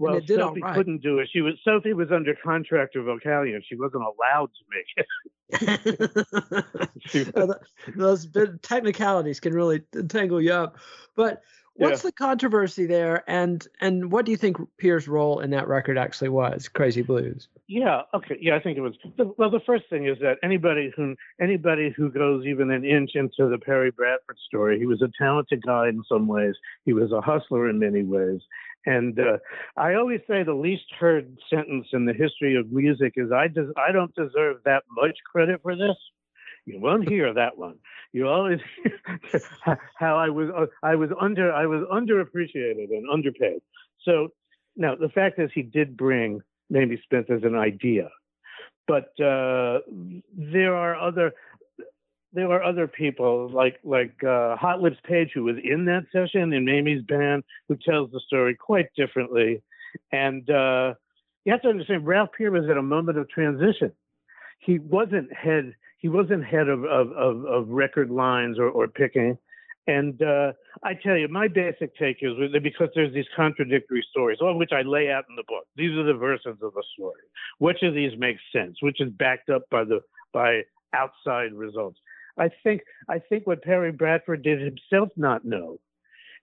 Well, 0.00 0.18
Sophie 0.26 0.62
right. 0.62 0.74
couldn't 0.74 1.02
do 1.02 1.18
it. 1.18 1.28
She 1.30 1.42
was 1.42 1.56
Sophie 1.62 1.92
was 1.92 2.10
under 2.10 2.34
contract 2.34 2.94
to 2.94 3.00
Vocalion. 3.00 3.60
She 3.68 3.76
wasn't 3.76 4.02
allowed 4.02 4.48
to 4.54 4.64
make 4.72 5.06
it. 7.12 7.56
Those 7.96 8.26
technicalities 8.62 9.40
can 9.40 9.52
really 9.52 9.80
tangle 10.08 10.40
you 10.40 10.54
up. 10.54 10.78
But 11.16 11.42
what's 11.74 12.02
yeah. 12.02 12.08
the 12.08 12.12
controversy 12.12 12.86
there, 12.86 13.24
and 13.28 13.66
and 13.82 14.10
what 14.10 14.24
do 14.24 14.30
you 14.30 14.38
think 14.38 14.56
Peer's 14.78 15.06
role 15.06 15.40
in 15.40 15.50
that 15.50 15.68
record 15.68 15.98
actually 15.98 16.30
was? 16.30 16.66
Crazy 16.66 17.02
Blues. 17.02 17.48
Yeah. 17.68 18.00
Okay. 18.14 18.38
Yeah, 18.40 18.56
I 18.56 18.60
think 18.60 18.78
it 18.78 18.80
was. 18.80 18.94
Well, 19.36 19.50
the 19.50 19.60
first 19.66 19.84
thing 19.90 20.06
is 20.06 20.16
that 20.20 20.38
anybody 20.42 20.90
who 20.96 21.14
anybody 21.38 21.92
who 21.94 22.10
goes 22.10 22.46
even 22.46 22.70
an 22.70 22.86
inch 22.86 23.10
into 23.16 23.50
the 23.50 23.58
Perry 23.58 23.90
Bradford 23.90 24.38
story, 24.46 24.78
he 24.78 24.86
was 24.86 25.02
a 25.02 25.10
talented 25.22 25.62
guy 25.62 25.90
in 25.90 26.02
some 26.08 26.26
ways. 26.26 26.54
He 26.86 26.94
was 26.94 27.12
a 27.12 27.20
hustler 27.20 27.68
in 27.68 27.78
many 27.78 28.02
ways 28.02 28.40
and 28.86 29.18
uh, 29.18 29.38
I 29.76 29.94
always 29.94 30.20
say 30.28 30.42
the 30.42 30.54
least 30.54 30.84
heard 30.98 31.36
sentence 31.52 31.86
in 31.92 32.06
the 32.06 32.12
history 32.12 32.56
of 32.56 32.72
music 32.72 33.14
is 33.16 33.30
I 33.32 33.48
des- 33.48 33.72
I 33.76 33.92
don't 33.92 34.14
deserve 34.14 34.58
that 34.64 34.84
much 34.90 35.16
credit 35.30 35.60
for 35.62 35.76
this. 35.76 35.96
You 36.66 36.80
won't 36.80 37.08
hear 37.08 37.32
that 37.34 37.58
one. 37.58 37.76
You 38.12 38.28
always 38.28 38.60
hear 38.82 39.40
how 39.98 40.16
I 40.16 40.30
was 40.30 40.48
uh, 40.56 40.66
I 40.82 40.94
was 40.94 41.10
under 41.20 41.52
I 41.52 41.66
was 41.66 41.84
underappreciated 41.92 42.90
and 42.90 43.08
underpaid. 43.12 43.60
So 44.04 44.28
now 44.76 44.94
the 44.94 45.08
fact 45.08 45.38
is 45.38 45.50
he 45.54 45.62
did 45.62 45.96
bring 45.96 46.40
Mamie 46.70 47.02
Smith 47.08 47.30
as 47.30 47.42
an 47.42 47.56
idea, 47.56 48.08
but 48.86 49.08
uh, 49.20 49.80
there 50.32 50.74
are 50.74 50.96
other 50.96 51.32
there 52.32 52.48
were 52.48 52.62
other 52.62 52.86
people 52.86 53.50
like 53.52 53.78
like 53.84 54.22
uh, 54.24 54.56
Hot 54.56 54.80
Lips 54.80 54.98
Page 55.04 55.30
who 55.34 55.44
was 55.44 55.56
in 55.62 55.84
that 55.86 56.04
session 56.12 56.52
in 56.52 56.64
Mamie's 56.64 57.02
band 57.02 57.44
who 57.68 57.76
tells 57.76 58.10
the 58.10 58.20
story 58.26 58.54
quite 58.54 58.86
differently. 58.96 59.62
And 60.12 60.48
uh, 60.48 60.94
you 61.44 61.52
have 61.52 61.62
to 61.62 61.68
understand, 61.68 62.06
Ralph 62.06 62.30
Peer 62.36 62.50
was 62.50 62.68
at 62.70 62.76
a 62.76 62.82
moment 62.82 63.18
of 63.18 63.28
transition. 63.28 63.92
He 64.60 64.78
wasn't 64.78 65.32
head 65.32 65.74
he 65.98 66.08
wasn't 66.08 66.44
head 66.44 66.68
of 66.68 66.84
of, 66.84 67.12
of, 67.12 67.44
of 67.46 67.68
record 67.68 68.10
lines 68.10 68.58
or, 68.58 68.68
or 68.68 68.88
picking. 68.88 69.36
And 69.86 70.22
uh, 70.22 70.52
I 70.84 70.94
tell 70.94 71.16
you, 71.16 71.26
my 71.28 71.48
basic 71.48 71.96
take 71.96 72.18
is 72.20 72.32
because 72.62 72.88
there's 72.94 73.12
these 73.12 73.24
contradictory 73.34 74.06
stories, 74.10 74.38
all 74.40 74.52
of 74.52 74.56
which 74.56 74.70
I 74.72 74.82
lay 74.82 75.10
out 75.10 75.24
in 75.28 75.34
the 75.34 75.42
book. 75.48 75.64
These 75.74 75.96
are 75.96 76.04
the 76.04 76.14
versions 76.14 76.58
of 76.62 76.74
the 76.74 76.82
story. 76.94 77.22
Which 77.58 77.82
of 77.82 77.94
these 77.94 78.12
makes 78.18 78.40
sense? 78.52 78.76
Which 78.80 79.00
is 79.00 79.10
backed 79.10 79.50
up 79.50 79.62
by 79.70 79.84
the 79.84 80.00
by 80.32 80.62
outside 80.94 81.52
results? 81.54 81.98
I 82.38 82.50
think 82.62 82.82
I 83.08 83.18
think 83.18 83.46
what 83.46 83.62
Perry 83.62 83.92
Bradford 83.92 84.42
did 84.42 84.60
himself 84.60 85.10
not 85.16 85.44
know 85.44 85.78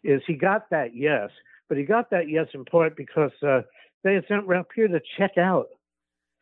is 0.04 0.22
he 0.28 0.34
got 0.36 0.70
that 0.70 0.96
yes, 0.96 1.30
but 1.70 1.78
he 1.78 1.84
got 1.84 2.10
that 2.12 2.30
yes 2.30 2.48
in 2.54 2.66
part 2.66 2.96
because 2.96 3.32
uh, 3.46 3.62
they 4.04 4.14
had 4.16 4.26
sent 4.28 4.48
Peer 4.70 4.88
to 4.88 5.02
check 5.18 5.38
out 5.38 5.68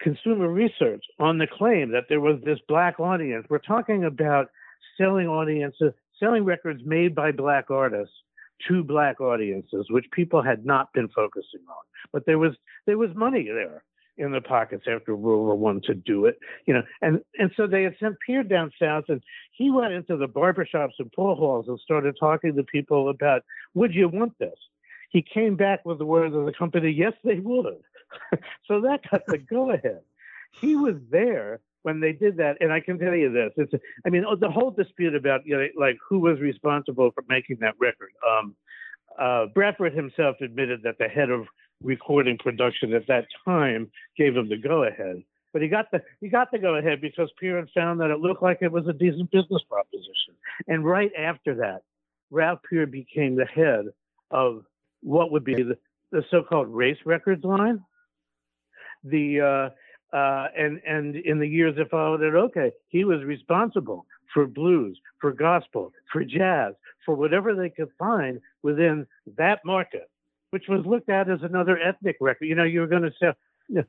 consumer 0.02 0.50
research 0.50 1.04
on 1.20 1.38
the 1.38 1.48
claim 1.48 1.92
that 1.92 2.06
there 2.10 2.20
was 2.20 2.40
this 2.44 2.60
black 2.68 3.00
audience. 3.00 3.46
We're 3.50 3.60
talking 3.60 4.04
about 4.04 4.50
selling 4.98 5.28
audiences, 5.28 5.94
selling 6.20 6.44
records 6.44 6.82
made 6.86 7.16
by 7.16 7.32
black 7.32 7.72
artists 7.72 8.14
to 8.68 8.84
black 8.84 9.20
audiences, 9.20 9.88
which 9.90 10.06
people 10.12 10.42
had 10.42 10.66
not 10.66 10.92
been 10.94 11.10
focusing 11.10 11.62
on. 11.70 11.84
But 12.12 12.26
there 12.26 12.40
was 12.40 12.54
there 12.86 12.98
was 12.98 13.10
money 13.16 13.46
there 13.46 13.84
in 14.18 14.32
the 14.32 14.42
pockets 14.42 14.86
after 14.88 15.16
World 15.16 15.46
War 15.46 15.56
One 15.56 15.82
to 15.82 15.94
do 15.94 16.26
it, 16.26 16.38
you 16.66 16.74
know, 16.74 16.84
and 17.02 17.22
and 17.38 17.52
so 17.56 17.68
they 17.68 17.84
had 17.84 17.96
sent 18.00 18.16
Peer 18.26 18.44
down 18.44 18.72
south, 18.82 19.06
and 19.10 19.22
he 19.52 19.72
went 19.72 19.94
into 19.94 20.18
the 20.18 20.28
barbershops 20.28 20.94
and 21.00 21.12
pool 21.12 21.36
halls 21.36 21.68
and 21.68 21.80
started 21.80 22.16
talking 22.20 22.56
to 22.56 22.64
people 22.64 23.10
about, 23.10 23.42
would 23.74 23.94
you 23.94 24.08
want 24.08 24.38
this? 24.40 24.58
He 25.10 25.22
came 25.22 25.56
back 25.56 25.86
with 25.86 25.98
the 25.98 26.06
words 26.06 26.36
of 26.36 26.46
the 26.46 26.54
company, 26.54 26.92
yes, 26.92 27.14
they 27.24 27.40
would. 27.40 27.82
so 28.68 28.82
that 28.82 29.02
got 29.10 29.26
the 29.28 29.38
go 29.38 29.72
ahead. 29.72 30.02
He 30.62 30.76
was 30.76 30.96
there 31.10 31.60
when 31.84 32.00
they 32.00 32.14
did 32.14 32.38
that, 32.38 32.58
and 32.62 32.72
I 32.72 32.80
can 32.80 32.98
tell 32.98 33.16
you 33.16 33.32
this: 33.32 33.52
it's, 33.58 33.74
I 34.06 34.10
mean, 34.10 34.26
the 34.40 34.50
whole 34.50 34.72
dispute 34.72 35.16
about, 35.16 35.46
you 35.46 35.58
know, 35.58 35.68
like 35.78 35.98
who 36.08 36.20
was 36.20 36.40
responsible 36.40 37.12
for 37.12 37.24
making 37.28 37.58
that 37.62 37.76
record. 37.80 38.12
Um, 38.28 38.56
uh, 39.20 39.46
Bradford 39.54 39.94
himself 39.94 40.38
admitted 40.42 40.82
that 40.84 40.98
the 40.98 41.08
head 41.08 41.30
of 41.30 41.48
recording 41.86 42.38
production 42.38 42.94
at 42.94 43.08
that 43.08 43.26
time 43.46 43.90
gave 44.18 44.36
him 44.36 44.50
the 44.50 44.58
go 44.58 44.84
ahead. 44.84 45.24
But 45.54 45.62
he 45.62 45.70
got 45.70 45.90
the 45.92 46.02
he 46.20 46.28
got 46.28 46.52
the 46.52 46.60
go 46.60 46.76
ahead 46.76 47.00
because 47.00 47.30
Peer 47.40 47.66
found 47.74 48.02
that 48.02 48.12
it 48.12 48.20
looked 48.20 48.44
like 48.44 48.58
it 48.62 48.72
was 48.72 48.88
a 48.88 48.94
decent 48.94 49.32
business 49.32 49.62
proposition. 49.70 50.36
And 50.68 50.84
right 50.84 51.12
after 51.18 51.56
that, 51.56 51.84
Ralph 52.30 52.60
Peer 52.70 52.86
became 52.86 53.36
the 53.36 53.46
head 53.46 53.86
of 54.32 54.66
what 55.02 55.32
would 55.32 55.46
be 55.46 55.54
the, 55.54 55.78
the 56.12 56.24
so-called 56.30 56.68
race 56.68 56.98
records 57.06 57.46
line. 57.46 57.80
The 59.06 59.72
uh, 60.12 60.16
uh, 60.16 60.48
and 60.58 60.82
and 60.86 61.16
in 61.16 61.40
the 61.40 61.48
years 61.48 61.76
that 61.78 61.90
followed 61.90 62.22
it, 62.22 62.36
okay, 62.36 62.72
he 62.90 63.06
was 63.06 63.24
responsible 63.24 64.06
for 64.34 64.48
blues, 64.48 65.00
for 65.22 65.32
gospel, 65.32 65.94
for 66.12 66.26
jazz, 66.26 66.74
for 67.06 67.16
whatever 67.16 67.56
they 67.56 67.70
could 67.70 67.90
find 67.98 68.42
within 68.62 69.08
that 69.38 69.60
market 69.64 70.10
which 70.56 70.70
was 70.70 70.86
looked 70.86 71.10
at 71.10 71.30
as 71.30 71.40
another 71.42 71.78
ethnic 71.78 72.16
record. 72.22 72.46
You 72.46 72.56
know, 72.56 72.64
you 72.64 72.80
were 72.80 72.88
going 72.88 73.02
to 73.02 73.12
say 73.22 73.34
you 73.68 73.76
know, 73.76 73.84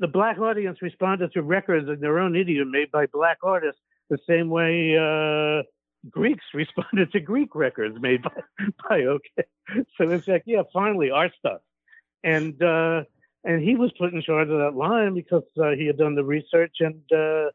the 0.00 0.08
black 0.08 0.36
audience 0.40 0.82
responded 0.82 1.32
to 1.34 1.42
records 1.42 1.88
in 1.88 2.00
their 2.00 2.18
own 2.18 2.34
idiom 2.34 2.72
made 2.72 2.90
by 2.90 3.06
black 3.06 3.38
artists 3.44 3.80
the 4.10 4.18
same 4.28 4.48
way 4.50 4.96
uh, 4.98 5.62
Greeks 6.10 6.44
responded 6.52 7.12
to 7.12 7.20
Greek 7.20 7.54
records 7.54 7.96
made 8.00 8.22
by, 8.24 8.40
by 8.88 9.02
OK. 9.04 9.28
So 9.96 10.10
it's 10.10 10.26
like, 10.26 10.42
yeah, 10.46 10.62
finally 10.72 11.12
our 11.12 11.30
stuff. 11.38 11.60
And 12.24 12.60
uh, 12.60 13.04
and 13.44 13.62
he 13.62 13.76
was 13.76 13.92
put 13.96 14.12
in 14.12 14.20
charge 14.20 14.48
of 14.48 14.58
that 14.58 14.74
line 14.74 15.14
because 15.14 15.44
uh, 15.62 15.70
he 15.78 15.86
had 15.86 15.96
done 15.96 16.16
the 16.16 16.24
research 16.24 16.78
and 16.80 17.00
uh, 17.12 17.50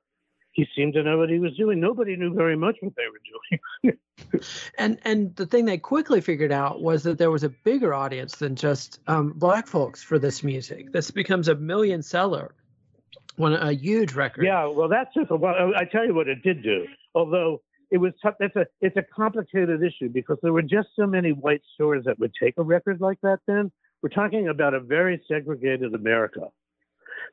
he 0.54 0.68
seemed 0.76 0.94
to 0.94 1.04
know 1.04 1.18
what 1.18 1.30
he 1.30 1.40
was 1.40 1.56
doing. 1.58 1.80
Nobody 1.80 2.16
knew 2.16 2.34
very 2.34 2.56
much 2.56 2.78
what 2.80 2.94
they 2.96 3.04
were 3.08 3.92
doing. 3.92 3.98
and 4.78 5.00
and 5.04 5.36
the 5.36 5.46
thing 5.46 5.66
they 5.66 5.78
quickly 5.78 6.22
figured 6.22 6.52
out 6.52 6.82
was 6.82 7.04
that 7.04 7.18
there 7.18 7.32
was 7.32 7.44
a 7.44 7.50
bigger 7.50 7.94
audience 7.94 8.36
than 8.38 8.56
just 8.56 9.00
um, 9.08 9.34
black 9.36 9.68
folks 9.68 10.02
for 10.02 10.20
this 10.20 10.44
music. 10.44 10.92
This 10.94 11.12
becomes 11.12 11.48
a 11.48 11.56
million 11.56 12.04
seller, 12.04 12.54
one 13.36 13.54
a 13.54 13.74
huge 13.74 14.14
record. 14.14 14.46
Yeah, 14.46 14.68
well, 14.68 14.88
that's 14.88 15.14
just 15.16 15.32
a, 15.32 15.36
well, 15.36 15.74
I 15.76 15.86
tell 15.86 16.06
you 16.06 16.14
what 16.14 16.28
it 16.28 16.44
did 16.44 16.62
do. 16.62 16.86
Although 17.16 17.62
it 17.90 17.98
was 17.98 18.14
tough. 18.22 18.36
That's 18.40 18.56
a 18.56 18.68
it's 18.80 18.98
a 18.98 19.04
complicated 19.04 19.82
issue 19.82 20.10
because 20.10 20.38
there 20.44 20.54
were 20.54 20.62
just 20.62 20.90
so 20.96 21.08
many 21.08 21.32
white 21.32 21.62
stores 21.74 22.06
that 22.06 22.20
would 22.20 22.34
take 22.42 22.54
a 22.58 22.64
record 22.64 23.02
like 23.02 23.20
that. 23.22 23.40
Then 23.48 23.72
we're 24.04 24.10
talking 24.10 24.50
about 24.50 24.76
a 24.76 24.80
very 24.80 25.22
segregated 25.28 25.96
America 25.96 26.50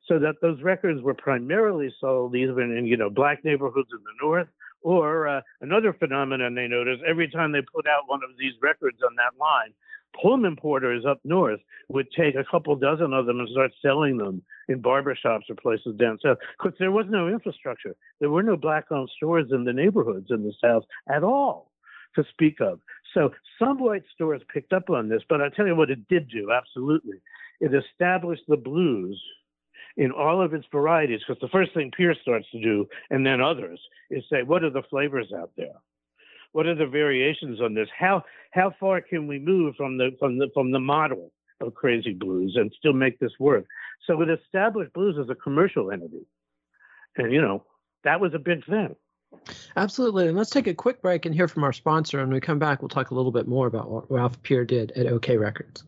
so 0.06 0.18
that 0.18 0.36
those 0.40 0.60
records 0.62 1.02
were 1.02 1.14
primarily 1.14 1.92
sold 2.00 2.34
even 2.34 2.76
in 2.76 2.86
you 2.86 2.96
know 2.96 3.10
black 3.10 3.44
neighborhoods 3.44 3.88
in 3.92 3.98
the 3.98 4.26
north 4.26 4.48
or 4.82 5.28
uh, 5.28 5.40
another 5.60 5.92
phenomenon 5.92 6.54
they 6.54 6.66
noticed 6.66 7.02
every 7.06 7.28
time 7.28 7.52
they 7.52 7.62
put 7.74 7.86
out 7.86 8.08
one 8.08 8.20
of 8.24 8.30
these 8.38 8.54
records 8.62 8.98
on 9.02 9.14
that 9.16 9.38
line 9.38 9.72
Pullman 10.20 10.56
porters 10.56 11.04
up 11.06 11.20
north 11.24 11.60
would 11.88 12.08
take 12.16 12.34
a 12.34 12.44
couple 12.50 12.74
dozen 12.76 13.12
of 13.12 13.26
them 13.26 13.40
and 13.40 13.48
start 13.48 13.72
selling 13.80 14.16
them 14.16 14.42
in 14.68 14.82
barbershops 14.82 15.48
or 15.48 15.54
places 15.60 15.96
down 15.96 16.18
south 16.22 16.38
because 16.58 16.76
there 16.78 16.90
was 16.90 17.06
no 17.08 17.28
infrastructure. 17.28 17.94
There 18.20 18.30
were 18.30 18.42
no 18.42 18.56
black 18.56 18.90
owned 18.90 19.10
stores 19.16 19.46
in 19.50 19.64
the 19.64 19.72
neighborhoods 19.72 20.28
in 20.30 20.42
the 20.42 20.52
south 20.60 20.84
at 21.08 21.22
all 21.22 21.70
to 22.14 22.24
speak 22.30 22.60
of. 22.60 22.80
So 23.14 23.30
some 23.58 23.78
white 23.78 24.04
stores 24.14 24.42
picked 24.52 24.72
up 24.72 24.90
on 24.90 25.08
this, 25.08 25.22
but 25.28 25.40
I'll 25.40 25.50
tell 25.50 25.66
you 25.66 25.76
what 25.76 25.90
it 25.90 26.08
did 26.08 26.28
do, 26.28 26.50
absolutely. 26.52 27.20
It 27.60 27.72
established 27.74 28.44
the 28.48 28.56
blues 28.56 29.20
in 29.96 30.10
all 30.12 30.42
of 30.42 30.54
its 30.54 30.66
varieties 30.70 31.20
because 31.26 31.40
the 31.40 31.48
first 31.48 31.74
thing 31.74 31.90
Pierce 31.96 32.18
starts 32.22 32.46
to 32.52 32.62
do, 32.62 32.86
and 33.10 33.24
then 33.26 33.40
others, 33.40 33.80
is 34.10 34.24
say, 34.30 34.42
what 34.42 34.64
are 34.64 34.70
the 34.70 34.82
flavors 34.90 35.32
out 35.36 35.50
there? 35.56 35.74
What 36.52 36.66
are 36.66 36.74
the 36.74 36.86
variations 36.86 37.60
on 37.60 37.74
this? 37.74 37.88
How 37.96 38.24
how 38.50 38.74
far 38.80 39.00
can 39.00 39.26
we 39.26 39.38
move 39.38 39.76
from 39.76 39.98
the 39.98 40.10
from 40.18 40.38
the 40.38 40.48
from 40.52 40.72
the 40.72 40.80
model 40.80 41.32
of 41.60 41.74
crazy 41.74 42.12
blues 42.12 42.54
and 42.56 42.72
still 42.76 42.92
make 42.92 43.18
this 43.20 43.32
work? 43.38 43.66
So 44.06 44.20
it 44.20 44.28
established 44.30 44.92
blues 44.92 45.16
as 45.20 45.28
a 45.28 45.34
commercial 45.34 45.92
entity, 45.92 46.26
and 47.16 47.32
you 47.32 47.40
know 47.40 47.64
that 48.02 48.20
was 48.20 48.34
a 48.34 48.38
big 48.38 48.64
thing. 48.66 48.96
Absolutely. 49.76 50.26
And 50.26 50.36
let's 50.36 50.50
take 50.50 50.66
a 50.66 50.74
quick 50.74 51.00
break 51.02 51.24
and 51.24 51.32
hear 51.32 51.46
from 51.46 51.62
our 51.62 51.72
sponsor. 51.72 52.18
And 52.18 52.28
when 52.28 52.34
we 52.34 52.40
come 52.40 52.58
back, 52.58 52.82
we'll 52.82 52.88
talk 52.88 53.12
a 53.12 53.14
little 53.14 53.30
bit 53.30 53.46
more 53.46 53.68
about 53.68 53.88
what 53.88 54.10
Ralph 54.10 54.42
Peer 54.42 54.64
did 54.64 54.90
at 54.92 55.06
OK 55.06 55.36
Records. 55.36 55.84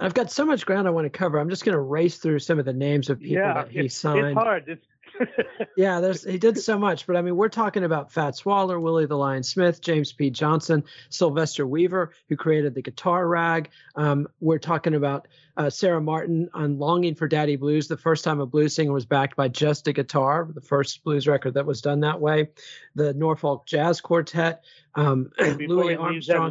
I've 0.00 0.14
got 0.14 0.30
so 0.30 0.44
much 0.44 0.66
ground 0.66 0.86
I 0.86 0.90
want 0.90 1.04
to 1.04 1.10
cover. 1.10 1.38
I'm 1.38 1.50
just 1.50 1.64
going 1.64 1.74
to 1.74 1.80
race 1.80 2.18
through 2.18 2.38
some 2.40 2.58
of 2.58 2.64
the 2.64 2.72
names 2.72 3.10
of 3.10 3.20
people 3.20 3.36
yeah, 3.36 3.54
that 3.54 3.70
he 3.70 3.88
signed. 3.88 4.26
It's 4.26 4.34
hard. 4.34 4.64
It's 4.68 4.86
yeah, 5.76 6.00
there's 6.00 6.24
he 6.24 6.38
did 6.38 6.58
so 6.58 6.78
much, 6.78 7.06
but 7.06 7.16
I 7.16 7.22
mean, 7.22 7.36
we're 7.36 7.48
talking 7.48 7.84
about 7.84 8.12
Fats 8.12 8.44
Waller, 8.44 8.80
Willie 8.80 9.06
the 9.06 9.16
Lion 9.16 9.42
Smith, 9.42 9.80
James 9.80 10.12
P. 10.12 10.30
Johnson, 10.30 10.84
Sylvester 11.10 11.66
Weaver, 11.66 12.12
who 12.28 12.36
created 12.36 12.74
the 12.74 12.82
guitar 12.82 13.28
rag. 13.28 13.70
Um, 13.96 14.26
we're 14.40 14.58
talking 14.58 14.94
about 14.94 15.28
uh, 15.56 15.70
Sarah 15.70 16.00
Martin 16.00 16.48
on 16.54 16.78
"Longing 16.78 17.14
for 17.14 17.28
Daddy 17.28 17.56
Blues," 17.56 17.88
the 17.88 17.96
first 17.96 18.24
time 18.24 18.40
a 18.40 18.46
blues 18.46 18.74
singer 18.74 18.92
was 18.92 19.06
backed 19.06 19.36
by 19.36 19.48
just 19.48 19.86
a 19.88 19.92
guitar, 19.92 20.48
the 20.52 20.60
first 20.60 21.04
blues 21.04 21.28
record 21.28 21.54
that 21.54 21.66
was 21.66 21.80
done 21.80 22.00
that 22.00 22.20
way. 22.20 22.48
The 22.94 23.14
Norfolk 23.14 23.66
Jazz 23.66 24.00
Quartet, 24.00 24.64
um, 24.94 25.30
Louis 25.38 25.96
Armstrong. 25.96 26.50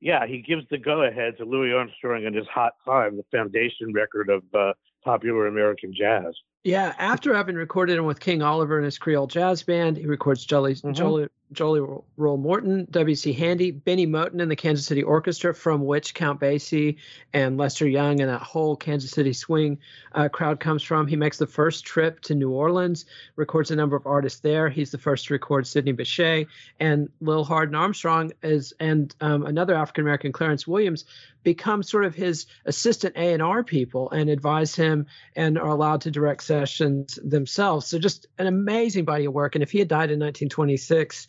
Yeah, 0.00 0.26
he 0.26 0.42
gives 0.42 0.64
the 0.70 0.78
go-ahead 0.78 1.36
to 1.38 1.44
Louis 1.44 1.72
Armstrong 1.72 2.24
and 2.26 2.34
his 2.34 2.46
Hot 2.48 2.72
Five, 2.84 3.16
the 3.16 3.24
foundation 3.30 3.92
record 3.92 4.30
of 4.30 4.42
uh, 4.54 4.72
popular 5.04 5.46
American 5.46 5.92
jazz. 5.94 6.34
Yeah, 6.64 6.94
after 6.98 7.34
having 7.34 7.54
recorded 7.54 7.98
him 7.98 8.04
with 8.04 8.20
King 8.20 8.42
Oliver 8.42 8.76
and 8.76 8.84
his 8.84 8.98
Creole 8.98 9.26
Jazz 9.26 9.62
Band, 9.62 9.96
he 9.96 10.06
records 10.06 10.44
Jolly, 10.44 10.74
mm-hmm. 10.74 10.92
Jolly, 10.92 11.28
Jelly 11.52 11.80
Roll 12.16 12.36
Morton, 12.36 12.86
W.C. 12.90 13.32
Handy, 13.32 13.70
Benny 13.70 14.06
Moten 14.06 14.40
and 14.40 14.50
the 14.50 14.56
Kansas 14.56 14.86
City 14.86 15.02
Orchestra, 15.02 15.54
from 15.54 15.84
which 15.84 16.14
Count 16.14 16.40
Basie 16.40 16.96
and 17.32 17.58
Lester 17.58 17.88
Young 17.88 18.20
and 18.20 18.30
that 18.30 18.42
whole 18.42 18.76
Kansas 18.76 19.10
City 19.10 19.32
swing 19.32 19.78
uh, 20.14 20.28
crowd 20.28 20.60
comes 20.60 20.82
from. 20.82 21.06
He 21.06 21.16
makes 21.16 21.38
the 21.38 21.46
first 21.46 21.84
trip 21.84 22.20
to 22.22 22.34
New 22.34 22.50
Orleans, 22.50 23.04
records 23.36 23.70
a 23.70 23.76
number 23.76 23.96
of 23.96 24.06
artists 24.06 24.40
there. 24.40 24.68
He's 24.68 24.90
the 24.90 24.98
first 24.98 25.26
to 25.26 25.34
record 25.34 25.66
Sidney 25.66 25.92
Bechet 25.92 26.46
and 26.78 27.08
Lil 27.20 27.44
Hardin 27.44 27.74
Armstrong 27.74 28.32
is 28.42 28.72
and 28.78 29.14
um, 29.20 29.44
another 29.44 29.74
African 29.74 30.02
American 30.02 30.32
Clarence 30.32 30.66
Williams 30.66 31.04
become 31.42 31.82
sort 31.82 32.04
of 32.04 32.14
his 32.14 32.46
assistant 32.66 33.16
A 33.16 33.32
and 33.32 33.42
R 33.42 33.64
people 33.64 34.10
and 34.10 34.28
advise 34.28 34.74
him 34.74 35.06
and 35.34 35.58
are 35.58 35.68
allowed 35.68 36.02
to 36.02 36.10
direct 36.10 36.42
sessions 36.42 37.18
themselves. 37.22 37.86
So 37.86 37.98
just 37.98 38.26
an 38.38 38.46
amazing 38.46 39.04
body 39.04 39.24
of 39.24 39.32
work. 39.32 39.54
And 39.54 39.62
if 39.62 39.70
he 39.70 39.78
had 39.78 39.88
died 39.88 40.10
in 40.10 40.18
1926, 40.18 41.28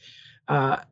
uh, 0.51 0.83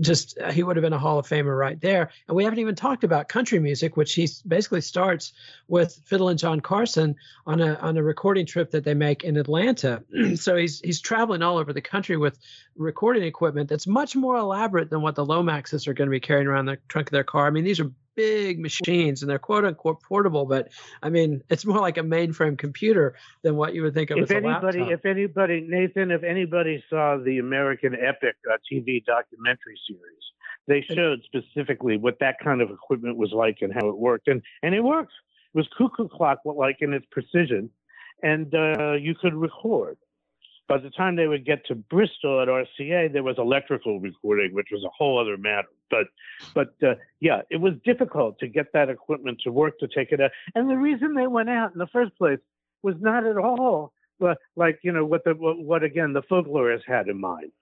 just 0.00 0.36
uh, 0.38 0.50
he 0.50 0.64
would 0.64 0.74
have 0.74 0.82
been 0.82 0.92
a 0.92 0.98
Hall 0.98 1.16
of 1.16 1.28
Famer 1.28 1.56
right 1.56 1.80
there. 1.80 2.10
And 2.26 2.36
we 2.36 2.42
haven't 2.42 2.58
even 2.58 2.74
talked 2.74 3.04
about 3.04 3.28
country 3.28 3.60
music, 3.60 3.96
which 3.96 4.14
he 4.14 4.28
basically 4.48 4.80
starts 4.80 5.32
with 5.68 6.00
Fiddlin' 6.04 6.38
John 6.38 6.58
Carson 6.58 7.14
on 7.46 7.60
a 7.60 7.74
on 7.76 7.96
a 7.96 8.02
recording 8.02 8.46
trip 8.46 8.72
that 8.72 8.82
they 8.82 8.94
make 8.94 9.22
in 9.22 9.36
Atlanta. 9.36 10.02
so 10.34 10.56
he's 10.56 10.80
he's 10.80 11.00
traveling 11.00 11.40
all 11.40 11.56
over 11.56 11.72
the 11.72 11.80
country 11.80 12.16
with 12.16 12.36
recording 12.76 13.22
equipment 13.22 13.68
that's 13.68 13.86
much 13.86 14.16
more 14.16 14.36
elaborate 14.36 14.90
than 14.90 15.02
what 15.02 15.14
the 15.14 15.24
Lomaxes 15.24 15.86
are 15.86 15.94
going 15.94 16.08
to 16.08 16.10
be 16.10 16.20
carrying 16.20 16.48
around 16.48 16.66
the 16.66 16.78
trunk 16.88 17.06
of 17.06 17.12
their 17.12 17.22
car. 17.22 17.46
I 17.46 17.50
mean, 17.50 17.64
these 17.64 17.78
are 17.78 17.92
big 18.16 18.58
machines 18.58 19.22
and 19.22 19.30
they're 19.30 19.38
quote 19.38 19.64
unquote 19.64 20.02
portable, 20.02 20.46
but 20.46 20.72
I 21.02 21.10
mean, 21.10 21.42
it's 21.48 21.64
more 21.64 21.80
like 21.80 21.98
a 21.98 22.02
mainframe 22.02 22.58
computer 22.58 23.14
than 23.42 23.56
what 23.56 23.74
you 23.74 23.82
would 23.82 23.94
think 23.94 24.10
of 24.10 24.18
if 24.18 24.24
as 24.24 24.30
anybody, 24.30 24.80
laptop. 24.80 24.98
If 24.98 25.04
anybody, 25.04 25.66
Nathan, 25.68 26.10
if 26.10 26.24
anybody 26.24 26.82
saw 26.90 27.18
the 27.18 27.38
American 27.38 27.94
Epic 27.94 28.36
uh, 28.50 28.56
TV 28.70 29.04
documentary 29.04 29.78
series, 29.86 30.02
they 30.66 30.84
showed 30.94 31.20
specifically 31.24 31.96
what 31.96 32.18
that 32.20 32.36
kind 32.42 32.60
of 32.60 32.70
equipment 32.70 33.16
was 33.16 33.30
like 33.32 33.58
and 33.60 33.72
how 33.72 33.88
it 33.88 33.96
worked, 33.96 34.28
and 34.28 34.42
and 34.62 34.74
it 34.74 34.80
worked. 34.80 35.12
It 35.54 35.58
was 35.58 35.68
cuckoo 35.76 36.08
clock 36.08 36.38
like 36.44 36.78
in 36.80 36.92
its 36.92 37.06
precision, 37.10 37.70
and 38.22 38.52
uh, 38.54 38.92
you 38.92 39.14
could 39.14 39.34
record. 39.34 39.96
By 40.68 40.78
the 40.78 40.90
time 40.90 41.14
they 41.14 41.28
would 41.28 41.46
get 41.46 41.64
to 41.66 41.74
Bristol 41.74 42.40
at 42.40 42.48
RCA, 42.48 43.12
there 43.12 43.22
was 43.22 43.36
electrical 43.38 44.00
recording, 44.00 44.52
which 44.52 44.68
was 44.72 44.82
a 44.84 44.88
whole 44.88 45.20
other 45.20 45.36
matter. 45.36 45.68
But, 45.90 46.06
but 46.54 46.74
uh, 46.86 46.94
yeah, 47.20 47.42
it 47.50 47.58
was 47.58 47.74
difficult 47.84 48.38
to 48.40 48.48
get 48.48 48.72
that 48.72 48.88
equipment 48.88 49.40
to 49.44 49.52
work 49.52 49.78
to 49.78 49.86
take 49.86 50.10
it 50.10 50.20
out. 50.20 50.32
And 50.56 50.68
the 50.68 50.76
reason 50.76 51.14
they 51.14 51.28
went 51.28 51.50
out 51.50 51.72
in 51.72 51.78
the 51.78 51.86
first 51.86 52.16
place 52.18 52.40
was 52.82 52.96
not 53.00 53.24
at 53.24 53.36
all 53.36 53.92
like 54.56 54.78
you 54.82 54.92
know 54.92 55.04
what 55.04 55.24
the 55.24 55.34
what, 55.34 55.58
what 55.58 55.82
again 55.82 56.12
the 56.12 56.22
folklorists 56.22 56.86
had 56.86 57.08
in 57.08 57.20
mind. 57.20 57.52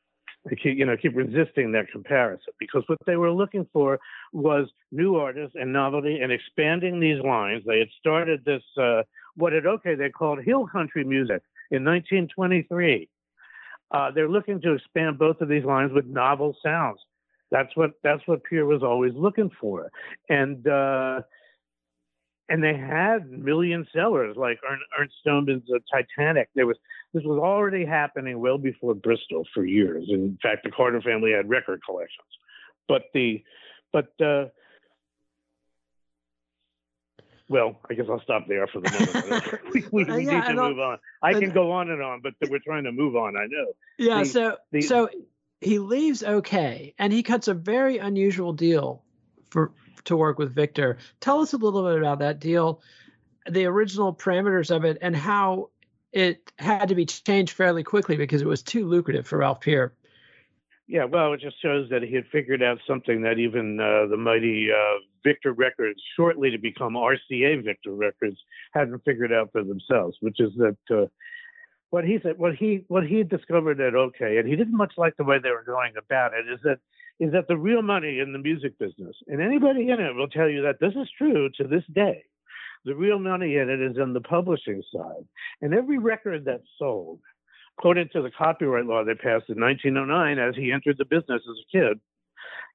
They 0.48 0.56
keep, 0.56 0.76
you 0.76 0.84
know, 0.84 0.94
keep 0.94 1.16
resisting 1.16 1.72
that 1.72 1.90
comparison 1.90 2.52
because 2.58 2.82
what 2.86 2.98
they 3.06 3.16
were 3.16 3.32
looking 3.32 3.66
for 3.72 3.98
was 4.34 4.68
new 4.92 5.16
artists 5.16 5.56
and 5.58 5.72
novelty 5.72 6.18
and 6.20 6.30
expanding 6.30 7.00
these 7.00 7.18
lines. 7.24 7.62
They 7.66 7.78
had 7.78 7.88
started 7.98 8.44
this, 8.44 8.62
uh, 8.78 9.04
what 9.36 9.54
at 9.54 9.64
OK 9.64 9.94
they 9.94 10.10
called 10.10 10.44
hill 10.44 10.66
country 10.66 11.02
music 11.02 11.40
in 11.70 11.84
1923. 11.84 13.08
Uh, 13.90 14.10
they're 14.10 14.28
looking 14.28 14.60
to 14.60 14.72
expand 14.72 15.18
both 15.18 15.40
of 15.40 15.48
these 15.48 15.64
lines 15.64 15.92
with 15.92 16.06
novel 16.06 16.56
sounds. 16.64 16.98
That's 17.50 17.74
what 17.76 17.92
that's 18.02 18.22
what 18.26 18.42
Peer 18.44 18.66
was 18.66 18.82
always 18.82 19.12
looking 19.14 19.50
for, 19.60 19.90
and 20.28 20.66
uh, 20.66 21.20
and 22.48 22.62
they 22.62 22.74
had 22.76 23.30
million 23.30 23.86
sellers 23.94 24.36
like 24.36 24.58
Ernest 24.98 25.14
Stoneman's 25.20 25.68
Titanic. 25.92 26.48
There 26.54 26.66
was 26.66 26.76
this 27.12 27.22
was 27.22 27.38
already 27.38 27.84
happening 27.84 28.40
well 28.40 28.58
before 28.58 28.94
Bristol 28.94 29.44
for 29.54 29.64
years. 29.64 30.06
In 30.08 30.36
fact, 30.42 30.64
the 30.64 30.70
Carter 30.70 31.00
family 31.00 31.32
had 31.32 31.48
record 31.48 31.80
collections, 31.86 32.26
but 32.88 33.02
the 33.14 33.42
but 33.92 34.08
uh, 34.20 34.46
well, 37.48 37.78
I 37.90 37.94
guess 37.94 38.06
I'll 38.08 38.22
stop 38.22 38.46
there 38.48 38.66
for 38.66 38.80
the 38.80 38.90
moment. 38.90 39.60
we, 39.74 39.84
we, 39.90 40.04
uh, 40.10 40.16
we 40.16 40.26
yeah, 40.26 40.40
need 40.40 40.46
to 40.46 40.54
move 40.54 40.78
on. 40.78 40.98
I 41.22 41.34
can 41.34 41.50
go 41.50 41.72
on 41.72 41.90
and 41.90 42.02
on, 42.02 42.20
but 42.22 42.34
we're 42.48 42.58
trying 42.58 42.84
to 42.84 42.92
move 42.92 43.16
on. 43.16 43.36
I 43.36 43.46
know. 43.46 43.66
Yeah. 43.98 44.20
The, 44.20 44.24
so 44.24 44.56
the, 44.72 44.82
so 44.82 45.08
he 45.60 45.78
leaves 45.78 46.22
OK, 46.22 46.94
and 46.98 47.12
he 47.12 47.22
cuts 47.22 47.48
a 47.48 47.54
very 47.54 47.98
unusual 47.98 48.52
deal 48.52 49.02
for 49.50 49.72
to 50.04 50.16
work 50.16 50.38
with 50.38 50.54
Victor. 50.54 50.98
Tell 51.20 51.40
us 51.40 51.52
a 51.52 51.56
little 51.56 51.82
bit 51.84 51.98
about 51.98 52.18
that 52.20 52.40
deal, 52.40 52.82
the 53.48 53.66
original 53.66 54.14
parameters 54.14 54.74
of 54.74 54.84
it, 54.84 54.98
and 55.00 55.14
how 55.14 55.70
it 56.12 56.50
had 56.58 56.88
to 56.88 56.94
be 56.94 57.06
changed 57.06 57.52
fairly 57.52 57.82
quickly 57.82 58.16
because 58.16 58.40
it 58.40 58.46
was 58.46 58.62
too 58.62 58.86
lucrative 58.86 59.26
for 59.26 59.38
Ralph 59.38 59.60
Peer. 59.60 59.94
Yeah, 60.86 61.04
well, 61.04 61.32
it 61.32 61.40
just 61.40 61.60
shows 61.62 61.88
that 61.90 62.02
he 62.02 62.14
had 62.14 62.26
figured 62.30 62.62
out 62.62 62.78
something 62.86 63.22
that 63.22 63.38
even 63.38 63.80
uh, 63.80 64.06
the 64.06 64.18
mighty 64.18 64.68
uh, 64.70 64.98
Victor 65.24 65.52
Records, 65.52 66.00
shortly 66.14 66.50
to 66.50 66.58
become 66.58 66.92
RCA 66.92 67.64
Victor 67.64 67.94
Records, 67.94 68.36
hadn't 68.74 69.02
figured 69.04 69.32
out 69.32 69.50
for 69.50 69.64
themselves, 69.64 70.18
which 70.20 70.40
is 70.40 70.52
that 70.56 70.76
uh, 70.90 71.06
what 71.88 72.04
he 72.04 72.18
said, 72.22 72.36
what 72.36 72.54
he 72.54 72.84
what 72.88 73.06
he 73.06 73.22
discovered 73.22 73.80
at 73.80 73.94
OK, 73.94 74.36
and 74.36 74.46
he 74.46 74.56
didn't 74.56 74.76
much 74.76 74.92
like 74.98 75.16
the 75.16 75.24
way 75.24 75.38
they 75.42 75.50
were 75.50 75.64
going 75.64 75.94
about 75.96 76.32
it, 76.34 76.52
is 76.52 76.60
that 76.64 76.80
is 77.18 77.32
that 77.32 77.48
the 77.48 77.56
real 77.56 77.80
money 77.80 78.18
in 78.18 78.32
the 78.32 78.38
music 78.38 78.78
business, 78.78 79.16
and 79.28 79.40
anybody 79.40 79.88
in 79.88 80.00
it 80.00 80.14
will 80.14 80.28
tell 80.28 80.50
you 80.50 80.62
that 80.62 80.80
this 80.80 80.92
is 81.00 81.08
true 81.16 81.48
to 81.56 81.64
this 81.64 81.84
day. 81.94 82.24
The 82.84 82.94
real 82.94 83.18
money 83.18 83.56
in 83.56 83.70
it 83.70 83.80
is 83.80 83.96
in 83.96 84.12
the 84.12 84.20
publishing 84.20 84.82
side, 84.94 85.24
and 85.62 85.72
every 85.72 85.98
record 85.98 86.44
that's 86.44 86.68
sold 86.78 87.20
according 87.78 88.08
to 88.12 88.22
the 88.22 88.30
copyright 88.30 88.86
law 88.86 89.04
they 89.04 89.14
passed 89.14 89.48
in 89.48 89.60
1909 89.60 90.38
as 90.38 90.54
he 90.56 90.72
entered 90.72 90.96
the 90.98 91.04
business 91.04 91.42
as 91.48 91.56
a 91.58 91.76
kid 91.76 92.00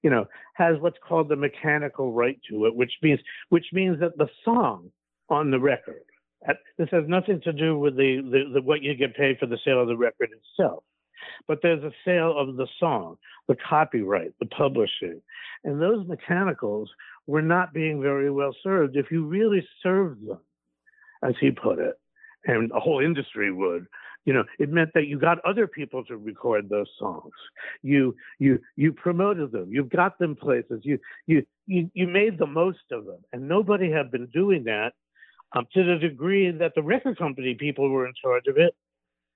you 0.03 0.09
know 0.09 0.25
has 0.53 0.77
what's 0.79 0.97
called 1.07 1.29
the 1.29 1.35
mechanical 1.35 2.11
right 2.13 2.39
to 2.49 2.65
it 2.65 2.75
which 2.75 2.93
means 3.01 3.19
which 3.49 3.65
means 3.73 3.99
that 3.99 4.17
the 4.17 4.29
song 4.43 4.91
on 5.29 5.51
the 5.51 5.59
record 5.59 6.03
this 6.77 6.87
has 6.91 7.03
nothing 7.07 7.41
to 7.41 7.51
do 7.51 7.77
with 7.77 7.97
the, 7.97 8.21
the, 8.31 8.53
the 8.53 8.61
what 8.61 8.81
you 8.81 8.95
get 8.95 9.15
paid 9.15 9.37
for 9.37 9.45
the 9.45 9.57
sale 9.65 9.81
of 9.81 9.87
the 9.87 9.97
record 9.97 10.29
itself 10.31 10.83
but 11.47 11.59
there's 11.61 11.83
a 11.83 11.91
sale 12.05 12.33
of 12.37 12.55
the 12.55 12.67
song 12.79 13.17
the 13.47 13.55
copyright 13.67 14.31
the 14.39 14.45
publishing 14.45 15.21
and 15.63 15.81
those 15.81 16.07
mechanicals 16.07 16.89
were 17.27 17.41
not 17.41 17.73
being 17.73 18.01
very 18.01 18.31
well 18.31 18.55
served. 18.63 18.95
If 18.95 19.11
you 19.11 19.25
really 19.25 19.65
served 19.83 20.27
them 20.27 20.39
as 21.23 21.35
he 21.39 21.51
put 21.51 21.79
it 21.79 21.95
and 22.45 22.71
a 22.71 22.79
whole 22.79 23.01
industry 23.01 23.51
would 23.51 23.85
you 24.25 24.33
know 24.33 24.43
it 24.59 24.69
meant 24.69 24.91
that 24.93 25.07
you 25.07 25.19
got 25.19 25.39
other 25.45 25.67
people 25.67 26.03
to 26.05 26.17
record 26.17 26.69
those 26.69 26.89
songs. 26.99 27.33
You 27.81 28.15
you 28.37 28.59
you 28.75 28.93
promoted 28.93 29.51
them. 29.51 29.71
You 29.71 29.85
got 29.85 30.19
them 30.19 30.35
places. 30.35 30.81
You 30.83 30.99
you 31.27 31.45
you, 31.67 31.89
you 31.93 32.07
made 32.07 32.37
the 32.37 32.47
most 32.47 32.91
of 32.91 33.05
them. 33.05 33.19
And 33.31 33.47
nobody 33.47 33.91
had 33.91 34.11
been 34.11 34.27
doing 34.27 34.65
that 34.65 34.93
um, 35.53 35.67
to 35.73 35.83
the 35.83 35.97
degree 35.97 36.51
that 36.51 36.73
the 36.75 36.83
record 36.83 37.17
company 37.17 37.55
people 37.55 37.89
were 37.89 38.07
in 38.07 38.13
charge 38.21 38.47
of 38.47 38.57
it. 38.57 38.75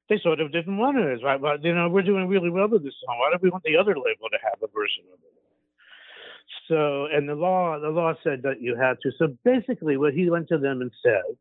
They 0.10 0.20
sort 0.22 0.42
of 0.42 0.52
didn't 0.52 0.78
want 0.78 0.98
it. 0.98 1.24
Right 1.24 1.40
well, 1.40 1.58
you 1.62 1.74
know 1.74 1.90
we're 1.90 2.02
doing 2.02 2.28
really 2.28 2.50
well 2.50 2.68
with 2.68 2.84
this 2.84 2.96
song. 3.06 3.18
Why 3.20 3.30
don't 3.32 3.42
we 3.42 3.50
want 3.50 3.64
the 3.64 3.78
other 3.78 3.96
label 3.96 4.30
to 4.32 4.38
have 4.44 4.62
a 4.62 4.68
version 4.68 5.06
of 5.14 5.20
it? 5.24 5.34
So 6.68 7.06
and 7.06 7.28
the 7.28 7.36
law 7.36 7.80
the 7.80 7.90
law 7.90 8.14
said 8.24 8.42
that 8.44 8.62
you 8.62 8.76
had 8.76 8.98
to. 9.04 9.12
So 9.18 9.36
basically 9.44 9.98
what 9.98 10.14
he 10.14 10.30
went 10.30 10.50
to 10.50 10.58
them 10.58 10.82
and 10.82 10.92
said 11.04 11.38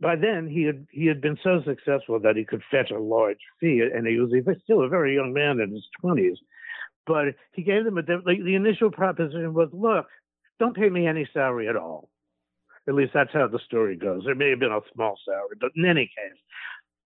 by 0.00 0.16
then 0.16 0.48
he 0.48 0.62
had 0.62 0.86
he 0.90 1.06
had 1.06 1.20
been 1.20 1.38
so 1.42 1.62
successful 1.64 2.18
that 2.20 2.36
he 2.36 2.44
could 2.44 2.62
fetch 2.70 2.90
a 2.90 2.98
large 2.98 3.38
fee, 3.60 3.82
and 3.82 4.06
he 4.06 4.18
was, 4.18 4.32
still 4.64 4.82
a 4.82 4.88
very 4.88 5.14
young 5.14 5.32
man 5.32 5.60
in 5.60 5.72
his 5.72 5.86
twenties. 6.00 6.38
But 7.06 7.34
he 7.52 7.62
gave 7.62 7.84
them 7.84 7.98
a 7.98 8.02
like, 8.24 8.42
the 8.42 8.54
initial 8.54 8.90
proposition 8.90 9.52
was, 9.52 9.68
look, 9.72 10.06
don't 10.58 10.76
pay 10.76 10.88
me 10.88 11.06
any 11.06 11.28
salary 11.32 11.68
at 11.68 11.76
all. 11.76 12.08
At 12.88 12.94
least 12.94 13.12
that's 13.12 13.32
how 13.32 13.46
the 13.46 13.58
story 13.66 13.96
goes. 13.96 14.22
There 14.24 14.34
may 14.34 14.50
have 14.50 14.60
been 14.60 14.72
a 14.72 14.80
small 14.94 15.18
salary, 15.24 15.56
but 15.60 15.70
in 15.76 15.84
any 15.84 16.06
case, 16.06 16.38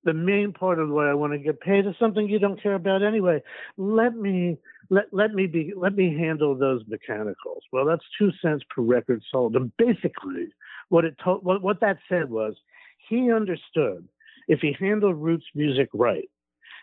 the 0.04 0.12
main 0.12 0.52
part 0.52 0.78
of 0.78 0.88
what 0.88 1.06
I 1.06 1.14
want 1.14 1.32
to 1.32 1.38
get 1.38 1.60
paid 1.60 1.86
is 1.86 1.94
something 1.98 2.28
you 2.28 2.38
don't 2.38 2.62
care 2.62 2.74
about 2.74 3.02
anyway. 3.02 3.42
Let 3.76 4.14
me 4.14 4.58
let 4.90 5.04
let 5.12 5.32
me 5.32 5.46
be 5.46 5.72
let 5.76 5.94
me 5.94 6.16
handle 6.16 6.56
those 6.56 6.82
mechanicals. 6.86 7.64
Well, 7.72 7.86
that's 7.86 8.04
two 8.18 8.30
cents 8.40 8.62
per 8.74 8.82
record 8.82 9.22
sold. 9.30 9.56
And 9.56 9.72
basically, 9.78 10.48
what 10.90 11.04
it 11.04 11.16
told 11.22 11.44
what, 11.44 11.62
what 11.62 11.80
that 11.80 11.98
said 12.08 12.30
was 12.30 12.54
he 13.08 13.32
understood 13.32 14.08
if 14.48 14.60
he 14.60 14.76
handled 14.78 15.16
roots 15.16 15.46
music 15.54 15.88
right, 15.92 16.28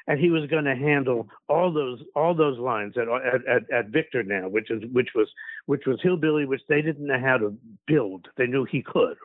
and 0.07 0.19
he 0.19 0.29
was 0.29 0.49
going 0.49 0.65
to 0.65 0.75
handle 0.75 1.29
all 1.47 1.71
those 1.71 2.01
all 2.15 2.33
those 2.33 2.57
lines 2.57 2.95
at, 2.97 3.07
at, 3.47 3.71
at, 3.71 3.87
Victor 3.89 4.23
now, 4.23 4.49
which 4.49 4.71
is 4.71 4.81
which 4.91 5.09
was 5.13 5.27
which 5.65 5.83
was 5.85 5.99
hillbilly, 6.01 6.45
which 6.45 6.61
they 6.67 6.81
didn't 6.81 7.05
know 7.05 7.19
how 7.19 7.37
to 7.37 7.55
build. 7.87 8.27
They 8.37 8.47
knew 8.47 8.65
he 8.65 8.81
could, 8.81 9.17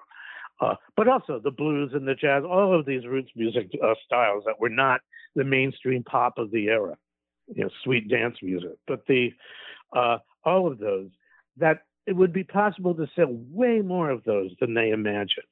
uh, 0.61 0.75
but 0.97 1.09
also 1.09 1.41
the 1.43 1.51
blues 1.51 1.93
and 1.95 2.07
the 2.07 2.15
jazz, 2.15 2.45
all 2.45 2.79
of 2.79 2.87
these 2.87 3.07
roots 3.07 3.31
music 3.35 3.71
uh, 3.83 3.95
styles 4.05 4.45
that 4.47 4.61
were 4.61 4.69
not 4.69 5.01
the 5.35 5.45
mainstream 5.45 6.03
pop 6.03 6.39
of 6.39 6.51
the 6.51 6.67
era, 6.67 6.97
you 7.55 7.65
know, 7.65 7.71
sweet 7.83 8.09
dance 8.09 8.37
music, 8.43 8.77
but 8.87 9.07
the 9.07 9.33
uh, 9.95 10.19
all 10.45 10.71
of 10.71 10.79
those 10.79 11.11
that 11.57 11.81
it 12.07 12.15
would 12.15 12.33
be 12.33 12.45
possible 12.45 12.95
to 12.95 13.09
sell 13.17 13.29
way 13.51 13.81
more 13.81 14.11
of 14.11 14.23
those 14.25 14.51
than 14.61 14.75
they 14.75 14.91
imagined 14.91 15.47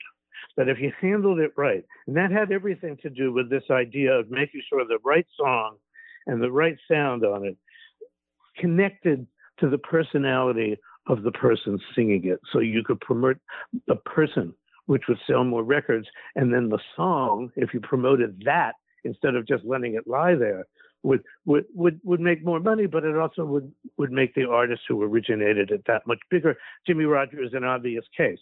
that 0.57 0.69
if 0.69 0.79
you 0.81 0.93
handled 1.01 1.41
it 1.41 1.53
right, 1.57 1.85
and 2.07 2.17
that 2.17 2.31
had 2.31 2.53
everything 2.53 2.97
to 3.03 3.11
do 3.11 3.33
with 3.33 3.51
this 3.51 3.65
idea 3.71 4.13
of 4.13 4.31
making 4.31 4.63
sure 4.69 4.85
the 4.85 4.99
right 5.05 5.27
song 5.37 5.77
and 6.27 6.43
the 6.43 6.51
right 6.51 6.77
sound 6.91 7.25
on 7.25 7.45
it 7.45 7.57
connected 8.57 9.27
to 9.59 9.69
the 9.69 9.79
personality 9.79 10.77
of 11.09 11.23
the 11.23 11.33
person 11.33 11.79
singing 11.95 12.25
it. 12.25 12.41
So 12.53 12.61
you 12.61 12.83
could 12.83 13.01
promote 13.01 13.37
the 13.87 13.97
person, 13.97 14.55
which 14.87 15.03
would 15.09 15.19
sell 15.27 15.45
more 15.45 15.63
records, 15.63 16.07
and 16.35 16.53
then 16.53 16.69
the 16.69 16.79
song, 16.97 17.51
if 17.57 17.75
you 17.75 17.81
promoted 17.81 18.43
that 18.45 18.73
instead 19.05 19.35
of 19.35 19.47
just 19.47 19.65
letting 19.65 19.95
it 19.95 20.07
lie 20.07 20.35
there, 20.35 20.65
would 21.03 21.23
would 21.45 21.67
would 21.75 22.01
would 22.03 22.21
make 22.21 22.43
more 22.43 22.61
money, 22.61 22.87
but 22.87 23.05
it 23.05 23.17
also 23.17 23.45
would 23.45 23.71
would 23.99 24.11
make 24.11 24.35
the 24.35 24.49
artist 24.49 24.83
who 24.89 25.03
originated 25.03 25.71
it 25.71 25.83
that 25.87 26.07
much 26.07 26.21
bigger. 26.31 26.57
Jimmie 26.87 27.05
Rodgers 27.05 27.49
is 27.49 27.55
an 27.55 27.65
obvious 27.65 28.05
case 28.17 28.39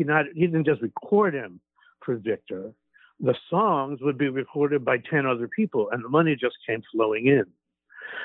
he 0.00 0.04
not 0.04 0.24
he 0.34 0.46
didn't 0.46 0.64
just 0.64 0.80
record 0.80 1.34
him 1.34 1.60
for 2.02 2.16
Victor. 2.16 2.72
The 3.20 3.34
songs 3.50 4.00
would 4.00 4.16
be 4.16 4.30
recorded 4.30 4.82
by 4.82 4.96
ten 4.96 5.26
other 5.26 5.46
people, 5.46 5.90
and 5.92 6.02
the 6.02 6.08
money 6.08 6.34
just 6.40 6.56
came 6.66 6.82
flowing 6.90 7.26
in. 7.26 7.44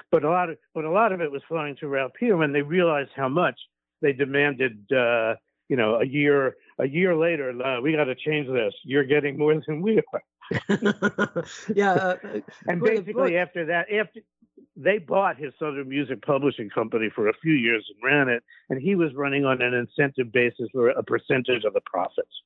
But 0.10 0.24
a 0.24 0.30
lot 0.30 0.50
of 0.50 0.58
but 0.74 0.86
a 0.86 0.90
lot 0.90 1.12
of 1.12 1.20
it 1.20 1.30
was 1.30 1.42
flowing 1.50 1.76
to 1.82 1.90
Ralph 1.90 2.14
Peer 2.18 2.38
when 2.38 2.54
they 2.54 2.62
realized 2.62 3.12
how 3.14 3.28
much 3.28 3.60
they 4.02 4.14
demanded. 4.14 4.78
Uh, 4.90 5.36
you 5.68 5.76
know, 5.76 5.96
a 5.96 6.06
year 6.06 6.56
a 6.80 6.88
year 6.88 7.14
later, 7.14 7.50
uh, 7.62 7.82
we 7.82 7.92
got 7.92 8.06
to 8.06 8.16
change 8.16 8.48
this. 8.48 8.74
You're 8.86 9.04
getting 9.04 9.38
more 9.38 9.60
than 9.68 9.82
we 9.82 10.02
are. 10.14 10.24
yeah, 11.76 11.94
uh, 11.94 12.18
and 12.68 12.82
basically 12.82 13.38
after 13.38 13.66
that, 13.66 13.92
after 13.92 14.22
they 14.76 14.98
bought 14.98 15.38
his 15.38 15.54
Southern 15.58 15.88
Music 15.88 16.22
Publishing 16.26 16.70
Company 16.70 17.10
for 17.14 17.30
a 17.30 17.34
few 17.42 17.54
years 17.54 17.86
and 17.90 18.04
ran 18.04 18.30
it, 18.30 18.44
and 18.70 18.82
he 18.82 18.96
was 18.96 19.14
running 19.14 19.46
on 19.46 19.62
an 19.62 19.74
incentive 19.74 20.32
basis 20.32 20.68
for 20.72 20.90
a 20.90 21.04
percentage 21.04 21.64
of 21.64 21.74
the 21.74 21.82
profits. 21.82 22.42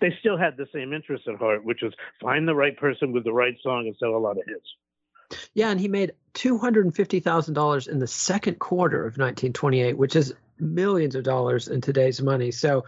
They 0.00 0.14
still 0.20 0.36
had 0.36 0.56
the 0.56 0.66
same 0.74 0.92
interest 0.92 1.26
at 1.26 1.36
heart, 1.36 1.64
which 1.64 1.80
was 1.82 1.94
find 2.20 2.46
the 2.46 2.54
right 2.54 2.76
person 2.76 3.12
with 3.12 3.24
the 3.24 3.32
right 3.32 3.56
song 3.62 3.86
and 3.86 3.96
sell 3.98 4.14
a 4.14 4.18
lot 4.18 4.36
of 4.36 4.44
hits. 4.46 5.40
Yeah, 5.54 5.70
and 5.70 5.80
he 5.80 5.88
made 5.88 6.12
two 6.34 6.58
hundred 6.58 6.84
and 6.84 6.94
fifty 6.94 7.20
thousand 7.20 7.54
dollars 7.54 7.86
in 7.86 7.98
the 7.98 8.06
second 8.06 8.58
quarter 8.58 8.98
of 8.98 9.16
1928, 9.16 9.96
which 9.96 10.16
is 10.16 10.34
millions 10.58 11.14
of 11.14 11.24
dollars 11.24 11.68
in 11.68 11.80
today's 11.80 12.20
money. 12.20 12.50
So, 12.50 12.84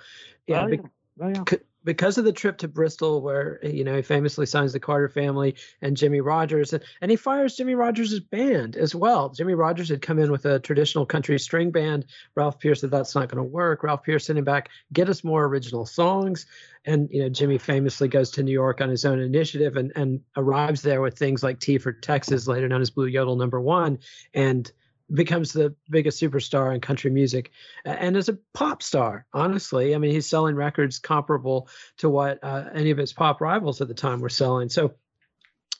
yeah, 0.47 0.65
oh, 0.65 0.67
yeah. 0.67 0.81
Oh, 1.21 1.29
yeah 1.29 1.57
because 1.85 2.19
of 2.19 2.25
the 2.25 2.33
trip 2.33 2.59
to 2.59 2.69
Bristol, 2.69 3.21
where 3.21 3.59
you 3.63 3.85
know 3.85 3.97
he 3.97 4.03
famously 4.03 4.47
signs 4.47 4.73
the 4.73 4.81
Carter 4.81 5.09
family 5.09 5.57
and 5.81 5.97
Jimmie 5.97 6.21
Rodgers, 6.21 6.73
and, 6.73 6.83
and 7.01 7.11
he 7.11 7.17
fires 7.17 7.57
Jimmie 7.57 7.75
Rodgers' 7.75 8.21
band 8.21 8.77
as 8.77 8.95
well. 8.95 9.31
Jimmie 9.31 9.55
Rodgers 9.55 9.89
had 9.89 10.03
come 10.03 10.19
in 10.19 10.31
with 10.31 10.47
a 10.47 10.59
traditional 10.59 11.07
country 11.07 11.39
string 11.39 11.71
band. 11.71 12.07
Ralph 12.35 12.59
Peer 12.59 12.75
said 12.75 12.91
that's 12.91 13.15
not 13.15 13.29
going 13.29 13.43
to 13.43 13.51
work. 13.51 13.83
Ralph 13.83 14.03
Peer 14.03 14.19
sent 14.19 14.39
him 14.39 14.45
back, 14.45 14.71
get 14.93 15.09
us 15.09 15.25
more 15.25 15.45
original 15.45 15.87
songs. 15.87 16.47
And 16.85 17.09
you 17.13 17.23
know 17.23 17.29
Jimmy 17.29 17.59
famously 17.59 18.09
goes 18.09 18.31
to 18.33 18.43
New 18.43 18.53
York 18.53 18.81
on 18.81 18.89
his 18.89 19.05
own 19.05 19.21
initiative 19.21 19.77
and 19.77 19.93
and 19.97 20.21
arrives 20.37 20.83
there 20.83 21.01
with 21.01 21.19
things 21.19 21.43
like 21.43 21.61
Tea 21.61 21.79
for 21.79 21.93
Texas, 21.93 22.49
later 22.49 22.69
known 22.69 22.83
as 22.83 22.91
Blue 22.91 23.07
Yodel 23.07 23.37
Number 23.37 23.61
One, 23.61 23.99
and 24.35 24.71
becomes 25.13 25.53
the 25.53 25.75
biggest 25.91 26.21
superstar 26.21 26.75
in 26.75 26.81
country 26.81 27.11
music 27.11 27.51
and 27.85 28.17
as 28.17 28.29
a 28.29 28.39
pop 28.55 28.83
star 28.83 29.27
honestly 29.33 29.95
i 29.95 29.99
mean 29.99 30.11
he's 30.11 30.29
selling 30.29 30.55
records 30.55 30.99
comparable 30.99 31.69
to 31.99 32.09
what 32.09 32.39
uh, 32.43 32.65
any 32.75 32.91
of 32.91 32.99
his 32.99 33.13
pop 33.13 33.41
rivals 33.41 33.81
at 33.81 33.89
the 33.89 33.95
time 33.95 34.21
were 34.21 34.29
selling 34.29 34.69
so 34.69 34.95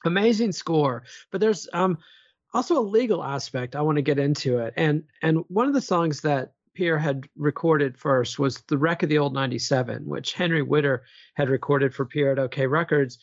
amazing 0.05 0.53
score 0.53 1.05
but 1.31 1.41
there's 1.41 1.69
um, 1.73 1.99
also 2.53 2.79
a 2.79 2.81
legal 2.81 3.23
aspect 3.23 3.77
i 3.77 3.81
want 3.81 3.97
to 3.97 4.03
get 4.03 4.19
into 4.19 4.59
it 4.59 4.75
and 4.77 5.05
and 5.23 5.39
one 5.49 5.67
of 5.67 5.75
the 5.75 5.81
songs 5.81 6.21
that 6.21 6.53
Peer 6.75 6.99
had 6.99 7.29
recorded 7.37 7.99
first 7.99 8.39
was 8.39 8.63
The 8.63 8.79
Wreck 8.79 9.03
of 9.03 9.11
the 9.11 9.19
Old 9.19 9.35
97, 9.35 10.07
which 10.07 10.33
Henry 10.33 10.63
Whitter 10.63 11.05
had 11.35 11.51
recorded 11.51 11.95
for 11.95 12.07
Peer 12.07 12.33
at 12.33 12.39
OKeh 12.39 12.71
Records. 12.71 13.19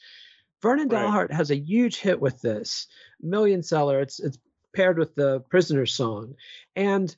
Vernon 0.61 0.87
right. 0.89 1.05
Dalhart 1.05 1.31
has 1.31 1.51
a 1.51 1.57
huge 1.57 1.97
hit 1.97 2.19
with 2.19 2.41
this, 2.41 2.87
million 3.21 3.63
seller. 3.63 3.99
It's 4.01 4.19
it's 4.19 4.37
paired 4.75 4.97
with 4.97 5.15
the 5.15 5.41
prisoner's 5.49 5.93
song. 5.93 6.35
And 6.75 7.15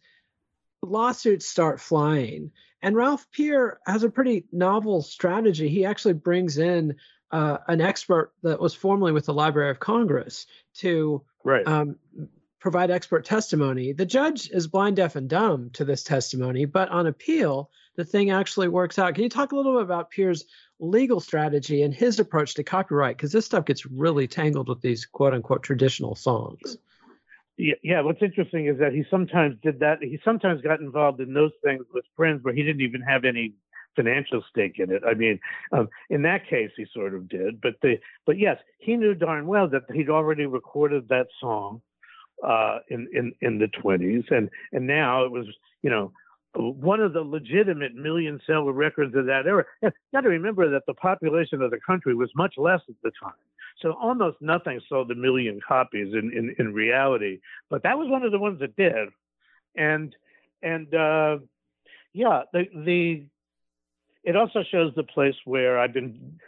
lawsuits 0.82 1.48
start 1.48 1.80
flying. 1.80 2.52
And 2.82 2.96
Ralph 2.96 3.28
Peer 3.32 3.80
has 3.86 4.04
a 4.04 4.10
pretty 4.10 4.46
novel 4.52 5.02
strategy. 5.02 5.70
He 5.70 5.86
actually 5.86 6.16
brings 6.16 6.58
in 6.58 6.96
uh, 7.32 7.58
an 7.68 7.82
expert 7.82 8.34
that 8.44 8.60
was 8.60 8.74
formerly 8.74 9.12
with 9.12 9.26
the 9.26 9.34
Library 9.34 9.70
of 9.70 9.80
Congress 9.80 10.48
to 10.76 11.24
right. 11.44 11.66
um, 11.68 11.98
provide 12.60 12.92
expert 12.92 13.26
testimony. 13.26 13.94
The 13.94 14.06
judge 14.06 14.50
is 14.50 14.68
blind, 14.68 14.96
deaf, 14.96 15.16
and 15.16 15.30
dumb 15.30 15.70
to 15.74 15.86
this 15.86 16.04
testimony, 16.04 16.66
but 16.66 16.90
on 16.90 17.08
appeal, 17.08 17.70
the 17.96 18.06
thing 18.06 18.32
actually 18.32 18.68
works 18.68 19.00
out. 19.00 19.16
Can 19.16 19.24
you 19.24 19.30
talk 19.30 19.52
a 19.52 19.56
little 19.56 19.74
bit 19.74 19.84
about 19.84 20.12
Peer's 20.12 20.46
legal 20.80 21.20
strategy 21.20 21.84
and 21.84 21.94
his 21.94 22.20
approach 22.20 22.56
to 22.56 22.64
copyright? 22.64 23.18
Because 23.18 23.32
this 23.32 23.46
stuff 23.46 23.66
gets 23.66 23.86
really 23.86 24.28
tangled 24.28 24.70
with 24.70 24.82
these 24.82 25.06
quote 25.06 25.34
unquote 25.34 25.64
traditional 25.64 26.16
songs. 26.16 26.78
Yeah. 27.58 28.02
What's 28.02 28.22
interesting 28.22 28.68
is 28.68 28.80
that 28.80 28.94
he 28.94 29.04
sometimes 29.10 29.56
did 29.62 29.80
that. 29.80 30.00
He 30.02 30.20
sometimes 30.24 30.62
got 30.62 30.80
involved 30.80 31.20
in 31.20 31.34
those 31.34 31.52
things 31.64 31.86
with 31.94 32.06
friends 32.16 32.44
where 32.44 32.54
he 32.54 32.64
didn't 32.64 32.82
even 32.82 33.02
have 33.02 33.26
any 33.26 33.54
financial 33.96 34.44
stake 34.50 34.80
in 34.80 34.92
it. 34.92 35.04
I 35.06 35.14
mean, 35.14 35.40
um, 35.72 35.90
in 36.10 36.22
that 36.24 36.48
case, 36.50 36.72
he 36.78 36.86
sort 36.94 37.14
of 37.14 37.28
did. 37.30 37.62
But 37.62 37.76
the 37.82 37.96
but 38.26 38.38
yes, 38.38 38.58
he 38.80 38.96
knew 38.96 39.14
darn 39.14 39.48
well 39.48 39.68
that 39.70 39.84
he'd 39.94 40.10
already 40.10 40.46
recorded 40.46 41.08
that 41.10 41.28
song 41.40 41.82
uh, 42.46 42.80
in 42.90 43.08
in 43.14 43.34
in 43.42 43.60
the 43.60 43.68
twenties, 43.68 44.24
and 44.30 44.50
and 44.72 44.88
now 44.88 45.24
it 45.26 45.32
was 45.32 45.46
you 45.84 45.90
know 45.90 46.12
one 46.56 47.00
of 47.00 47.14
the 47.14 47.22
legitimate 47.22 47.96
million 47.96 48.40
seller 48.46 48.74
records 48.74 49.16
of 49.16 49.26
that 49.26 49.46
era. 49.46 49.66
You 49.82 49.92
got 50.14 50.22
to 50.22 50.30
remember 50.30 50.70
that 50.70 50.84
the 50.88 50.94
population 50.96 51.62
of 51.62 51.72
the 51.72 51.80
country 51.86 52.14
was 52.14 52.30
much 52.36 52.56
less 52.58 52.82
at 52.90 52.96
the 53.04 53.12
time. 53.22 53.34
So 53.82 53.94
almost 53.94 54.38
nothing 54.42 54.80
sold 54.88 55.12
a 55.12 55.16
million 55.16 55.60
copies 55.66 56.14
in, 56.14 56.32
in, 56.36 56.56
in 56.60 56.74
reality, 56.74 57.40
but 57.70 57.84
that 57.84 57.98
was 57.98 58.10
one 58.10 58.24
of 58.24 58.32
the 58.32 58.40
ones 58.40 58.60
that 58.60 58.76
did. 58.76 59.10
And 59.76 60.16
and 60.62 60.94
uh, 60.94 61.38
yeah, 62.14 62.44
the 62.54 62.66
the 62.74 63.26
it 64.24 64.36
also 64.36 64.64
shows 64.70 64.94
the 64.96 65.04
place 65.04 65.36
where 65.46 65.80
I've 65.80 65.94
been 65.94 66.40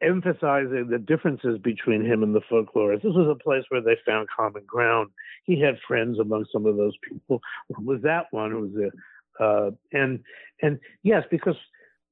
emphasizing 0.00 0.88
the 0.90 0.98
differences 0.98 1.58
between 1.58 2.04
him 2.04 2.22
and 2.22 2.34
the 2.34 2.40
folklorists. 2.50 3.02
This 3.02 3.12
was 3.14 3.28
a 3.28 3.42
place 3.42 3.64
where 3.68 3.80
they 3.80 3.96
found 4.06 4.28
common 4.34 4.62
ground. 4.66 5.10
He 5.44 5.60
had 5.60 5.76
friends 5.86 6.18
among 6.18 6.46
some 6.52 6.66
of 6.66 6.76
those 6.76 6.94
people. 7.08 7.42
Was 7.80 8.00
that 8.02 8.26
one 8.30 8.50
who 8.52 8.60
was 8.60 8.70
there? 8.74 8.92
Uh, 9.40 9.70
and 9.92 10.20
and 10.62 10.78
yes, 11.02 11.24
because 11.30 11.56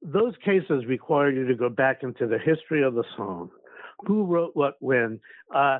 those 0.01 0.33
cases 0.43 0.85
require 0.85 1.31
you 1.31 1.47
to 1.47 1.55
go 1.55 1.69
back 1.69 2.03
into 2.03 2.27
the 2.27 2.37
history 2.37 2.83
of 2.83 2.93
the 2.93 3.03
song 3.15 3.49
who 4.05 4.23
wrote 4.23 4.51
what 4.53 4.75
when. 4.79 5.19
Uh, 5.53 5.79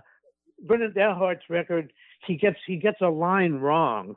Vernon 0.62 0.94
Dalhart's 0.96 1.50
record, 1.50 1.92
he 2.26 2.36
gets 2.36 2.58
he 2.66 2.78
gets 2.78 2.98
a 3.02 3.10
line 3.10 3.56
wrong 3.56 4.16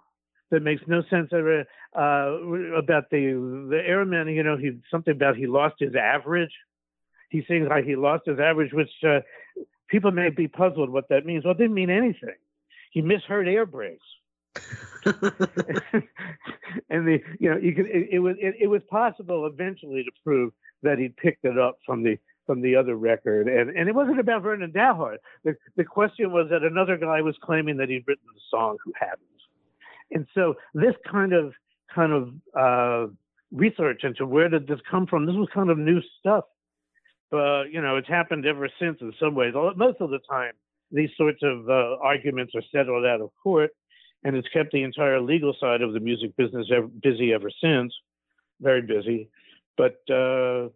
that 0.50 0.62
makes 0.62 0.82
no 0.86 1.02
sense 1.10 1.32
uh, 1.32 1.98
about 1.98 3.10
the 3.10 3.66
the 3.70 3.82
airman. 3.84 4.28
You 4.28 4.42
know, 4.42 4.56
he 4.56 4.78
something 4.90 5.14
about 5.14 5.36
he 5.36 5.46
lost 5.46 5.76
his 5.78 5.94
average. 5.94 6.52
He 7.30 7.44
sings 7.46 7.68
like 7.68 7.84
he 7.84 7.96
lost 7.96 8.24
his 8.26 8.40
average, 8.40 8.72
which 8.72 8.90
uh, 9.06 9.20
people 9.88 10.10
may 10.10 10.30
be 10.30 10.48
puzzled 10.48 10.90
what 10.90 11.08
that 11.10 11.24
means. 11.24 11.44
Well, 11.44 11.54
it 11.54 11.58
didn't 11.58 11.74
mean 11.74 11.90
anything. 11.90 12.34
He 12.90 13.02
misheard 13.02 13.48
air 13.48 13.66
brakes. 13.66 14.04
and 15.04 15.14
the 17.06 17.20
you 17.38 17.50
know 17.50 17.56
you 17.56 17.72
could 17.72 17.86
it, 17.86 18.08
it 18.12 18.18
was 18.18 18.34
it, 18.40 18.56
it, 18.62 18.66
was 18.66 18.82
possible 18.90 19.46
eventually 19.46 20.02
to 20.02 20.10
prove 20.24 20.52
that 20.82 20.98
he 20.98 21.08
picked 21.08 21.44
it 21.44 21.56
up 21.56 21.78
from 21.86 22.02
the 22.02 22.18
from 22.50 22.62
the 22.62 22.74
other 22.74 22.96
record 22.96 23.46
and 23.46 23.70
and 23.70 23.88
it 23.88 23.94
wasn't 23.94 24.18
about 24.18 24.42
Vernon 24.42 24.72
Dalhart. 24.72 25.18
The 25.44 25.54
the 25.76 25.84
question 25.84 26.32
was 26.32 26.48
that 26.50 26.64
another 26.64 26.96
guy 26.96 27.20
was 27.20 27.36
claiming 27.40 27.76
that 27.76 27.88
he'd 27.88 28.02
written 28.08 28.24
the 28.34 28.40
song 28.50 28.76
who 28.84 28.92
hadn't. 28.98 29.20
And 30.10 30.26
so 30.34 30.54
this 30.74 30.96
kind 31.08 31.32
of 31.32 31.52
kind 31.94 32.12
of 32.12 32.24
uh, 32.58 33.12
research 33.52 34.02
into 34.02 34.26
where 34.26 34.48
did 34.48 34.66
this 34.66 34.80
come 34.90 35.06
from? 35.06 35.26
This 35.26 35.36
was 35.36 35.46
kind 35.54 35.70
of 35.70 35.78
new 35.78 36.00
stuff. 36.18 36.42
But 37.30 37.66
you 37.70 37.80
know, 37.80 37.98
it's 37.98 38.08
happened 38.08 38.44
ever 38.46 38.68
since 38.80 38.98
in 39.00 39.12
some 39.20 39.36
ways. 39.36 39.54
Most 39.54 40.00
of 40.00 40.10
the 40.10 40.18
time, 40.28 40.54
these 40.90 41.10
sorts 41.16 41.38
of 41.44 41.70
uh, 41.70 41.98
arguments 42.02 42.52
are 42.56 42.64
settled 42.74 43.06
out 43.06 43.20
of 43.20 43.30
court, 43.40 43.70
and 44.24 44.34
it's 44.34 44.48
kept 44.48 44.72
the 44.72 44.82
entire 44.82 45.20
legal 45.20 45.54
side 45.60 45.82
of 45.82 45.92
the 45.92 46.00
music 46.00 46.36
business 46.36 46.66
ever, 46.74 46.88
busy 46.88 47.32
ever 47.32 47.50
since, 47.62 47.94
very 48.60 48.82
busy. 48.82 49.30
But 49.76 50.00
uh, 50.12 50.70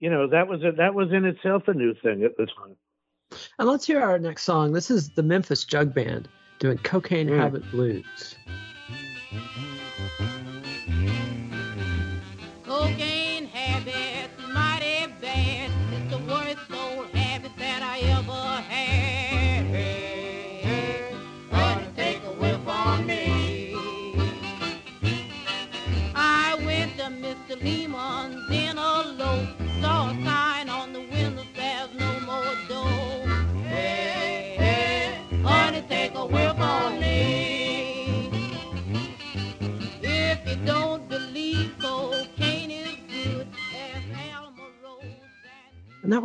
you 0.00 0.10
know, 0.10 0.28
that 0.28 0.48
was 0.48 0.62
a, 0.62 0.72
that 0.72 0.94
was 0.94 1.12
in 1.12 1.24
itself 1.24 1.68
a 1.68 1.74
new 1.74 1.94
thing 1.94 2.22
at 2.22 2.36
the 2.36 2.46
time. 2.46 2.76
And 3.58 3.68
let's 3.68 3.86
hear 3.86 4.00
our 4.00 4.18
next 4.18 4.42
song. 4.42 4.72
This 4.72 4.90
is 4.90 5.10
the 5.10 5.22
Memphis 5.22 5.64
Jug 5.64 5.94
Band 5.94 6.28
doing 6.58 6.78
Cocaine 6.78 7.28
mm. 7.28 7.38
Habit 7.38 7.68
Blues. 7.70 8.36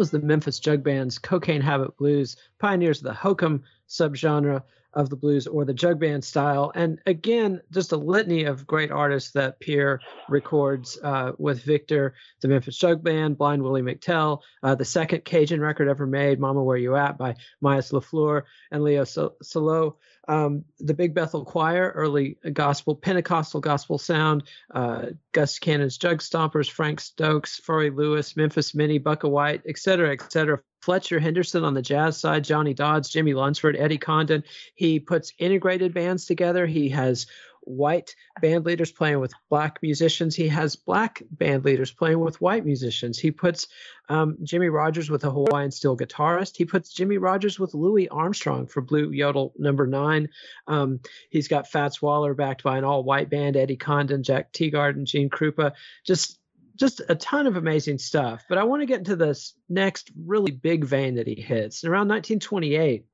Was 0.02 0.10
the 0.10 0.18
Memphis 0.18 0.58
Jug 0.58 0.84
Band's 0.84 1.20
Cocaine 1.20 1.62
Habit 1.62 1.95
Blues, 1.95 2.36
pioneers 2.58 2.97
of 2.97 3.04
the 3.04 3.14
hokum 3.14 3.62
subgenre 3.88 4.64
of 4.95 5.12
the 5.12 5.16
blues 5.16 5.45
or 5.45 5.64
the 5.64 5.76
jug 5.76 5.99
band 5.99 6.24
style. 6.24 6.72
And 6.74 6.97
again, 7.06 7.62
just 7.70 7.91
a 7.91 7.97
litany 7.97 8.45
of 8.45 8.66
great 8.66 8.89
artists 8.89 9.30
that 9.34 9.60
Peer 9.60 10.02
records 10.28 10.97
uh, 11.04 11.34
with 11.38 11.62
Victor, 11.62 12.16
the 12.41 12.47
Memphis 12.47 12.78
Jug 12.78 13.04
Band, 13.04 13.38
Blind 13.38 13.62
Willie 13.62 13.84
McTell, 13.84 14.39
uh, 14.64 14.74
the 14.74 14.86
second 14.86 15.24
Cajun 15.24 15.62
record 15.62 15.88
ever 15.88 16.08
made, 16.08 16.39
Mama 16.39 16.64
Where 16.64 16.78
You 16.78 16.95
At 16.95 17.20
by 17.20 17.36
Mayuse 17.64 17.91
LaFleur 17.91 18.41
and 18.72 18.84
Leo 18.84 19.04
Soileau 19.04 19.97
um, 20.32 20.63
the 20.79 20.93
Big 20.93 21.13
Bethel 21.13 21.43
Choir, 21.43 21.91
early 21.93 22.38
gospel, 22.53 22.95
Pentecostal 22.95 23.59
gospel 23.59 23.97
sound, 23.97 24.43
uh, 24.73 25.07
Gus 25.34 25.59
Cannon's 25.59 25.97
Jug 25.97 26.19
Stompers, 26.19 26.71
Frank 26.71 27.01
Stokes, 27.01 27.57
Furry 27.57 27.89
Lewis, 27.89 28.38
Memphis 28.38 28.73
Minnie, 28.73 28.99
Bukka 28.99 29.29
White, 29.29 29.63
et 29.67 29.77
cetera, 29.77 30.13
et 30.13 30.32
cetera. 30.32 30.61
Fletcher 30.82 31.19
Henderson 31.19 31.65
on 31.65 31.73
the 31.73 31.82
jazz 31.82 32.17
side, 32.17 32.45
Johnny 32.45 32.73
Dodds, 32.73 33.09
Jimmie 33.09 33.34
Lunceford, 33.34 33.75
Eddie 33.77 33.97
Condon. 33.97 34.43
He 34.73 34.99
puts 35.01 35.34
integrated 35.38 35.93
bands 35.93 36.25
together. 36.25 36.65
He 36.65 36.89
has 36.89 37.27
white 37.62 38.16
band 38.41 38.66
leaders 38.66 38.91
playing 38.91 39.20
with 39.20 39.34
black 39.49 39.80
musicians. 39.82 40.36
He 40.36 40.47
has 40.47 40.76
black 40.76 41.22
band 41.32 41.66
leaders 41.66 41.91
playing 41.91 42.20
with 42.20 42.41
white 42.41 42.66
musicians. 42.66 43.20
He 43.20 43.32
puts 43.32 43.68
um, 44.09 44.38
Jimmie 44.43 44.70
Rodgers 44.70 45.09
with 45.09 45.24
a 45.24 45.32
Hawaiian 45.32 45.72
steel 45.72 45.97
guitarist. 45.97 46.57
He 46.57 46.66
puts 46.66 46.93
Jimmie 46.93 47.18
Rodgers 47.18 47.59
with 47.59 47.74
Louis 47.74 48.09
Armstrong 48.09 48.68
for 48.68 48.82
Blue 48.82 49.12
Yodel 49.12 49.53
number 49.57 49.88
nine. 49.88 50.30
Um, 50.68 50.99
he's 51.30 51.47
got 51.47 51.70
Fats 51.70 52.01
Waller 52.01 52.34
backed 52.34 52.64
by 52.64 52.78
an 52.78 52.84
all 52.84 53.03
white 53.03 53.30
band, 53.30 53.55
Eddie 53.55 53.78
Condon, 53.78 54.24
Jack 54.24 54.51
Teagarden, 54.51 55.05
Gene 55.05 55.30
Krupa. 55.30 55.74
Just 56.05 56.38
just 56.82 57.01
a 57.09 57.16
ton 57.16 57.45
of 57.45 57.57
amazing 57.57 57.99
stuff. 57.99 58.43
But 58.49 58.57
I 58.57 58.64
want 58.64 58.82
to 58.82 58.88
get 58.88 58.99
into 58.99 59.16
this 59.16 59.53
next 59.70 60.12
really 60.26 60.51
big 60.51 60.84
vein 60.84 61.16
that 61.16 61.28
he 61.28 61.36
hits. 61.36 61.84
around 61.84 62.07
1928, 62.07 63.05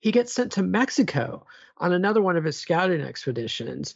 he 0.00 0.12
gets 0.12 0.32
sent 0.32 0.52
to 0.52 0.62
Mexico 0.62 1.46
on 1.78 1.92
another 1.92 2.22
one 2.22 2.36
of 2.36 2.44
his 2.44 2.58
scouting 2.58 3.00
expeditions 3.00 3.94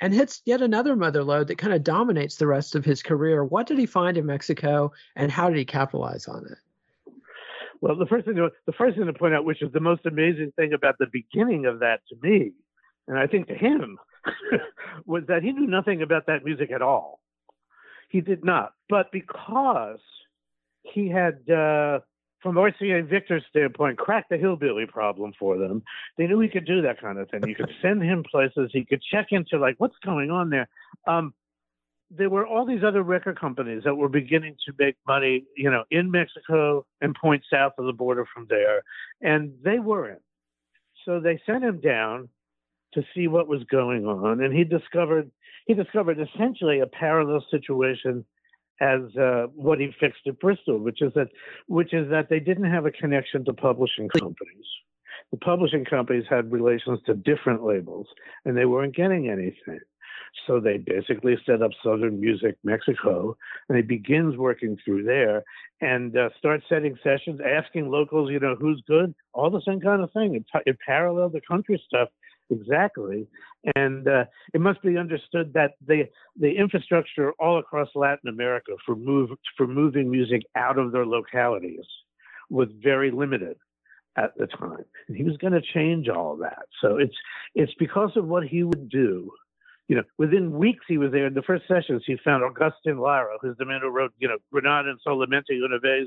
and 0.00 0.14
hits 0.14 0.42
yet 0.44 0.62
another 0.62 0.96
mother 0.96 1.22
lode 1.22 1.48
that 1.48 1.58
kind 1.58 1.74
of 1.74 1.84
dominates 1.84 2.36
the 2.36 2.46
rest 2.46 2.74
of 2.74 2.84
his 2.84 3.02
career. 3.02 3.44
What 3.44 3.66
did 3.66 3.78
he 3.78 3.86
find 3.86 4.16
in 4.16 4.26
Mexico 4.26 4.92
and 5.16 5.30
how 5.30 5.48
did 5.48 5.58
he 5.58 5.64
capitalize 5.64 6.26
on 6.26 6.46
it? 6.46 7.12
Well, 7.80 7.96
the 7.96 8.06
first 8.06 8.26
thing 8.26 8.36
to, 8.36 8.50
the 8.66 8.72
first 8.72 8.96
thing 8.96 9.06
to 9.06 9.12
point 9.12 9.34
out, 9.34 9.44
which 9.44 9.62
is 9.62 9.72
the 9.72 9.80
most 9.80 10.04
amazing 10.04 10.52
thing 10.56 10.72
about 10.72 10.96
the 10.98 11.06
beginning 11.12 11.66
of 11.66 11.80
that 11.80 12.00
to 12.08 12.16
me, 12.22 12.52
and 13.08 13.18
I 13.18 13.26
think 13.26 13.48
to 13.48 13.54
him, 13.54 13.98
was 15.06 15.24
that 15.28 15.42
he 15.42 15.52
knew 15.52 15.66
nothing 15.66 16.02
about 16.02 16.26
that 16.26 16.44
music 16.44 16.70
at 16.70 16.82
all. 16.82 17.20
He 18.10 18.20
did 18.20 18.44
not. 18.44 18.72
But 18.88 19.10
because 19.12 20.00
he 20.82 21.08
had 21.08 21.48
uh, 21.48 22.00
from 22.42 22.56
RCA 22.56 23.08
Victor's 23.08 23.44
standpoint, 23.50 23.98
cracked 23.98 24.30
the 24.30 24.38
hillbilly 24.38 24.86
problem 24.86 25.32
for 25.38 25.58
them. 25.58 25.82
They 26.16 26.26
knew 26.26 26.40
he 26.40 26.48
could 26.48 26.66
do 26.66 26.82
that 26.82 27.00
kind 27.00 27.18
of 27.18 27.28
thing. 27.30 27.46
You 27.46 27.54
could 27.54 27.70
send 27.82 28.02
him 28.02 28.24
places. 28.28 28.70
He 28.72 28.84
could 28.84 29.02
check 29.02 29.28
into 29.30 29.58
like 29.58 29.76
what's 29.78 29.98
going 30.04 30.30
on 30.30 30.50
there. 30.50 30.68
Um, 31.06 31.34
there 32.10 32.30
were 32.30 32.46
all 32.46 32.66
these 32.66 32.82
other 32.84 33.02
record 33.02 33.38
companies 33.38 33.82
that 33.84 33.94
were 33.94 34.08
beginning 34.08 34.56
to 34.66 34.72
make 34.78 34.96
money, 35.06 35.44
you 35.56 35.70
know, 35.70 35.84
in 35.90 36.10
Mexico 36.10 36.84
and 37.00 37.14
point 37.14 37.44
south 37.50 37.74
of 37.78 37.86
the 37.86 37.92
border 37.92 38.26
from 38.34 38.46
there, 38.48 38.82
and 39.20 39.52
they 39.62 39.78
weren't. 39.78 40.22
So 41.04 41.20
they 41.20 41.40
sent 41.46 41.62
him 41.62 41.80
down 41.80 42.28
to 42.94 43.04
see 43.14 43.28
what 43.28 43.46
was 43.46 43.62
going 43.64 44.06
on, 44.06 44.42
and 44.42 44.52
he 44.52 44.64
discovered 44.64 45.30
he 45.66 45.74
discovered 45.74 46.18
essentially 46.18 46.80
a 46.80 46.86
parallel 46.86 47.44
situation 47.48 48.24
as 48.80 49.00
uh, 49.16 49.46
what 49.54 49.78
he 49.78 49.90
fixed 49.98 50.26
at 50.26 50.40
Bristol, 50.40 50.78
which 50.78 51.02
is 51.02 51.12
that 51.14 51.28
which 51.66 51.92
is 51.92 52.08
that 52.10 52.28
they 52.30 52.40
didn't 52.40 52.70
have 52.70 52.86
a 52.86 52.90
connection 52.90 53.44
to 53.44 53.52
publishing 53.52 54.08
companies. 54.08 54.66
The 55.30 55.38
publishing 55.38 55.84
companies 55.84 56.24
had 56.28 56.50
relations 56.50 56.98
to 57.06 57.14
different 57.14 57.62
labels, 57.62 58.06
and 58.44 58.56
they 58.56 58.64
weren't 58.64 58.96
getting 58.96 59.28
anything. 59.28 59.80
So 60.46 60.60
they 60.60 60.78
basically 60.78 61.36
set 61.44 61.62
up 61.62 61.72
Southern 61.84 62.20
Music 62.20 62.56
Mexico, 62.64 63.36
and 63.68 63.76
he 63.76 63.82
begins 63.82 64.36
working 64.36 64.76
through 64.84 65.04
there 65.04 65.42
and 65.80 66.16
uh, 66.16 66.28
starts 66.38 66.64
setting 66.68 66.96
sessions, 67.02 67.40
asking 67.44 67.90
locals, 67.90 68.30
you 68.30 68.38
know, 68.38 68.54
who's 68.58 68.82
good, 68.86 69.14
all 69.34 69.50
the 69.50 69.62
same 69.66 69.80
kind 69.80 70.02
of 70.02 70.12
thing. 70.12 70.34
It, 70.34 70.44
it 70.66 70.78
paralleled 70.86 71.32
the 71.32 71.40
country 71.40 71.82
stuff 71.86 72.08
exactly. 72.50 73.26
And 73.76 74.08
uh, 74.08 74.24
it 74.54 74.60
must 74.60 74.82
be 74.82 74.96
understood 74.96 75.52
that 75.54 75.72
the 75.86 76.08
the 76.38 76.52
infrastructure 76.56 77.32
all 77.38 77.58
across 77.58 77.88
Latin 77.94 78.28
America 78.28 78.72
for 78.84 78.96
move 78.96 79.30
for 79.56 79.66
moving 79.66 80.10
music 80.10 80.42
out 80.56 80.78
of 80.78 80.92
their 80.92 81.06
localities 81.06 81.84
was 82.48 82.68
very 82.82 83.10
limited 83.10 83.56
at 84.16 84.36
the 84.36 84.46
time. 84.46 84.84
And 85.08 85.16
he 85.16 85.24
was 85.24 85.36
going 85.36 85.52
to 85.52 85.62
change 85.62 86.08
all 86.08 86.36
that. 86.36 86.66
So 86.80 86.96
it's 86.96 87.16
it's 87.54 87.74
because 87.78 88.12
of 88.16 88.26
what 88.26 88.46
he 88.46 88.62
would 88.62 88.88
do. 88.88 89.30
You 89.88 89.96
know, 89.96 90.04
within 90.18 90.52
weeks 90.52 90.84
he 90.86 90.98
was 90.98 91.10
there. 91.10 91.26
In 91.26 91.34
the 91.34 91.42
first 91.42 91.66
sessions, 91.66 92.04
he 92.06 92.16
found 92.24 92.44
Agustin 92.44 92.98
Lara, 92.98 93.36
who's 93.42 93.56
the 93.58 93.64
man 93.64 93.80
who 93.82 93.88
wrote, 93.88 94.12
you 94.20 94.28
know, 94.28 94.36
Granada 94.52 94.88
and 94.88 95.00
Solamente 95.04 95.50
Una 95.50 95.80
Vez, 95.80 96.06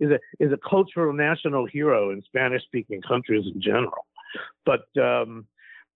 is 0.00 0.10
a 0.10 0.18
is 0.42 0.50
a 0.50 0.58
cultural 0.68 1.12
national 1.12 1.66
hero 1.66 2.10
in 2.10 2.22
Spanish-speaking 2.22 3.02
countries 3.02 3.44
in 3.54 3.60
general. 3.60 4.06
But 4.64 4.86
um, 4.96 5.46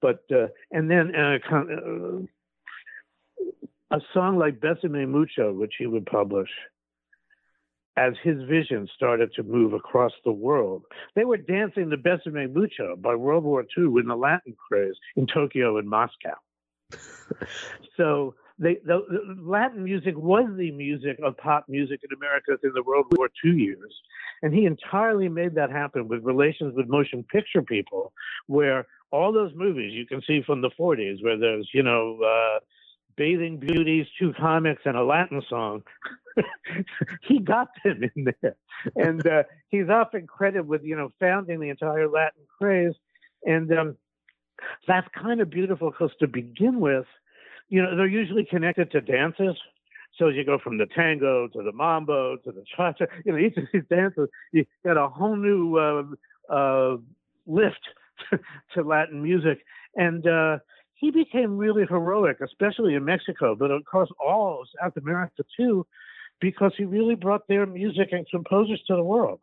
but 0.03 0.25
uh, 0.31 0.49
and 0.73 0.91
then 0.91 1.15
uh, 1.15 1.39
uh, 1.51 2.19
a 3.97 4.01
song 4.13 4.39
like 4.39 4.61
Besame 4.61 5.09
Mucho, 5.09 5.53
which 5.53 5.75
he 5.79 5.87
would 5.87 6.05
publish, 6.07 6.51
as 7.97 8.15
his 8.23 8.43
vision 8.49 8.89
started 8.95 9.33
to 9.35 9.43
move 9.43 9.73
across 9.73 10.13
the 10.25 10.33
world. 10.33 10.83
They 11.15 11.25
were 11.25 11.37
dancing 11.37 11.89
the 11.89 11.97
Besame 11.97 12.53
Mucho 12.53 12.97
by 12.97 13.15
World 13.15 13.45
War 13.45 13.65
II 13.77 14.01
in 14.01 14.07
the 14.09 14.17
Latin 14.17 14.57
craze 14.69 14.97
in 15.17 15.27
Tokyo 15.27 15.79
and 15.79 15.89
Moscow. 15.89 16.35
so 17.97 18.35
they, 18.59 18.79
the, 18.85 19.05
the 19.09 19.37
Latin 19.43 19.85
music 19.85 20.17
was 20.17 20.47
the 20.57 20.71
music 20.73 21.19
of 21.23 21.37
pop 21.37 21.67
music 21.69 22.01
in 22.03 22.17
America 22.17 22.53
in 22.63 22.73
the 22.75 22.83
World 22.83 23.07
War 23.17 23.29
II 23.45 23.53
years. 23.53 23.95
And 24.43 24.55
he 24.55 24.65
entirely 24.65 25.29
made 25.29 25.55
that 25.55 25.71
happen 25.71 26.09
with 26.09 26.25
relations 26.25 26.75
with 26.77 26.89
motion 26.89 27.25
picture 27.25 27.63
people, 27.63 28.13
where 28.47 28.87
all 29.13 29.33
those 29.33 29.53
movies 29.55 29.93
you 29.93 30.07
can 30.07 30.23
see 30.27 30.43
from 30.43 30.63
the 30.63 30.71
40s, 30.71 31.23
where 31.23 31.39
there's, 31.39 31.69
you 31.73 31.83
know, 31.83 32.19
uh, 32.23 32.61
Bathing 33.17 33.59
Beauties, 33.59 34.07
two 34.19 34.33
comics, 34.39 34.83
and 34.85 34.97
a 34.97 35.05
Latin 35.05 35.43
song. 35.49 35.83
he 37.29 37.39
got 37.39 37.69
them 37.85 38.03
in 38.17 38.33
there. 38.41 38.57
And 38.97 39.27
uh, 39.27 39.43
he's 39.69 39.89
often 39.91 40.27
credited 40.27 40.67
with, 40.67 40.83
you 40.83 40.97
know, 40.97 41.13
founding 41.21 41.61
the 41.61 41.69
entire 41.69 42.09
Latin 42.09 42.43
craze. 42.59 42.95
And 43.45 43.71
um, 43.73 43.97
that's 44.89 45.07
kind 45.15 45.41
of 45.41 45.51
beautiful 45.51 45.91
because 45.91 46.11
to 46.21 46.27
begin 46.27 46.81
with, 46.81 47.07
you 47.69 47.83
know, 47.83 47.97
they're 47.97 48.07
usually 48.07 48.45
connected 48.45 48.91
to 48.93 49.01
dances. 49.01 49.57
So 50.19 50.29
as 50.29 50.35
you 50.35 50.45
go 50.45 50.59
from 50.59 50.79
the 50.79 50.87
tango 50.87 51.49
to 51.49 51.63
the 51.63 51.73
mambo 51.73 52.37
to 52.37 52.53
the 52.53 52.65
cha 52.77 52.93
cha, 52.93 53.07
you 53.25 53.33
know, 53.33 53.39
each 53.39 53.57
of 53.57 53.65
these 53.73 53.83
dances, 53.89 54.29
you 54.53 54.65
got 54.85 54.97
a 54.97 55.09
whole 55.09 55.37
new 55.37 55.77
uh, 55.77 56.53
uh, 56.53 56.97
lift 57.47 57.81
to 58.75 58.83
Latin 58.83 59.23
music. 59.23 59.65
And 59.97 60.27
uh, 60.27 60.59
he 60.95 61.11
became 61.11 61.57
really 61.57 61.85
heroic, 61.89 62.39
especially 62.43 62.95
in 62.95 63.05
Mexico, 63.05 63.55
but 63.55 63.71
of 63.71 63.85
course 63.85 64.11
all 64.25 64.65
South 64.81 64.97
America 64.97 65.45
too, 65.57 65.87
because 66.41 66.73
he 66.77 66.85
really 66.85 67.15
brought 67.15 67.47
their 67.49 67.67
music 67.67 68.09
and 68.13 68.29
composers 68.31 68.83
to 68.87 68.97
the 68.97 69.03
world. 69.03 69.41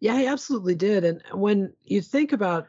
Yeah, 0.00 0.18
he 0.18 0.26
absolutely 0.26 0.74
did. 0.74 1.04
And 1.04 1.22
when 1.32 1.72
you 1.84 2.02
think 2.02 2.32
about 2.32 2.66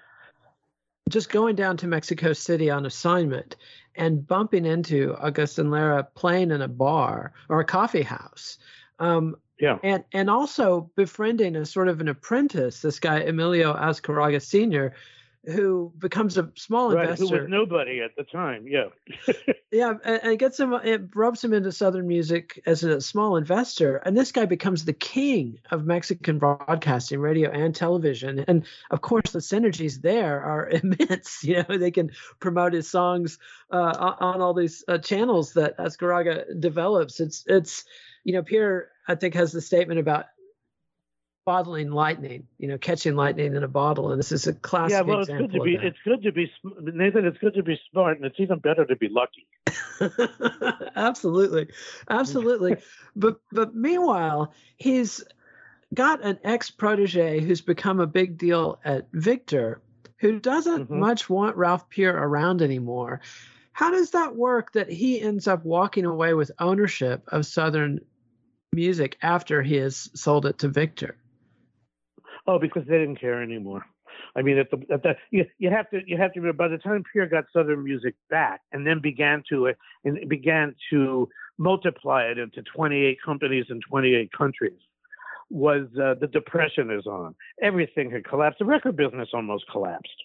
just 1.09 1.29
going 1.29 1.55
down 1.55 1.77
to 1.77 1.87
Mexico 1.87 2.33
City 2.33 2.69
on 2.69 2.85
assignment 2.85 3.55
and 3.95 4.25
bumping 4.25 4.65
into 4.65 5.15
Agustin 5.21 5.69
Lara 5.69 6.03
playing 6.15 6.51
in 6.51 6.61
a 6.61 6.67
bar 6.67 7.33
or 7.49 7.59
a 7.59 7.65
coffee 7.65 8.03
house. 8.03 8.57
Um, 8.99 9.35
yeah. 9.63 9.77
And 9.81 10.03
and 10.11 10.29
also 10.29 10.91
befriending 10.97 11.55
a 11.55 11.65
sort 11.65 11.87
of 11.87 12.01
an 12.01 12.09
apprentice, 12.09 12.81
this 12.81 12.99
guy 12.99 13.19
Emilio 13.19 13.73
Azcárraga 13.73 14.41
Sr., 14.41 14.93
who 15.45 15.93
becomes 15.97 16.37
a 16.37 16.51
small 16.55 16.93
right, 16.93 17.09
investor. 17.09 17.25
Who 17.25 17.41
was 17.43 17.49
nobody 17.49 18.01
at 18.01 18.15
the 18.17 18.23
time, 18.23 18.65
yeah. 18.67 18.87
yeah, 19.71 19.93
and, 20.03 20.19
and 20.23 20.39
gets 20.39 20.59
him, 20.59 20.73
it 20.73 21.15
rubs 21.15 21.41
him 21.41 21.53
into 21.53 21.71
Southern 21.71 22.07
music 22.07 22.61
as 22.65 22.83
a 22.83 22.99
small 22.99 23.37
investor. 23.37 23.97
And 23.97 24.17
this 24.17 24.33
guy 24.33 24.45
becomes 24.45 24.83
the 24.83 24.93
king 24.93 25.59
of 25.71 25.85
Mexican 25.85 26.39
broadcasting, 26.39 27.19
radio 27.19 27.49
and 27.51 27.73
television. 27.73 28.43
And 28.47 28.65
of 28.91 29.01
course, 29.01 29.31
the 29.31 29.39
synergies 29.39 30.01
there 30.01 30.41
are 30.41 30.69
immense. 30.83 31.43
You 31.43 31.63
know, 31.67 31.77
they 31.77 31.91
can 31.91 32.11
promote 32.39 32.73
his 32.73 32.89
songs 32.89 33.37
uh, 33.71 34.15
on 34.19 34.41
all 34.41 34.53
these 34.53 34.83
uh, 34.89 34.97
channels 34.97 35.53
that 35.53 35.77
Azcárraga 35.77 36.59
develops. 36.59 37.21
It's, 37.21 37.43
it's, 37.47 37.85
you 38.25 38.33
know, 38.33 38.43
Peer, 38.43 38.92
I 39.07 39.15
think, 39.15 39.33
has 39.35 39.51
the 39.51 39.61
statement 39.61 39.99
about 39.99 40.25
bottling 41.45 41.91
lightning, 41.91 42.47
you 42.57 42.67
know, 42.67 42.77
catching 42.77 43.15
lightning 43.15 43.55
in 43.55 43.63
a 43.63 43.67
bottle. 43.67 44.11
And 44.11 44.19
this 44.19 44.31
is 44.31 44.47
a 44.47 44.53
classic 44.53 44.91
yeah, 44.91 45.01
well, 45.01 45.19
it's 45.19 45.29
good 45.29 45.51
to 45.51 45.59
be 45.61 45.75
it's 45.81 45.97
good 46.05 46.23
to 46.23 46.31
be 46.31 46.51
Nathan. 46.79 47.25
It's 47.25 47.37
good 47.37 47.53
to 47.55 47.63
be 47.63 47.79
smart, 47.91 48.17
and 48.17 48.25
it's 48.25 48.39
even 48.39 48.59
better 48.59 48.85
to 48.85 48.95
be 48.95 49.09
lucky. 49.09 49.47
absolutely, 50.95 51.67
absolutely. 52.09 52.77
but 53.15 53.39
but 53.51 53.75
meanwhile, 53.75 54.53
he's 54.77 55.23
got 55.93 56.23
an 56.23 56.39
ex 56.43 56.71
protege 56.71 57.39
who's 57.41 57.61
become 57.61 57.99
a 57.99 58.07
big 58.07 58.37
deal 58.37 58.79
at 58.85 59.07
Victor, 59.13 59.81
who 60.17 60.39
doesn't 60.39 60.85
mm-hmm. 60.85 60.99
much 60.99 61.29
want 61.29 61.55
Ralph 61.55 61.89
Peer 61.89 62.15
around 62.15 62.61
anymore. 62.61 63.21
How 63.73 63.89
does 63.89 64.11
that 64.11 64.35
work 64.35 64.73
that 64.73 64.89
he 64.89 65.19
ends 65.19 65.47
up 65.47 65.65
walking 65.65 66.05
away 66.05 66.35
with 66.35 66.51
ownership 66.59 67.23
of 67.29 67.43
Southern 67.45 68.01
music 68.73 69.17
after 69.21 69.61
he 69.61 69.75
has 69.75 70.09
sold 70.13 70.45
it 70.45 70.59
to 70.59 70.67
Victor? 70.67 71.17
Oh, 72.47 72.59
because 72.59 72.83
they 72.87 72.97
didn't 72.97 73.19
care 73.19 73.41
anymore. 73.41 73.85
I 74.35 74.41
mean, 74.41 74.57
at 74.57 74.69
the 74.71 74.77
at 74.91 75.03
the 75.03 75.15
you, 75.31 75.45
you 75.59 75.69
have 75.69 75.89
to 75.91 76.01
you 76.05 76.17
have 76.17 76.33
to 76.33 76.39
remember 76.39 76.57
by 76.57 76.67
the 76.67 76.77
time 76.77 77.03
Peer 77.11 77.27
got 77.27 77.45
Southern 77.53 77.83
music 77.83 78.15
back 78.29 78.61
and 78.71 78.85
then 78.85 78.99
began 78.99 79.43
to 79.49 79.71
and 80.03 80.27
began 80.27 80.75
to 80.91 81.29
multiply 81.57 82.23
it 82.23 82.37
into 82.39 82.63
28 82.75 83.17
companies 83.23 83.65
in 83.69 83.79
28 83.87 84.31
countries 84.31 84.79
was 85.49 85.85
uh, 86.01 86.15
the 86.19 86.27
depression 86.27 86.89
is 86.89 87.05
on. 87.05 87.35
Everything 87.61 88.09
had 88.09 88.25
collapsed. 88.25 88.59
The 88.59 88.65
record 88.65 88.95
business 88.95 89.29
almost 89.33 89.65
collapsed. 89.71 90.23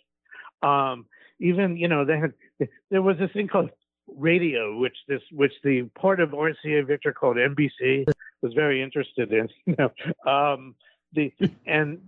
Um, 0.63 1.07
even 1.41 1.77
you 1.77 1.89
know 1.89 2.05
they 2.05 2.19
had 2.19 2.69
there 2.91 3.03
was 3.03 3.17
this 3.19 3.31
thing 3.33 3.49
called 3.49 3.71
radio, 4.17 4.79
which 4.79 4.97
this 5.07 5.23
which 5.33 5.53
the 5.63 5.83
part 5.99 6.21
of 6.21 6.31
RCA 6.31 6.87
Victor 6.87 7.13
called 7.13 7.37
NBC 7.37 8.07
was 8.43 8.53
very 8.55 8.83
interested 8.83 9.33
in. 9.33 9.49
You 9.67 9.77
know, 9.79 10.31
um, 10.31 10.75
the 11.13 11.33
and 11.67 12.01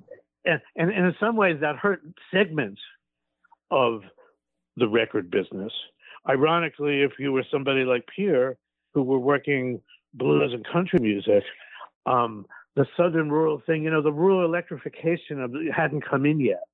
and 0.45 0.61
and 0.77 0.91
in 0.91 1.15
some 1.21 1.37
ways 1.37 1.59
that 1.61 1.77
hurt 1.77 2.03
segments 2.33 2.81
of 3.71 4.03
the 4.77 4.89
record 4.89 5.31
business. 5.31 5.73
Ironically, 6.29 7.03
if 7.03 7.13
you 7.19 7.33
were 7.33 7.45
somebody 7.51 7.85
like 7.85 8.05
Peer, 8.15 8.57
who 8.93 9.03
were 9.03 9.19
working 9.19 9.81
blues 10.15 10.53
and 10.53 10.67
country 10.71 10.99
music, 10.99 11.45
um, 12.07 12.47
the 12.77 12.87
southern 12.97 13.31
rural 13.31 13.63
thing, 13.67 13.85
you 13.85 13.91
know, 13.91 14.03
the 14.03 14.13
rural 14.13 14.45
electrification 14.45 15.41
of 15.41 15.55
hadn't 15.75 16.09
come 16.09 16.27
in 16.27 16.41
yet, 16.41 16.65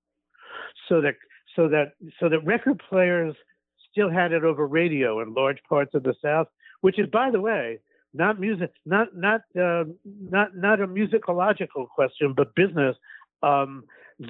so 0.88 1.00
that 1.00 1.14
so 1.54 1.68
that 1.68 1.92
so 2.20 2.28
that 2.28 2.44
record 2.44 2.80
players 2.88 3.34
still 3.90 4.10
had 4.10 4.32
it 4.32 4.44
over 4.44 4.66
radio 4.66 5.20
in 5.22 5.32
large 5.32 5.58
parts 5.68 5.94
of 5.94 6.02
the 6.02 6.14
South, 6.22 6.48
which 6.82 6.98
is, 6.98 7.06
by 7.10 7.30
the 7.30 7.40
way, 7.40 7.78
not 8.16 8.40
music, 8.40 8.72
not 8.84 9.08
not 9.16 9.42
uh, 9.60 9.84
not 10.04 10.56
not 10.56 10.80
a 10.80 10.86
musicological 10.86 11.88
question, 11.88 12.34
but 12.36 12.54
business. 12.54 12.96
Um, 13.42 13.84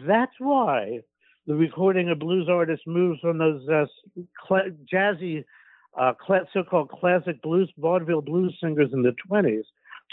that's 0.07 0.35
why 0.39 1.01
the 1.47 1.55
recording 1.55 2.11
of 2.11 2.19
blues 2.19 2.49
artists 2.51 2.85
moves 2.87 3.21
from 3.21 3.39
those 3.39 3.67
uh, 3.69 3.87
cl- 4.49 4.71
jazzy, 4.93 5.45
uh, 5.99 6.13
so-called 6.53 6.91
classic 6.91 7.41
blues 7.43 7.71
vaudeville 7.79 8.23
blues 8.23 8.57
singers 8.61 8.91
in 8.93 9.03
the 9.03 9.15
20s 9.31 9.63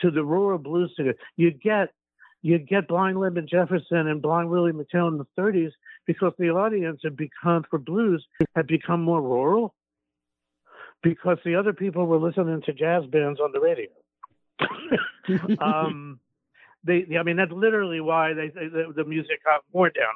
to 0.01 0.11
the 0.11 0.23
rural 0.23 0.59
blues 0.59 0.93
singers. 0.95 1.15
You 1.37 1.51
get 1.51 1.89
you 2.43 2.59
get 2.59 2.87
Blind 2.87 3.19
Lemon 3.19 3.47
Jefferson 3.49 4.07
and 4.07 4.21
Blind 4.21 4.49
Willie 4.49 4.73
McTell 4.73 5.07
in 5.07 5.17
the 5.17 5.27
30s 5.39 5.71
because 6.05 6.33
the 6.37 6.49
audience 6.49 6.99
had 7.03 7.15
become 7.15 7.63
for 7.69 7.79
blues 7.79 8.25
had 8.55 8.67
become 8.67 9.01
more 9.01 9.21
rural 9.21 9.73
because 11.03 11.37
the 11.45 11.55
other 11.55 11.73
people 11.73 12.07
were 12.07 12.17
listening 12.17 12.61
to 12.65 12.73
jazz 12.73 13.05
bands 13.05 13.39
on 13.39 13.51
the 13.51 13.59
radio. 13.59 13.89
um, 15.61 16.19
they, 16.83 17.05
I 17.19 17.23
mean, 17.23 17.37
that's 17.37 17.51
literally 17.51 18.01
why 18.01 18.33
they, 18.33 18.47
they 18.47 18.67
the, 18.95 19.03
music 19.05 19.43
got 19.43 19.61
more 19.73 19.89
down 19.89 20.13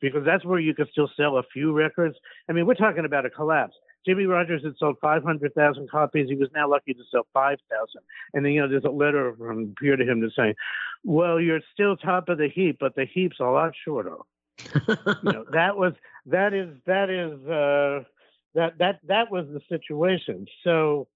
because 0.00 0.24
that's 0.24 0.44
where 0.44 0.58
you 0.58 0.74
could 0.74 0.88
still 0.90 1.10
sell 1.16 1.38
a 1.38 1.42
few 1.52 1.72
records. 1.72 2.16
I 2.48 2.52
mean, 2.52 2.66
we're 2.66 2.74
talking 2.74 3.04
about 3.04 3.26
a 3.26 3.30
collapse. 3.30 3.74
Jimmie 4.06 4.24
Rodgers 4.24 4.64
had 4.64 4.72
sold 4.78 4.96
500,000 5.00 5.90
copies. 5.90 6.28
He 6.28 6.36
was 6.36 6.48
now 6.54 6.68
lucky 6.68 6.94
to 6.94 7.02
sell 7.10 7.26
5,000. 7.34 7.58
And 8.32 8.44
then, 8.44 8.52
you 8.52 8.62
know, 8.62 8.68
there's 8.68 8.84
a 8.84 8.90
letter 8.90 9.34
from 9.36 9.74
Peer 9.80 9.96
to 9.96 10.04
him 10.04 10.22
to 10.22 10.30
say, 10.34 10.54
well, 11.04 11.38
you're 11.38 11.60
still 11.74 11.96
top 11.96 12.28
of 12.30 12.38
the 12.38 12.48
heap, 12.48 12.78
but 12.80 12.94
the 12.94 13.04
heap's 13.04 13.40
a 13.40 13.44
lot 13.44 13.72
shorter. 13.84 14.16
you 14.88 15.32
know, 15.32 15.44
that 15.52 15.76
was, 15.76 15.92
that 16.26 16.54
is, 16.54 16.74
that 16.86 17.10
is, 17.10 17.46
uh, 17.46 18.04
that 18.54 18.78
that 18.78 19.00
that 19.06 19.30
was 19.30 19.46
the 19.52 19.60
situation. 19.68 20.46
So 20.64 21.08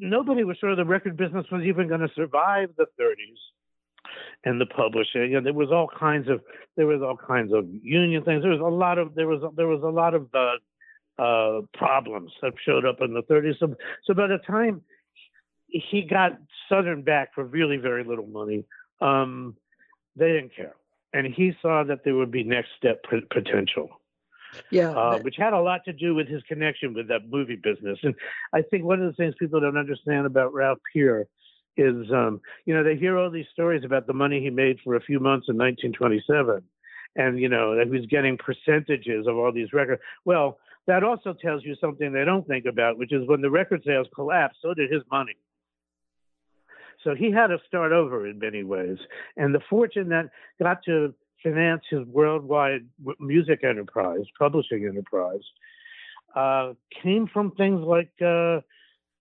nobody 0.00 0.44
was 0.44 0.56
sure 0.58 0.74
the 0.74 0.84
record 0.84 1.16
business 1.16 1.46
was 1.50 1.62
even 1.64 1.88
going 1.88 2.00
to 2.00 2.10
survive 2.14 2.70
the 2.76 2.86
30s 3.00 3.38
and 4.44 4.60
the 4.60 4.66
publishing. 4.66 5.34
And 5.36 5.46
there 5.46 5.52
was 5.52 5.70
all 5.70 5.88
kinds 5.98 6.28
of 6.28 6.40
there 6.76 6.86
was 6.86 7.02
all 7.02 7.16
kinds 7.16 7.52
of 7.52 7.66
union 7.68 8.24
things. 8.24 8.42
There 8.42 8.50
was 8.50 8.60
a 8.60 8.64
lot 8.64 8.98
of 8.98 9.14
there 9.14 9.28
was 9.28 9.42
there 9.56 9.68
was 9.68 9.82
a 9.82 9.88
lot 9.88 10.14
of 10.14 10.28
uh, 10.34 11.22
uh, 11.22 11.60
problems 11.74 12.32
that 12.42 12.52
showed 12.64 12.84
up 12.84 13.00
in 13.00 13.14
the 13.14 13.22
30s. 13.22 13.58
So 13.58 13.74
so 14.04 14.14
by 14.14 14.26
the 14.26 14.38
time 14.38 14.82
he 15.68 16.02
got 16.02 16.38
Southern 16.68 17.02
back 17.02 17.34
for 17.34 17.44
really 17.44 17.76
very 17.76 18.04
little 18.04 18.26
money, 18.26 18.64
um, 19.00 19.56
they 20.16 20.28
didn't 20.32 20.54
care, 20.54 20.74
and 21.12 21.32
he 21.32 21.52
saw 21.62 21.84
that 21.84 22.04
there 22.04 22.14
would 22.14 22.30
be 22.30 22.44
next 22.44 22.70
step 22.76 23.04
potential. 23.30 24.01
Yeah, 24.70 24.90
uh, 24.90 25.18
which 25.18 25.36
had 25.38 25.52
a 25.52 25.60
lot 25.60 25.84
to 25.86 25.92
do 25.92 26.14
with 26.14 26.28
his 26.28 26.42
connection 26.44 26.94
with 26.94 27.08
that 27.08 27.28
movie 27.28 27.56
business. 27.56 27.98
And 28.02 28.14
I 28.52 28.62
think 28.62 28.84
one 28.84 29.00
of 29.00 29.06
the 29.06 29.16
things 29.16 29.34
people 29.38 29.60
don't 29.60 29.76
understand 29.76 30.26
about 30.26 30.52
Ralph 30.52 30.78
Peer 30.92 31.26
is, 31.76 32.10
um, 32.12 32.40
you 32.66 32.74
know, 32.74 32.84
they 32.84 32.96
hear 32.96 33.16
all 33.16 33.30
these 33.30 33.46
stories 33.52 33.84
about 33.84 34.06
the 34.06 34.12
money 34.12 34.40
he 34.40 34.50
made 34.50 34.78
for 34.84 34.96
a 34.96 35.00
few 35.00 35.20
months 35.20 35.46
in 35.48 35.56
1927, 35.56 36.62
and 37.16 37.40
you 37.40 37.48
know 37.48 37.76
that 37.76 37.86
he 37.86 37.90
was 37.90 38.06
getting 38.06 38.36
percentages 38.38 39.26
of 39.26 39.36
all 39.36 39.52
these 39.52 39.72
records. 39.72 40.02
Well, 40.24 40.58
that 40.86 41.04
also 41.04 41.32
tells 41.32 41.64
you 41.64 41.76
something 41.80 42.12
they 42.12 42.24
don't 42.24 42.46
think 42.46 42.66
about, 42.66 42.98
which 42.98 43.12
is 43.12 43.26
when 43.28 43.40
the 43.40 43.50
record 43.50 43.82
sales 43.86 44.08
collapsed, 44.14 44.58
so 44.60 44.74
did 44.74 44.90
his 44.90 45.02
money. 45.10 45.36
So 47.04 47.14
he 47.14 47.30
had 47.30 47.48
to 47.48 47.58
start 47.66 47.92
over 47.92 48.26
in 48.26 48.38
many 48.38 48.62
ways. 48.62 48.98
And 49.36 49.54
the 49.54 49.60
fortune 49.68 50.08
that 50.10 50.30
got 50.60 50.82
to 50.84 51.14
finance 51.42 51.82
his 51.90 52.06
worldwide 52.06 52.86
music 53.20 53.64
enterprise, 53.64 54.24
publishing 54.38 54.86
enterprise, 54.86 55.42
uh, 56.34 56.72
came 57.02 57.26
from 57.26 57.52
things 57.52 57.80
like 57.80 58.12
uh, 58.24 58.60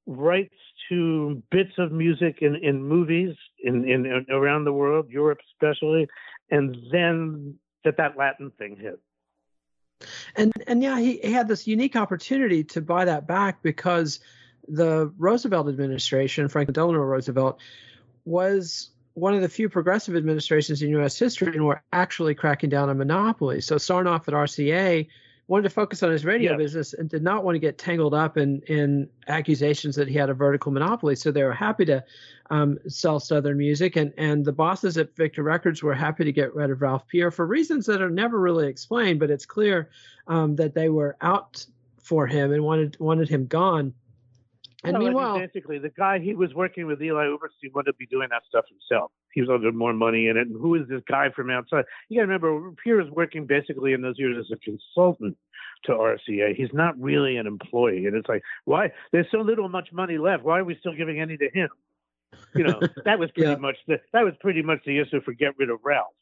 rights 0.06 0.56
to 0.90 1.42
bits 1.52 1.72
of 1.78 1.92
music 1.92 2.40
in, 2.42 2.56
in 2.56 2.84
movies 2.84 3.36
in, 3.64 3.88
in, 3.90 4.06
in 4.06 4.26
around 4.30 4.66
the 4.66 4.74
world, 4.74 5.10
Europe 5.10 5.40
especially, 5.54 6.08
and 6.50 6.76
then 6.92 7.56
that 7.84 7.98
that 7.98 8.18
Latin 8.18 8.52
thing 8.58 8.78
hit. 8.78 9.00
And 10.36 10.52
and 10.68 10.82
yeah, 10.82 11.00
he, 11.00 11.18
he 11.18 11.32
had 11.32 11.48
this 11.48 11.68
unique 11.68 11.96
opportunity 11.96 12.64
to 12.66 12.82
buy 12.82 13.06
that 13.06 13.28
back 13.28 13.62
because 13.62 14.20
the 14.68 15.14
Roosevelt 15.18 15.68
administration, 15.68 16.48
Franklin 16.48 16.74
Delano 16.74 17.00
Roosevelt, 17.00 17.60
was 18.26 18.92
one 19.14 19.34
of 19.34 19.42
the 19.42 19.50
few 19.50 19.70
progressive 19.70 20.16
administrations 20.16 20.82
in 20.82 20.90
U.S. 20.92 21.18
history 21.18 21.54
and 21.54 21.66
were 21.66 21.84
actually 21.92 22.36
cracking 22.36 22.70
down 22.70 22.90
on 22.90 22.98
monopolies. 22.98 23.66
So 23.66 23.76
Sarnoff 23.76 24.28
at 24.28 24.34
RCA 24.34 25.08
wanted 25.48 25.64
to 25.64 25.70
focus 25.70 26.02
on 26.02 26.12
his 26.12 26.24
radio 26.24 26.56
business 26.56 26.94
and 26.94 27.10
did 27.10 27.22
not 27.22 27.44
want 27.44 27.56
to 27.56 27.60
get 27.60 27.78
tangled 27.78 28.14
up 28.14 28.38
in 28.38 28.62
in 28.68 29.10
accusations 29.28 29.98
that 29.98 30.08
he 30.08 30.16
had 30.16 30.30
a 30.30 30.34
vertical 30.34 30.72
monopoly. 30.72 31.14
So 31.14 31.30
they 31.30 31.44
were 31.44 31.52
happy 31.52 31.84
to 31.86 32.04
um, 32.50 32.78
sell 32.88 33.20
Southern 33.20 33.58
music, 33.58 33.98
and 33.98 34.14
and 34.18 34.46
the 34.46 34.54
bosses 34.54 34.98
at 34.98 35.14
Victor 35.16 35.44
Records 35.44 35.84
were 35.84 35.94
happy 35.94 36.24
to 36.24 36.32
get 36.32 36.56
rid 36.56 36.70
of 36.70 36.82
Ralph 36.82 37.06
Peer 37.08 37.32
for 37.32 37.46
reasons 37.46 37.86
that 37.88 38.02
are 38.02 38.10
never 38.10 38.40
really 38.40 38.68
explained. 38.68 39.20
But 39.20 39.30
it's 39.30 39.46
clear 39.46 39.90
um, 40.28 40.56
that 40.56 40.74
they 40.74 40.88
were 40.88 41.18
out 41.20 41.66
for 42.00 42.28
him 42.28 42.54
and 42.54 42.64
wanted 42.64 42.96
wanted 43.00 43.28
him 43.28 43.46
gone. 43.46 43.94
And 44.84 44.94
Well, 44.94 45.02
I 45.02 45.06
mean, 45.06 45.14
meanwhile, 45.16 45.40
basically, 45.40 45.78
the 45.78 45.90
guy 45.90 46.20
he 46.20 46.34
was 46.34 46.54
working 46.56 46.88
with, 46.88 47.02
Eli 47.02 47.28
Oberstein, 47.28 47.72
wanted 47.74 47.92
to 47.92 47.98
be 47.98 48.08
doing 48.08 48.30
that 48.32 48.42
stuff 48.48 48.66
himself. 48.68 49.12
He 49.32 49.42
was 49.42 49.50
under 49.50 49.72
more 49.72 49.94
money 49.94 50.28
in 50.28 50.38
it. 50.38 50.48
And 50.48 50.60
who 50.60 50.74
is 50.76 50.88
this 50.90 51.02
guy 51.08 51.30
from 51.36 51.52
outside? 51.52 51.86
You 52.10 52.20
got 52.20 52.26
to 52.26 52.28
remember, 52.34 52.72
Peer 52.84 53.00
is 53.00 53.10
working 53.12 53.46
basically 53.46 53.94
in 53.94 54.02
those 54.02 54.18
years 54.18 54.38
as 54.40 54.52
a 54.52 54.58
consultant 54.58 55.38
to 55.86 55.92
RCA. 55.92 56.56
He's 56.56 56.74
not 56.74 57.00
really 57.00 57.38
an 57.38 57.46
employee. 57.46 58.08
And 58.08 58.16
it's 58.16 58.28
like, 58.28 58.42
why? 58.66 58.92
There's 59.12 59.28
so 59.32 59.40
little 59.40 59.70
much 59.70 59.90
money 59.92 60.18
left. 60.18 60.44
Why 60.44 60.60
are 60.60 60.64
we 60.64 60.76
still 60.80 60.96
giving 60.96 61.20
any 61.20 61.38
to 61.38 61.50
him? 61.54 61.70
You 62.56 62.64
know, 62.64 62.80
that 63.06 63.20
was 63.20 63.30
pretty 63.32 63.52
Yeah. 63.52 63.58
much 63.58 63.78
the 63.88 64.00
that 64.14 64.24
was 64.24 64.34
pretty 64.40 64.64
much 64.64 64.80
the 64.86 65.00
issue 65.00 65.22
for 65.22 65.34
get 65.34 65.58
rid 65.60 65.70
of 65.70 65.80
Ralph. 65.84 66.14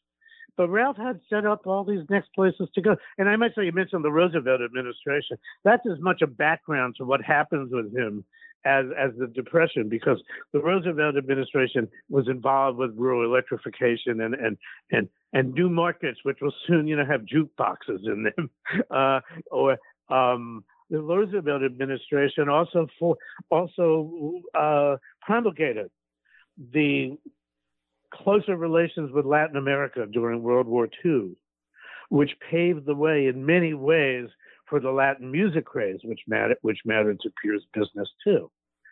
But 0.56 0.68
Ralph 0.68 0.96
had 0.98 1.20
set 1.30 1.46
up 1.46 1.66
all 1.66 1.84
these 1.84 2.04
next 2.10 2.34
places 2.34 2.68
to 2.74 2.82
go. 2.82 2.96
And 3.16 3.28
I 3.28 3.36
might 3.36 3.54
say 3.54 3.64
you 3.64 3.72
mentioned 3.72 4.04
the 4.04 4.10
Roosevelt 4.12 4.60
administration. 4.60 5.38
That's 5.64 5.86
as 5.90 5.98
much 6.00 6.20
a 6.20 6.26
background 6.26 6.96
to 6.98 7.04
what 7.04 7.22
happens 7.22 7.70
with 7.72 7.96
him 7.96 8.24
as 8.64 8.86
as 8.98 9.10
the 9.18 9.26
depression 9.26 9.88
because 9.88 10.22
the 10.52 10.60
Roosevelt 10.60 11.16
administration 11.16 11.88
was 12.08 12.28
involved 12.28 12.78
with 12.78 12.96
rural 12.96 13.24
electrification 13.24 14.20
and 14.20 14.34
and 14.34 14.56
and 14.90 15.08
and 15.32 15.54
new 15.54 15.68
markets 15.68 16.20
which 16.24 16.38
will 16.40 16.54
soon 16.66 16.86
you 16.86 16.96
know 16.96 17.04
have 17.04 17.22
jukeboxes 17.22 18.06
in 18.06 18.24
them. 18.24 18.50
Uh, 18.90 19.20
or 19.50 19.76
um, 20.10 20.64
the 20.90 21.00
Roosevelt 21.00 21.62
administration 21.62 22.48
also 22.48 22.86
for 22.98 23.16
also 23.50 24.40
uh, 24.58 24.96
promulgated 25.22 25.90
the 26.72 27.16
closer 28.12 28.56
relations 28.56 29.10
with 29.12 29.24
Latin 29.24 29.56
America 29.56 30.06
during 30.10 30.42
World 30.42 30.66
War 30.66 30.88
II, 31.04 31.32
which 32.08 32.30
paved 32.50 32.86
the 32.86 32.94
way 32.94 33.26
in 33.26 33.46
many 33.46 33.72
ways 33.72 34.28
for 34.70 34.80
the 34.80 34.90
Latin 34.90 35.30
music 35.30 35.66
craze, 35.66 36.00
which 36.04 36.20
mattered, 36.26 36.56
which 36.62 36.78
mattered 36.86 37.20
to 37.20 37.30
Peer's 37.42 37.66
business 37.74 38.08
too. 38.24 38.50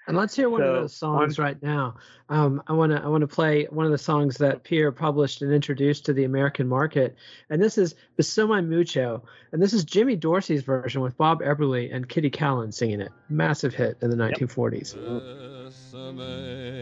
And 0.09 0.17
let's 0.17 0.35
hear 0.35 0.49
one 0.49 0.63
So, 0.63 0.67
of 0.67 0.75
those 0.83 0.97
songs 0.97 1.39
on- 1.39 1.45
right 1.45 1.63
now. 1.63 1.97
Um, 2.31 2.63
I 2.67 2.73
want 2.73 2.93
to 2.93 3.03
I 3.03 3.07
want 3.09 3.21
to 3.21 3.27
play 3.27 3.65
one 3.67 3.85
of 3.85 3.93
the 3.93 3.99
songs 3.99 4.39
that 4.39 4.65
Peer 4.65 4.91
published 4.91 5.43
and 5.43 5.53
introduced 5.53 6.07
to 6.07 6.15
the 6.15 6.25
American 6.25 6.67
market. 6.67 7.15
And 7.51 7.63
this 7.63 7.77
is 7.77 7.95
Besame 8.19 8.67
Mucho. 8.67 9.23
And 9.53 9.63
this 9.63 9.75
is 9.75 9.85
Jimmy 9.85 10.17
Dorsey's 10.17 10.63
version 10.63 11.03
with 11.03 11.15
Bob 11.19 11.43
Eberly 11.43 11.95
and 11.95 12.09
Kitty 12.09 12.31
Kallen 12.31 12.73
singing 12.73 13.03
it. 13.03 13.13
Massive 13.29 13.75
hit 13.75 13.99
in 14.01 14.09
the 14.09 14.17
1940s. 14.17 14.95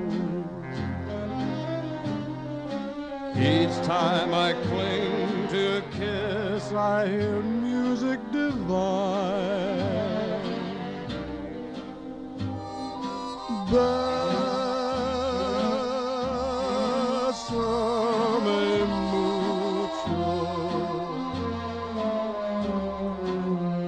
Each 3.34 3.74
time 3.86 4.34
I 4.34 4.52
cling 4.52 5.48
to 5.48 5.78
a 5.78 5.82
kiss, 5.92 6.70
I 6.72 7.08
hear 7.08 7.40
music 7.40 8.20
divine. 8.30 10.02
Bésame 13.72 14.04
mucho. 19.10 20.24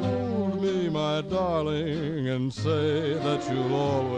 Hold 0.00 0.62
me, 0.62 0.88
my 0.88 1.20
darling, 1.20 2.28
and 2.28 2.50
say 2.50 3.12
that 3.12 3.46
you'll 3.50 3.74
always. 3.74 4.13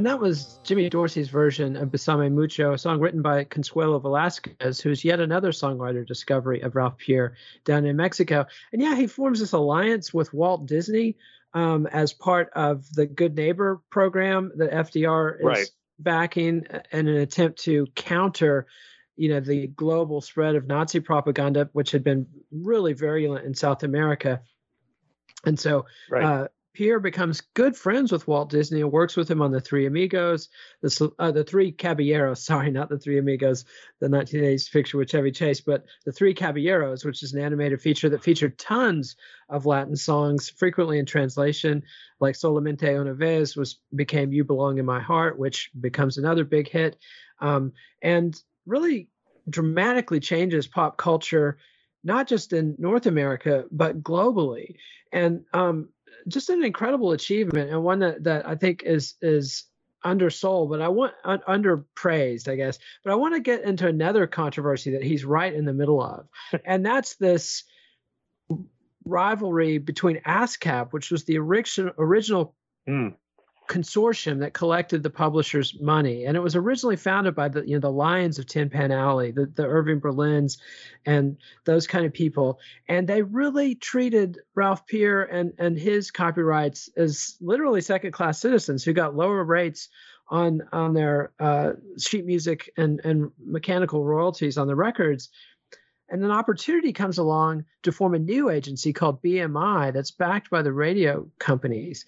And 0.00 0.06
that 0.06 0.18
was 0.18 0.58
Jimmy 0.64 0.88
Dorsey's 0.88 1.28
version 1.28 1.76
of 1.76 1.90
Besame 1.90 2.32
Mucho, 2.32 2.72
a 2.72 2.78
song 2.78 3.00
written 3.00 3.20
by 3.20 3.44
Consuelo 3.44 4.00
Velázquez, 4.00 4.80
who's 4.80 5.04
yet 5.04 5.20
another 5.20 5.52
songwriter 5.52 6.06
discovery 6.06 6.62
of 6.62 6.74
Ralph 6.74 6.96
Peer 6.96 7.36
down 7.66 7.84
in 7.84 7.96
Mexico. 7.96 8.46
And 8.72 8.80
yeah, 8.80 8.96
he 8.96 9.06
forms 9.06 9.40
this 9.40 9.52
alliance 9.52 10.14
with 10.14 10.32
Walt 10.32 10.64
Disney 10.64 11.18
um, 11.52 11.86
as 11.86 12.14
part 12.14 12.48
of 12.54 12.90
the 12.94 13.04
Good 13.04 13.36
Neighbor 13.36 13.82
program 13.90 14.52
that 14.56 14.70
FDR 14.70 15.38
is 15.38 15.44
Right. 15.44 15.70
backing 15.98 16.64
in 16.92 17.06
an 17.06 17.16
attempt 17.16 17.58
to 17.64 17.86
counter 17.94 18.68
you 19.16 19.28
know 19.28 19.40
the 19.40 19.66
global 19.66 20.22
spread 20.22 20.54
of 20.56 20.66
nazi 20.66 21.00
propaganda 21.00 21.68
which 21.74 21.90
had 21.90 22.02
been 22.02 22.26
really 22.50 22.94
virulent 22.94 23.44
in 23.44 23.54
south 23.54 23.82
america 23.82 24.40
and 25.44 25.60
so 25.60 25.84
Right. 26.08 26.24
uh, 26.24 26.48
Peer 26.72 27.00
becomes 27.00 27.40
good 27.54 27.76
friends 27.76 28.12
with 28.12 28.28
Walt 28.28 28.48
Disney 28.48 28.80
and 28.80 28.92
works 28.92 29.16
with 29.16 29.28
him 29.28 29.42
on 29.42 29.50
the 29.50 29.60
Three 29.60 29.86
Amigos, 29.86 30.48
the 30.82 31.10
uh, 31.18 31.32
the 31.32 31.42
Three 31.42 31.72
Caballeros. 31.72 32.44
Sorry, 32.44 32.70
not 32.70 32.88
the 32.88 32.98
Three 32.98 33.18
Amigos, 33.18 33.64
the 34.00 34.06
1980s 34.06 34.70
picture 34.70 34.98
with 34.98 35.10
Chevy 35.10 35.32
Chase, 35.32 35.60
but 35.60 35.84
the 36.04 36.12
Three 36.12 36.32
Caballeros, 36.32 37.04
which 37.04 37.22
is 37.22 37.32
an 37.32 37.42
animated 37.42 37.80
feature 37.80 38.08
that 38.08 38.22
featured 38.22 38.56
tons 38.58 39.16
of 39.48 39.66
Latin 39.66 39.96
songs, 39.96 40.48
frequently 40.48 40.98
in 40.98 41.06
translation, 41.06 41.82
like 42.20 42.36
Solamente 42.36 42.88
una 42.88 43.14
vez 43.14 43.56
was 43.56 43.80
became 43.94 44.32
"You 44.32 44.44
Belong 44.44 44.78
in 44.78 44.86
My 44.86 45.00
Heart," 45.00 45.38
which 45.38 45.70
becomes 45.80 46.18
another 46.18 46.44
big 46.44 46.68
hit, 46.68 46.96
um, 47.40 47.72
and 48.00 48.40
really 48.66 49.08
dramatically 49.48 50.20
changes 50.20 50.68
pop 50.68 50.96
culture, 50.96 51.58
not 52.04 52.28
just 52.28 52.52
in 52.52 52.76
North 52.78 53.06
America 53.06 53.64
but 53.72 54.02
globally. 54.02 54.76
And 55.12 55.44
um, 55.52 55.88
just 56.28 56.50
an 56.50 56.64
incredible 56.64 57.12
achievement 57.12 57.70
and 57.70 57.82
one 57.82 57.98
that, 58.00 58.24
that 58.24 58.46
I 58.46 58.54
think 58.54 58.82
is 58.84 59.14
is 59.22 59.64
undersold, 60.04 60.70
but 60.70 60.80
I 60.80 60.88
want 60.88 61.12
un, 61.24 61.40
underpraised, 61.46 62.48
I 62.48 62.56
guess. 62.56 62.78
But 63.04 63.12
I 63.12 63.16
want 63.16 63.34
to 63.34 63.40
get 63.40 63.64
into 63.64 63.86
another 63.86 64.26
controversy 64.26 64.92
that 64.92 65.02
he's 65.02 65.24
right 65.24 65.52
in 65.52 65.64
the 65.64 65.74
middle 65.74 66.02
of, 66.02 66.26
and 66.64 66.84
that's 66.84 67.16
this 67.16 67.64
rivalry 69.04 69.78
between 69.78 70.20
ASCAP, 70.20 70.92
which 70.92 71.10
was 71.10 71.24
the 71.24 71.38
original 71.38 71.92
original 71.98 72.54
Mm. 72.88 73.14
Consortium 73.70 74.40
that 74.40 74.52
collected 74.52 75.04
the 75.04 75.10
publisher's 75.10 75.80
money, 75.80 76.24
and 76.24 76.36
it 76.36 76.40
was 76.40 76.56
originally 76.56 76.96
founded 76.96 77.36
by 77.36 77.48
the 77.48 77.64
you 77.64 77.74
know 77.74 77.80
the 77.80 77.90
Lions 77.90 78.36
of 78.40 78.46
Tin 78.46 78.68
Pan 78.68 78.90
Alley, 78.90 79.30
the 79.30 79.46
the 79.46 79.64
Irving 79.64 80.00
Berlins, 80.00 80.58
and 81.06 81.36
those 81.66 81.86
kind 81.86 82.04
of 82.04 82.12
people, 82.12 82.58
and 82.88 83.06
they 83.06 83.22
really 83.22 83.76
treated 83.76 84.40
Ralph 84.56 84.86
Peer 84.88 85.22
and 85.22 85.52
and 85.58 85.78
his 85.78 86.10
copyrights 86.10 86.90
as 86.96 87.36
literally 87.40 87.80
second 87.80 88.10
class 88.10 88.40
citizens 88.40 88.82
who 88.82 88.92
got 88.92 89.14
lower 89.14 89.44
rates 89.44 89.88
on 90.26 90.62
on 90.72 90.92
their 90.92 91.30
uh, 91.38 91.74
sheet 91.96 92.26
music 92.26 92.70
and 92.76 93.00
and 93.04 93.30
mechanical 93.38 94.04
royalties 94.04 94.58
on 94.58 94.66
the 94.66 94.74
records. 94.74 95.28
And 96.08 96.24
an 96.24 96.32
opportunity 96.32 96.92
comes 96.92 97.18
along 97.18 97.66
to 97.84 97.92
form 97.92 98.14
a 98.14 98.18
new 98.18 98.50
agency 98.50 98.92
called 98.92 99.22
BMI 99.22 99.92
that's 99.92 100.10
backed 100.10 100.50
by 100.50 100.62
the 100.62 100.72
radio 100.72 101.28
companies. 101.38 102.04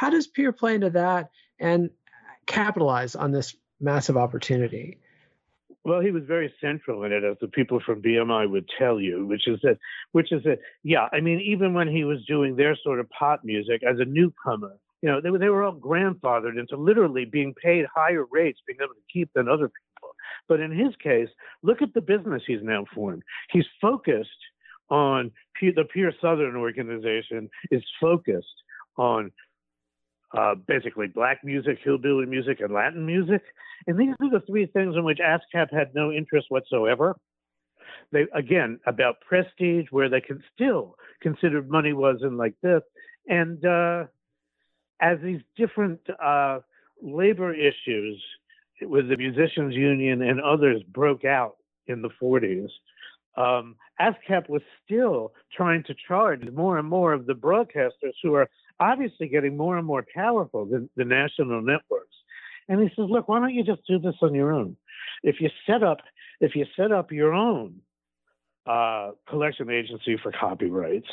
How 0.00 0.08
does 0.08 0.26
Peer 0.26 0.50
play 0.50 0.76
into 0.76 0.88
that 0.88 1.28
and 1.58 1.90
capitalize 2.46 3.14
on 3.14 3.32
this 3.32 3.54
massive 3.80 4.16
opportunity? 4.16 4.96
Well, 5.84 6.00
he 6.00 6.10
was 6.10 6.22
very 6.26 6.50
central 6.58 7.04
in 7.04 7.12
it, 7.12 7.22
as 7.22 7.36
the 7.42 7.48
people 7.48 7.80
from 7.84 8.00
BMI 8.00 8.48
would 8.50 8.64
tell 8.78 8.98
you, 8.98 9.26
which 9.26 9.46
is 9.46 9.60
that, 9.62 9.76
which 10.12 10.32
is 10.32 10.42
that, 10.44 10.60
yeah. 10.82 11.08
I 11.12 11.20
mean, 11.20 11.38
even 11.40 11.74
when 11.74 11.86
he 11.86 12.04
was 12.04 12.24
doing 12.26 12.56
their 12.56 12.78
sort 12.82 12.98
of 12.98 13.10
pop 13.10 13.42
music 13.44 13.82
as 13.82 13.98
a 13.98 14.06
newcomer, 14.06 14.72
you 15.02 15.10
know, 15.10 15.20
they 15.20 15.28
were 15.28 15.38
they 15.38 15.50
were 15.50 15.64
all 15.64 15.74
grandfathered 15.74 16.58
into 16.58 16.76
literally 16.78 17.26
being 17.26 17.52
paid 17.62 17.84
higher 17.94 18.24
rates, 18.30 18.60
being 18.66 18.78
able 18.82 18.94
to 18.94 19.12
keep 19.12 19.30
than 19.34 19.50
other 19.50 19.68
people. 19.68 20.14
But 20.48 20.60
in 20.60 20.70
his 20.70 20.96
case, 20.96 21.28
look 21.62 21.82
at 21.82 21.92
the 21.92 22.00
business 22.00 22.42
he's 22.46 22.62
now 22.62 22.86
formed. 22.94 23.22
He's 23.50 23.66
focused 23.82 24.30
on 24.88 25.30
the 25.60 25.84
Peer 25.92 26.14
Southern 26.22 26.56
organization 26.56 27.50
is 27.70 27.82
focused 28.00 28.46
on 28.96 29.30
uh, 30.36 30.54
basically 30.54 31.06
black 31.06 31.40
music, 31.44 31.78
hillbilly 31.82 32.26
music, 32.26 32.60
and 32.60 32.72
Latin 32.72 33.04
music. 33.04 33.42
And 33.86 33.98
these 33.98 34.14
are 34.20 34.30
the 34.30 34.44
three 34.46 34.66
things 34.66 34.94
in 34.96 35.04
which 35.04 35.18
ASCAP 35.18 35.72
had 35.72 35.94
no 35.94 36.12
interest 36.12 36.46
whatsoever. 36.50 37.16
they 38.12 38.26
again 38.34 38.80
about 38.86 39.20
prestige, 39.20 39.86
where 39.90 40.08
they 40.08 40.20
can 40.20 40.42
still 40.54 40.96
considered 41.20 41.68
money 41.68 41.92
wasn't 41.92 42.36
like 42.36 42.54
this, 42.62 42.82
and 43.28 43.64
uh, 43.64 44.04
as 45.00 45.18
these 45.22 45.40
different 45.56 46.00
uh, 46.22 46.60
labor 47.02 47.54
issues 47.54 48.22
with 48.82 49.08
the 49.08 49.16
musicians 49.16 49.74
union 49.74 50.22
and 50.22 50.40
others 50.40 50.82
broke 50.84 51.24
out 51.24 51.56
in 51.86 52.02
the 52.02 52.10
40s 52.22 52.68
um, 53.36 53.76
ASCAP 54.00 54.48
was 54.48 54.62
still 54.84 55.32
trying 55.56 55.84
to 55.84 55.94
charge 56.08 56.42
more 56.50 56.78
and 56.78 56.88
more 56.88 57.12
of 57.12 57.26
the 57.26 57.32
broadcasters 57.32 58.14
who 58.22 58.34
are 58.34 58.48
obviously 58.80 59.28
getting 59.28 59.56
more 59.56 59.76
and 59.76 59.86
more 59.86 60.04
powerful 60.14 60.64
than 60.64 60.88
the 60.96 61.04
national 61.04 61.62
networks. 61.62 62.16
And 62.68 62.80
he 62.80 62.88
says, 62.88 63.06
look, 63.08 63.28
why 63.28 63.38
don't 63.40 63.54
you 63.54 63.64
just 63.64 63.86
do 63.86 63.98
this 63.98 64.14
on 64.22 64.34
your 64.34 64.52
own? 64.52 64.76
If 65.22 65.36
you 65.40 65.50
set 65.66 65.82
up, 65.82 65.98
if 66.40 66.56
you 66.56 66.64
set 66.76 66.90
up 66.90 67.12
your 67.12 67.32
own 67.34 67.76
uh, 68.66 69.10
collection 69.28 69.70
agency 69.70 70.16
for 70.22 70.32
copyrights, 70.32 71.08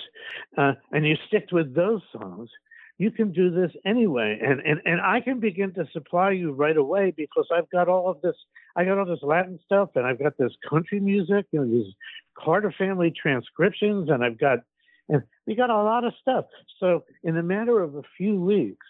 uh, 0.57 0.73
and 0.91 1.05
you 1.05 1.15
stick 1.27 1.47
with 1.51 1.75
those 1.75 2.01
songs, 2.11 2.49
you 2.97 3.11
can 3.11 3.31
do 3.31 3.51
this 3.51 3.71
anyway. 3.85 4.39
And, 4.41 4.59
and, 4.61 4.81
and 4.85 5.01
I 5.01 5.21
can 5.21 5.39
begin 5.39 5.73
to 5.73 5.85
supply 5.93 6.31
you 6.31 6.51
right 6.51 6.77
away 6.77 7.13
because 7.15 7.47
I've 7.55 7.69
got 7.69 7.87
all 7.87 8.09
of 8.09 8.21
this, 8.21 8.35
I 8.75 8.85
got 8.85 8.97
all 8.97 9.05
this 9.05 9.19
Latin 9.21 9.59
stuff 9.65 9.89
and 9.95 10.05
I've 10.05 10.19
got 10.19 10.37
this 10.37 10.51
country 10.67 10.99
music, 10.99 11.45
know, 11.53 11.65
these 11.65 11.93
Carter 12.37 12.73
family 12.77 13.11
transcriptions, 13.11 14.09
and 14.09 14.23
I've 14.23 14.39
got, 14.39 14.59
and 15.09 15.23
we 15.45 15.55
got 15.55 15.69
a 15.69 15.75
lot 15.75 16.03
of 16.03 16.13
stuff. 16.21 16.45
So 16.79 17.03
in 17.23 17.37
a 17.37 17.43
matter 17.43 17.79
of 17.81 17.95
a 17.95 18.03
few 18.17 18.39
weeks, 18.39 18.85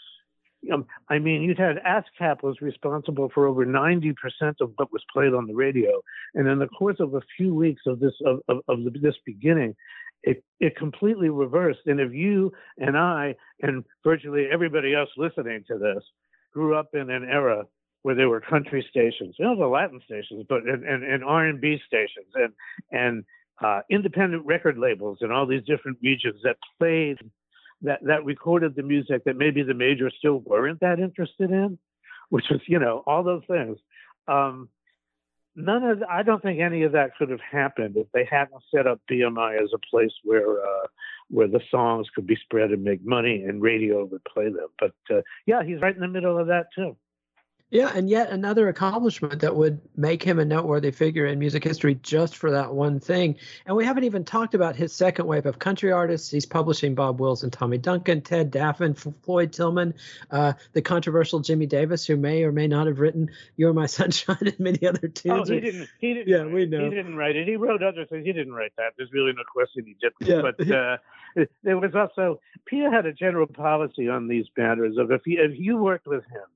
um, 0.73 0.85
I 1.09 1.19
mean, 1.19 1.43
you'd 1.43 1.59
had 1.59 1.77
ASCAP 1.77 2.43
was 2.43 2.61
responsible 2.61 3.29
for 3.33 3.47
over 3.47 3.65
90% 3.65 4.15
of 4.59 4.71
what 4.75 4.91
was 4.91 5.03
played 5.13 5.33
on 5.33 5.47
the 5.47 5.53
radio. 5.53 6.01
And 6.33 6.47
in 6.47 6.59
the 6.59 6.67
course 6.67 6.97
of 6.99 7.13
a 7.13 7.21
few 7.37 7.53
weeks 7.53 7.83
of 7.85 7.99
this, 7.99 8.13
of, 8.25 8.39
of, 8.47 8.61
of 8.67 8.79
this 9.01 9.15
beginning, 9.25 9.75
it, 10.23 10.43
it 10.59 10.75
completely 10.75 11.29
reversed. 11.29 11.81
And 11.85 11.99
if 11.99 12.11
you 12.11 12.51
and 12.77 12.97
I 12.97 13.35
and 13.61 13.85
virtually 14.03 14.47
everybody 14.51 14.95
else 14.95 15.09
listening 15.15 15.63
to 15.67 15.77
this 15.77 16.03
grew 16.53 16.75
up 16.75 16.89
in 16.93 17.09
an 17.09 17.23
era 17.23 17.65
where 18.01 18.15
there 18.15 18.29
were 18.29 18.41
country 18.41 18.85
stations, 18.89 19.35
you 19.37 19.45
know, 19.45 19.55
the 19.55 19.67
Latin 19.67 20.01
stations, 20.05 20.45
but 20.49 20.63
and, 20.63 20.83
and, 20.83 21.03
and 21.03 21.23
R&B 21.23 21.79
stations 21.85 22.31
and 22.35 22.53
and 22.91 23.23
uh, 23.63 23.81
independent 23.89 24.45
record 24.45 24.77
labels 24.77 25.19
in 25.21 25.31
all 25.31 25.45
these 25.45 25.63
different 25.63 25.97
regions 26.01 26.41
that 26.43 26.57
played 26.79 27.17
that 27.81 27.99
that 28.03 28.25
recorded 28.25 28.75
the 28.75 28.83
music 28.83 29.23
that 29.25 29.37
maybe 29.37 29.63
the 29.63 29.73
majors 29.73 30.13
still 30.17 30.39
weren't 30.39 30.79
that 30.79 30.99
interested 30.99 31.51
in, 31.51 31.77
which 32.29 32.45
was 32.49 32.61
you 32.67 32.79
know 32.79 33.03
all 33.05 33.23
those 33.23 33.43
things. 33.47 33.77
Um, 34.27 34.69
none 35.55 35.83
of 35.83 36.03
I 36.09 36.23
don't 36.23 36.41
think 36.41 36.59
any 36.59 36.83
of 36.83 36.91
that 36.93 37.15
could 37.17 37.29
have 37.29 37.41
happened 37.41 37.97
if 37.97 38.07
they 38.13 38.27
hadn't 38.29 38.61
set 38.73 38.87
up 38.87 39.01
BMI 39.11 39.61
as 39.61 39.69
a 39.73 39.79
place 39.89 40.13
where 40.23 40.61
uh, 40.61 40.87
where 41.29 41.47
the 41.47 41.61
songs 41.69 42.07
could 42.13 42.27
be 42.27 42.37
spread 42.43 42.71
and 42.71 42.83
make 42.83 43.05
money 43.05 43.43
and 43.43 43.61
radio 43.61 44.05
would 44.05 44.23
play 44.25 44.45
them. 44.45 44.69
But 44.79 44.93
uh, 45.11 45.21
yeah, 45.45 45.63
he's 45.63 45.81
right 45.81 45.95
in 45.95 46.01
the 46.01 46.07
middle 46.07 46.37
of 46.37 46.47
that 46.47 46.67
too. 46.75 46.95
Yeah, 47.69 47.91
and 47.93 48.09
yet 48.09 48.29
another 48.29 48.69
accomplishment 48.69 49.41
that 49.41 49.53
would 49.53 49.81
make 49.97 50.23
him 50.23 50.39
a 50.39 50.45
noteworthy 50.45 50.91
figure 50.91 51.25
in 51.25 51.37
music 51.37 51.65
history 51.65 51.95
just 51.95 52.37
for 52.37 52.49
that 52.51 52.73
one 52.73 53.01
thing. 53.01 53.35
And 53.65 53.75
we 53.75 53.83
haven't 53.83 54.05
even 54.05 54.23
talked 54.23 54.53
about 54.53 54.77
his 54.77 54.93
second 54.93 55.27
wave 55.27 55.45
of 55.45 55.59
country 55.59 55.91
artists. 55.91 56.31
He's 56.31 56.45
publishing 56.45 56.95
Bob 56.95 57.19
Wills 57.19 57.43
and 57.43 57.51
Tommy 57.51 57.77
Duncan, 57.77 58.21
Ted 58.21 58.51
Daffan, 58.53 58.97
Floyd 59.23 59.51
Tillman, 59.51 59.95
uh, 60.31 60.53
the 60.71 60.81
controversial 60.81 61.41
Jimmy 61.41 61.65
Davis, 61.65 62.05
who 62.05 62.15
may 62.15 62.43
or 62.43 62.53
may 62.53 62.67
not 62.67 62.87
have 62.87 63.01
written 63.01 63.29
"You're 63.57 63.73
My 63.73 63.85
Sunshine" 63.97 64.37
and 64.39 64.59
many 64.59 64.87
other 64.87 65.09
tunes. 65.09 65.49
Oh, 65.49 65.53
he 65.53 65.59
didn't. 65.59 65.89
He 65.99 66.13
didn't. 66.13 66.29
Yeah, 66.29 66.45
we 66.45 66.67
know. 66.67 66.85
He 66.85 66.89
didn't 66.89 67.17
write 67.17 67.35
it. 67.35 67.49
He 67.49 67.57
wrote 67.57 67.83
other 67.83 68.05
things. 68.05 68.25
He 68.25 68.31
didn't 68.31 68.53
write 68.53 68.71
that. 68.77 68.93
There's 68.95 69.11
really 69.11 69.33
no 69.33 69.43
question 69.51 69.83
he 69.85 69.97
didn't. 69.99 70.15
Yeah. 70.21 70.41
But 70.41 70.71
uh, 70.71 71.45
there 71.63 71.77
was 71.77 71.93
also 71.95 72.39
Peter 72.65 72.89
had 72.89 73.05
a 73.05 73.11
general 73.11 73.47
policy 73.47 74.07
on 74.07 74.29
these 74.29 74.45
matters 74.55 74.95
of 74.97 75.11
if 75.11 75.27
you, 75.27 75.43
if 75.43 75.59
you 75.59 75.75
worked 75.75 76.07
with 76.07 76.23
him 76.23 76.47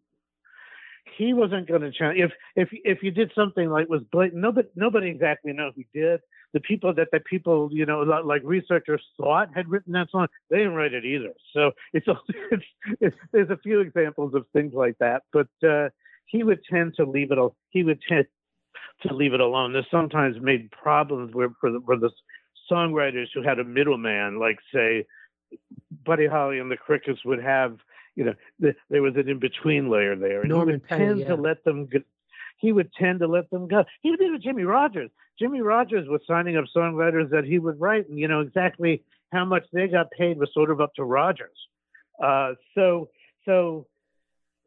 he 1.17 1.33
wasn't 1.33 1.67
going 1.67 1.81
to 1.81 1.91
change. 1.91 2.19
If 2.19 2.31
if 2.55 2.69
if 2.71 3.03
you 3.03 3.11
did 3.11 3.31
something 3.35 3.69
like 3.69 3.89
was 3.89 4.01
blatant, 4.11 4.41
nobody 4.41 4.67
nobody 4.75 5.09
exactly 5.09 5.53
know 5.53 5.71
who 5.75 5.83
did. 5.93 6.21
The 6.53 6.59
people 6.59 6.93
that 6.95 7.09
the 7.11 7.19
people 7.19 7.69
you 7.71 7.85
know 7.85 8.01
like 8.01 8.41
researchers 8.43 9.03
thought 9.17 9.49
had 9.53 9.69
written 9.69 9.93
that 9.93 10.09
song, 10.11 10.27
they 10.49 10.57
didn't 10.57 10.75
write 10.75 10.93
it 10.93 11.05
either. 11.05 11.33
So 11.53 11.71
it's, 11.93 12.07
it's, 12.51 12.63
it's 12.99 13.15
there's 13.31 13.49
a 13.49 13.57
few 13.57 13.79
examples 13.81 14.33
of 14.33 14.45
things 14.53 14.73
like 14.73 14.97
that, 14.99 15.23
but 15.31 15.47
uh, 15.67 15.89
he 16.25 16.43
would 16.43 16.59
tend 16.69 16.95
to 16.95 17.05
leave 17.05 17.31
it. 17.31 17.37
All 17.37 17.55
he 17.69 17.83
would 17.83 18.01
tend 18.07 18.25
to 19.07 19.13
leave 19.13 19.33
it 19.33 19.39
alone. 19.39 19.73
This 19.73 19.85
sometimes 19.91 20.37
made 20.41 20.71
problems 20.71 21.33
where 21.33 21.49
for 21.59 21.71
the, 21.71 21.81
for 21.85 21.97
the 21.97 22.09
songwriters 22.71 23.27
who 23.33 23.41
had 23.41 23.59
a 23.59 23.63
middleman, 23.63 24.39
like 24.39 24.57
say 24.73 25.05
Buddy 26.03 26.27
Holly 26.27 26.59
and 26.59 26.71
the 26.71 26.77
Crickets 26.77 27.23
would 27.25 27.43
have 27.43 27.77
you 28.15 28.25
know, 28.25 28.33
the, 28.59 28.75
there 28.89 29.01
was 29.01 29.15
an 29.15 29.29
in 29.29 29.39
between 29.39 29.89
layer 29.89 30.15
there. 30.15 30.41
And 30.41 30.49
Norman 30.49 30.81
he 30.87 30.95
would 30.95 30.99
tend 30.99 31.19
yeah. 31.19 31.27
to 31.27 31.35
let 31.35 31.63
them 31.63 31.87
go. 31.87 31.99
He 32.57 32.71
would 32.71 32.91
tend 32.93 33.19
to 33.19 33.27
let 33.27 33.49
them 33.49 33.67
go. 33.67 33.85
He 34.01 34.15
did 34.15 34.31
with 34.31 34.43
Jimmie 34.43 34.63
Rodgers. 34.63 35.09
Jimmie 35.39 35.61
Rodgers 35.61 36.07
was 36.07 36.21
signing 36.27 36.57
up 36.57 36.65
songwriters 36.75 37.31
that 37.31 37.45
he 37.45 37.57
would 37.57 37.79
write, 37.79 38.07
and 38.07 38.19
you 38.19 38.27
know 38.27 38.41
exactly 38.41 39.03
how 39.31 39.45
much 39.45 39.63
they 39.73 39.87
got 39.87 40.11
paid 40.11 40.37
was 40.37 40.49
sort 40.53 40.69
of 40.69 40.81
up 40.81 40.93
to 40.95 41.03
Rodgers. 41.03 41.57
Uh, 42.21 42.53
so, 42.75 43.09
so 43.45 43.87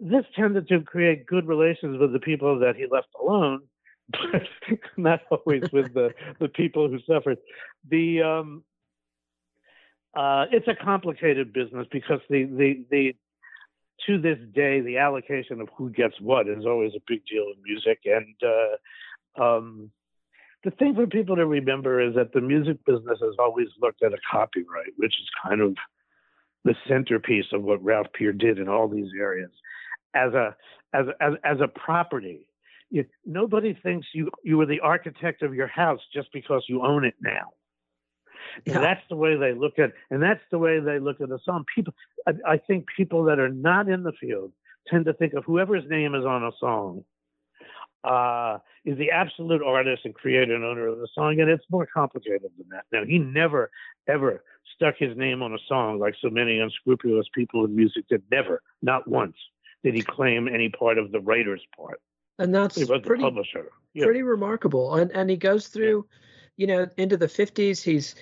this 0.01 0.25
tended 0.35 0.67
to 0.69 0.81
create 0.81 1.27
good 1.27 1.47
relations 1.47 1.99
with 2.01 2.13
the 2.13 2.19
people 2.19 2.59
that 2.59 2.75
he 2.75 2.87
left 2.91 3.09
alone, 3.21 3.61
but 4.11 4.43
not 4.97 5.21
always 5.31 5.63
with 5.73 5.95
the 5.95 6.13
the 6.41 6.49
people 6.49 6.89
who 6.89 6.99
suffered. 7.07 7.39
The 7.89 8.23
um, 8.23 8.65
uh, 10.17 10.47
it's 10.53 10.69
a 10.69 10.85
complicated 10.85 11.53
business 11.53 11.87
because 11.91 12.21
the 12.31 12.45
the 12.45 12.85
the 12.91 13.17
to 14.07 14.21
this 14.21 14.39
day 14.55 14.81
the 14.81 14.99
allocation 14.99 15.61
of 15.61 15.69
who 15.77 15.91
gets 15.91 16.21
what 16.21 16.49
is 16.49 16.67
always 16.67 16.93
a 16.97 17.03
big 17.07 17.25
deal 17.27 17.45
in 17.55 17.63
music. 17.63 18.01
And 18.05 18.35
uh, 18.43 19.43
um, 19.43 19.91
the 20.63 20.71
thing 20.73 20.95
for 20.95 21.07
people 21.07 21.37
to 21.37 21.47
remember 21.47 22.01
is 22.01 22.15
that 22.15 22.33
the 22.33 22.41
music 22.41 22.85
business 22.85 23.19
has 23.21 23.35
always 23.39 23.69
looked 23.81 24.03
at 24.03 24.13
a 24.13 24.19
copyright 24.31 24.93
which 24.97 25.15
is 25.21 25.29
kind 25.43 25.61
of 25.61 25.77
the 26.65 26.75
centerpiece 26.89 27.47
of 27.53 27.63
what 27.63 27.85
Ralph 27.85 28.07
Peer 28.15 28.33
did 28.33 28.59
in 28.59 28.69
all 28.69 28.89
these 28.89 29.11
areas. 29.19 29.51
As 30.15 30.33
a 30.33 30.55
as 30.93 31.07
as, 31.21 31.33
as 31.45 31.61
a 31.61 31.69
property 31.69 32.47
you, 32.91 33.05
nobody 33.27 33.77
thinks 33.83 34.07
you 34.13 34.31
you 34.45 34.61
are 34.61 34.67
the 34.67 34.81
architect 34.81 35.43
of 35.43 35.55
your 35.55 35.67
house 35.67 36.01
just 36.13 36.33
because 36.33 36.65
you 36.69 36.83
own 36.83 37.05
it 37.05 37.15
now 37.21 37.51
Yeah. 38.65 38.81
that's 38.81 39.03
the 39.09 39.17
way 39.17 39.37
they 39.37 39.53
look 39.53 39.79
at, 39.79 39.93
and 40.11 40.23
that's 40.23 40.43
the 40.51 40.59
way 40.59 40.81
they 40.81 40.99
look 40.99 41.21
at 41.21 41.31
a 41.31 41.39
song. 41.45 41.65
People, 41.75 41.95
I, 42.27 42.33
I 42.47 42.57
think 42.59 42.87
people 42.97 43.25
that 43.25 43.39
are 43.39 43.49
not 43.49 43.89
in 43.89 44.03
the 44.03 44.13
field 44.13 44.53
tend 44.89 45.07
to 45.07 45.15
think 45.15 45.35
of 45.35 45.45
whoever's 45.45 45.85
name 45.89 46.15
is 46.15 46.25
on 46.25 46.45
a 46.45 46.51
song 46.61 47.05
uh, 48.05 48.59
is 48.85 48.99
the 48.99 49.11
absolute 49.11 49.63
artist 49.63 50.03
and 50.05 50.15
creator 50.15 50.55
and 50.55 50.65
owner 50.65 50.87
of 50.89 50.99
the 50.99 51.09
song, 51.15 51.41
and 51.41 51.49
it's 51.51 51.65
more 51.71 51.87
complicated 51.87 52.51
than 52.59 52.69
that. 52.71 52.85
Now, 52.93 53.05
he 53.05 53.19
never 53.19 53.71
ever 54.07 54.45
stuck 54.75 54.97
his 54.99 55.17
name 55.17 55.43
on 55.43 55.55
a 55.55 55.59
song 55.69 55.99
like 55.99 56.15
so 56.21 56.29
many 56.29 56.59
unscrupulous 56.59 57.27
people 57.35 57.65
in 57.65 57.75
music 57.75 58.05
did. 58.09 58.23
Never, 58.31 58.63
not 58.83 59.09
once, 59.09 59.37
did 59.83 59.95
he 59.95 60.03
claim 60.03 60.49
any 60.49 60.69
part 60.69 60.99
of 60.99 61.13
the 61.13 61.21
writer's 61.21 61.63
part. 61.77 62.01
and 62.39 62.55
that's 62.55 62.77
He 62.77 62.85
was 62.85 63.01
the 63.01 63.07
pretty 63.07 63.23
publisher. 63.23 63.71
Yeah. 63.95 64.05
pretty 64.05 64.23
remarkable. 64.23 64.95
And 64.97 65.11
and 65.13 65.31
he 65.31 65.37
goes 65.37 65.69
through, 65.69 66.07
you 66.57 66.67
know, 66.67 66.87
into 66.99 67.17
the 67.17 67.29
fifties. 67.29 67.83
He's 67.83 68.15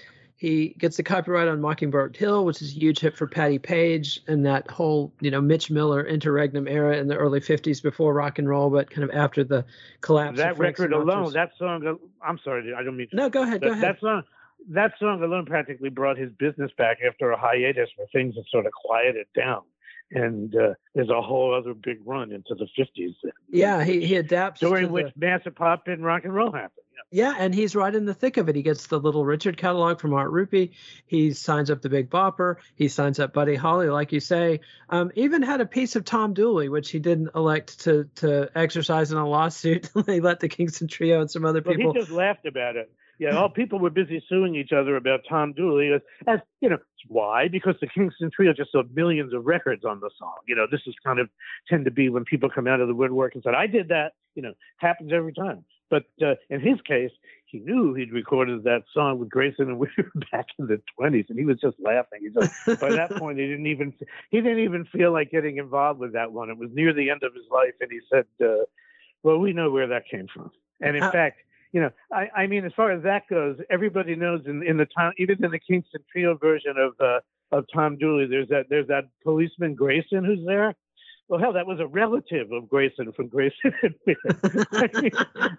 he 0.42 0.74
gets 0.76 0.96
the 0.96 1.04
copyright 1.04 1.46
on 1.46 1.60
Mockingbird 1.60 2.16
Hill, 2.16 2.44
which 2.44 2.60
is 2.62 2.72
a 2.72 2.74
huge 2.74 2.98
hit 2.98 3.16
for 3.16 3.28
Patti 3.28 3.60
Page 3.60 4.20
and 4.26 4.44
that 4.44 4.68
whole, 4.68 5.12
you 5.20 5.30
know, 5.30 5.40
Mitch 5.40 5.70
Miller 5.70 6.04
interregnum 6.04 6.66
era 6.66 6.98
in 6.98 7.06
the 7.06 7.14
early 7.14 7.38
fifties 7.38 7.80
before 7.80 8.12
rock 8.12 8.40
and 8.40 8.48
roll, 8.48 8.68
but 8.68 8.90
kind 8.90 9.04
of 9.04 9.14
after 9.14 9.44
the 9.44 9.64
collapse. 10.00 10.38
that 10.38 10.58
record 10.58 10.92
alone, 10.92 11.32
that 11.34 11.52
song. 11.56 11.96
I'm 12.20 12.40
sorry, 12.42 12.74
I 12.76 12.82
don't 12.82 12.96
mean. 12.96 13.08
to 13.10 13.16
no, 13.16 13.30
go 13.30 13.44
ahead, 13.44 13.60
go 13.60 13.70
ahead. 13.70 13.84
that 13.84 14.00
song 14.00 14.24
that 14.68 14.94
song 14.98 15.22
alone 15.22 15.46
practically 15.46 15.90
brought 15.90 16.18
his 16.18 16.32
business 16.40 16.72
back 16.76 16.98
after 17.08 17.30
a 17.30 17.38
hiatus 17.38 17.90
where 17.94 18.08
things 18.12 18.34
had 18.34 18.44
sort 18.50 18.66
of 18.66 18.72
quieted 18.72 19.28
down 19.36 19.62
and 20.10 20.56
uh, 20.56 20.74
there's 20.94 21.08
a 21.08 21.22
whole 21.22 21.54
other 21.54 21.72
big 21.72 21.98
run 22.04 22.32
into 22.32 22.56
the 22.56 22.66
50s 22.76 23.14
then, 23.22 23.32
yeah, 23.48 23.84
he 23.84 24.04
he 24.04 24.16
adapts 24.16 24.58
during 24.58 24.88
to 24.88 24.92
which 24.92 25.14
the- 25.14 25.20
massive 25.24 25.54
pop 25.54 25.86
and 25.86 26.04
rock 26.04 26.24
and 26.24 26.34
roll 26.34 26.50
happened 26.50 26.81
yeah. 27.12 27.34
And 27.38 27.54
he's 27.54 27.76
right 27.76 27.94
in 27.94 28.04
the 28.06 28.14
thick 28.14 28.36
of 28.38 28.48
it. 28.48 28.56
He 28.56 28.62
gets 28.62 28.86
the 28.88 28.98
Little 28.98 29.24
Richard 29.24 29.56
catalog 29.56 30.00
from 30.00 30.14
Art 30.14 30.30
Rupe. 30.30 30.70
He 31.06 31.32
signs 31.32 31.70
up 31.70 31.82
the 31.82 31.88
Big 31.88 32.10
Bopper. 32.10 32.56
He 32.74 32.88
signs 32.88 33.20
up 33.20 33.32
Buddy 33.32 33.54
Holly, 33.54 33.88
like 33.88 34.12
you 34.12 34.20
say. 34.20 34.60
Um, 34.88 35.12
even 35.14 35.42
had 35.42 35.60
a 35.60 35.66
piece 35.66 35.94
of 35.94 36.04
Tom 36.04 36.34
Dooley, 36.34 36.68
which 36.68 36.90
he 36.90 36.98
didn't 36.98 37.30
elect 37.34 37.80
to 37.80 38.08
to 38.16 38.50
exercise 38.56 39.12
in 39.12 39.18
a 39.18 39.28
lawsuit. 39.28 39.90
they 40.06 40.20
let 40.20 40.40
the 40.40 40.48
Kingston 40.48 40.88
Trio 40.88 41.20
and 41.20 41.30
some 41.30 41.44
other 41.44 41.62
Well, 41.64 41.76
people. 41.76 41.92
he 41.92 42.00
just 42.00 42.10
laughed 42.10 42.46
about 42.46 42.76
it. 42.76 42.90
Yeah, 43.18 43.36
all 43.36 43.50
people 43.50 43.78
were 43.78 43.90
busy 43.90 44.24
suing 44.28 44.56
each 44.56 44.72
other 44.72 44.96
about 44.96 45.20
Tom 45.28 45.52
Dooley. 45.52 45.92
As, 45.94 46.00
as 46.26 46.40
you 46.60 46.68
know, 46.70 46.78
why? 47.06 47.46
Because 47.46 47.76
the 47.80 47.86
Kingston 47.86 48.30
Trio 48.34 48.52
just 48.52 48.72
sold 48.72 48.86
millions 48.96 49.32
of 49.32 49.44
records 49.44 49.84
on 49.84 50.00
the 50.00 50.10
song. 50.18 50.34
You 50.48 50.56
know, 50.56 50.66
this 50.68 50.80
is 50.86 50.94
kind 51.04 51.20
of 51.20 51.28
tend 51.68 51.84
to 51.84 51.90
be 51.92 52.08
when 52.08 52.24
people 52.24 52.48
come 52.52 52.66
out 52.66 52.80
of 52.80 52.88
the 52.88 52.94
woodwork 52.94 53.34
and 53.34 53.42
said, 53.44 53.54
"I 53.54 53.66
did 53.68 53.88
that." 53.88 54.12
You 54.34 54.42
know, 54.42 54.54
happens 54.78 55.12
every 55.12 55.34
time. 55.34 55.64
But 55.92 56.06
uh, 56.26 56.36
in 56.48 56.60
his 56.60 56.80
case, 56.88 57.10
he 57.44 57.58
knew 57.58 57.92
he'd 57.92 58.14
recorded 58.14 58.64
that 58.64 58.84
song 58.94 59.18
with 59.18 59.28
Grayson 59.28 59.68
and 59.68 59.78
Weir 59.78 59.90
back 60.32 60.46
in 60.58 60.66
the 60.66 60.80
20s, 60.98 61.28
and 61.28 61.38
he 61.38 61.44
was 61.44 61.60
just 61.60 61.76
laughing. 61.78 62.20
He 62.22 62.30
just 62.30 62.80
by 62.80 62.92
that 62.92 63.10
point 63.18 63.38
he 63.38 63.46
didn't 63.46 63.66
even 63.66 63.92
he 64.30 64.40
didn't 64.40 64.60
even 64.60 64.86
feel 64.86 65.12
like 65.12 65.30
getting 65.30 65.58
involved 65.58 66.00
with 66.00 66.14
that 66.14 66.32
one. 66.32 66.48
It 66.48 66.56
was 66.56 66.70
near 66.72 66.94
the 66.94 67.10
end 67.10 67.22
of 67.22 67.34
his 67.34 67.44
life, 67.50 67.74
and 67.82 67.90
he 67.92 68.00
said, 68.10 68.24
uh, 68.42 68.64
"Well, 69.22 69.36
we 69.36 69.52
know 69.52 69.70
where 69.70 69.86
that 69.88 70.08
came 70.10 70.28
from." 70.34 70.50
And 70.80 70.96
in 70.96 71.02
fact, 71.12 71.40
you 71.72 71.82
know, 71.82 71.90
I, 72.10 72.30
I 72.34 72.46
mean, 72.46 72.64
as 72.64 72.72
far 72.74 72.90
as 72.90 73.02
that 73.02 73.28
goes, 73.28 73.58
everybody 73.68 74.16
knows 74.16 74.40
in, 74.46 74.66
in 74.66 74.78
the 74.78 74.86
time, 74.86 75.12
even 75.18 75.44
in 75.44 75.50
the 75.50 75.58
Kingston 75.58 76.00
Trio 76.10 76.38
version 76.38 76.76
of 76.78 76.94
uh, 77.00 77.20
of 77.54 77.66
Tom 77.70 77.98
Dooley, 77.98 78.24
there's 78.24 78.48
that 78.48 78.70
there's 78.70 78.88
that 78.88 79.10
policeman 79.22 79.74
Grayson 79.74 80.24
who's 80.24 80.40
there. 80.46 80.74
Well, 81.28 81.40
hell, 81.40 81.52
that 81.54 81.66
was 81.66 81.80
a 81.80 81.86
relative 81.86 82.52
of 82.52 82.68
Grayson 82.68 83.12
from 83.12 83.28
Grayson 83.28 83.72
and. 83.82 83.94
I 84.72 84.88
mean, 85.00 85.10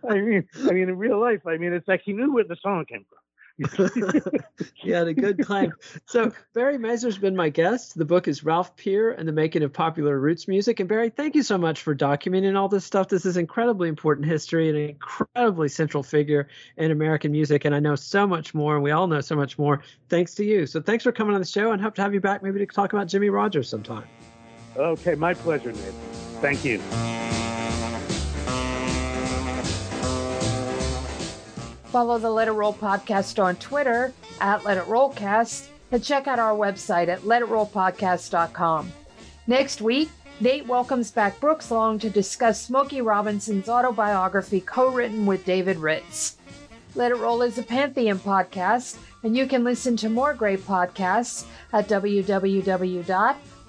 I 0.09 0.13
mean, 0.19 0.47
I 0.55 0.71
mean, 0.71 0.89
in 0.89 0.97
real 0.97 1.19
life, 1.19 1.47
I 1.47 1.57
mean, 1.57 1.73
it's 1.73 1.87
like 1.87 2.01
he 2.03 2.13
knew 2.13 2.33
where 2.33 2.43
the 2.43 2.57
song 2.61 2.85
came 2.85 3.05
from. 3.09 3.19
he 4.73 4.89
had 4.89 5.07
a 5.07 5.13
good 5.13 5.45
claim. 5.45 5.71
So 6.07 6.31
Barry 6.53 6.77
Mazor's 6.77 7.19
been 7.19 7.35
my 7.35 7.49
guest. 7.49 7.95
The 7.95 8.05
book 8.05 8.27
is 8.27 8.43
Ralph 8.43 8.75
Peer 8.75 9.11
and 9.11 9.27
the 9.27 9.31
Making 9.31 9.61
of 9.61 9.71
Popular 9.71 10.19
Roots 10.19 10.47
Music. 10.47 10.79
And 10.79 10.89
Barry, 10.89 11.09
thank 11.09 11.35
you 11.35 11.43
so 11.43 11.57
much 11.57 11.81
for 11.81 11.95
documenting 11.95 12.57
all 12.57 12.67
this 12.67 12.83
stuff. 12.83 13.09
This 13.09 13.25
is 13.25 13.37
incredibly 13.37 13.89
important 13.89 14.27
history 14.27 14.69
and 14.69 14.77
an 14.77 14.89
incredibly 14.89 15.69
central 15.69 16.01
figure 16.01 16.47
in 16.77 16.89
American 16.89 17.31
music. 17.31 17.65
And 17.65 17.75
I 17.75 17.79
know 17.79 17.95
so 17.95 18.25
much 18.25 18.55
more, 18.55 18.75
and 18.75 18.83
we 18.83 18.91
all 18.91 19.07
know 19.07 19.21
so 19.21 19.35
much 19.35 19.59
more 19.59 19.81
thanks 20.09 20.33
to 20.35 20.43
you. 20.43 20.65
So 20.65 20.81
thanks 20.81 21.03
for 21.03 21.11
coming 21.11 21.35
on 21.35 21.41
the 21.41 21.47
show 21.47 21.71
and 21.71 21.81
hope 21.81 21.95
to 21.95 22.01
have 22.01 22.13
you 22.13 22.21
back 22.21 22.41
maybe 22.41 22.59
to 22.59 22.65
talk 22.65 22.93
about 22.93 23.07
Jimmie 23.07 23.29
Rodgers 23.29 23.69
sometime. 23.69 24.05
Okay, 24.77 25.15
my 25.15 25.33
pleasure, 25.33 25.71
Nate. 25.71 25.93
Thank 26.41 26.65
you. 26.65 26.79
Follow 31.93 32.17
the 32.17 32.29
Let 32.29 32.47
It 32.47 32.53
Roll 32.53 32.73
podcast 32.73 33.41
on 33.41 33.55
Twitter 33.57 34.13
at 34.41 34.65
Let 34.65 34.77
It 34.77 34.85
Rollcast 34.85 35.67
and 35.91 36.03
check 36.03 36.27
out 36.27 36.39
our 36.39 36.55
website 36.55 37.07
at 37.07 37.21
letitrollpodcast.com. 37.21 38.91
Next 39.45 39.79
week, 39.81 40.09
Nate 40.39 40.65
welcomes 40.65 41.11
back 41.11 41.39
Brooks 41.39 41.69
Long 41.69 41.99
to 41.99 42.09
discuss 42.09 42.59
Smokey 42.59 43.01
Robinson's 43.01 43.69
autobiography 43.69 44.59
co 44.61 44.89
written 44.91 45.27
with 45.27 45.45
David 45.45 45.77
Ritz. 45.77 46.37
Let 46.95 47.11
It 47.11 47.17
Roll 47.17 47.43
is 47.43 47.59
a 47.59 47.63
Pantheon 47.63 48.17
podcast, 48.17 48.97
and 49.21 49.37
you 49.37 49.45
can 49.45 49.63
listen 49.63 49.95
to 49.97 50.09
more 50.09 50.33
great 50.33 50.61
podcasts 50.65 51.45
at 51.71 51.87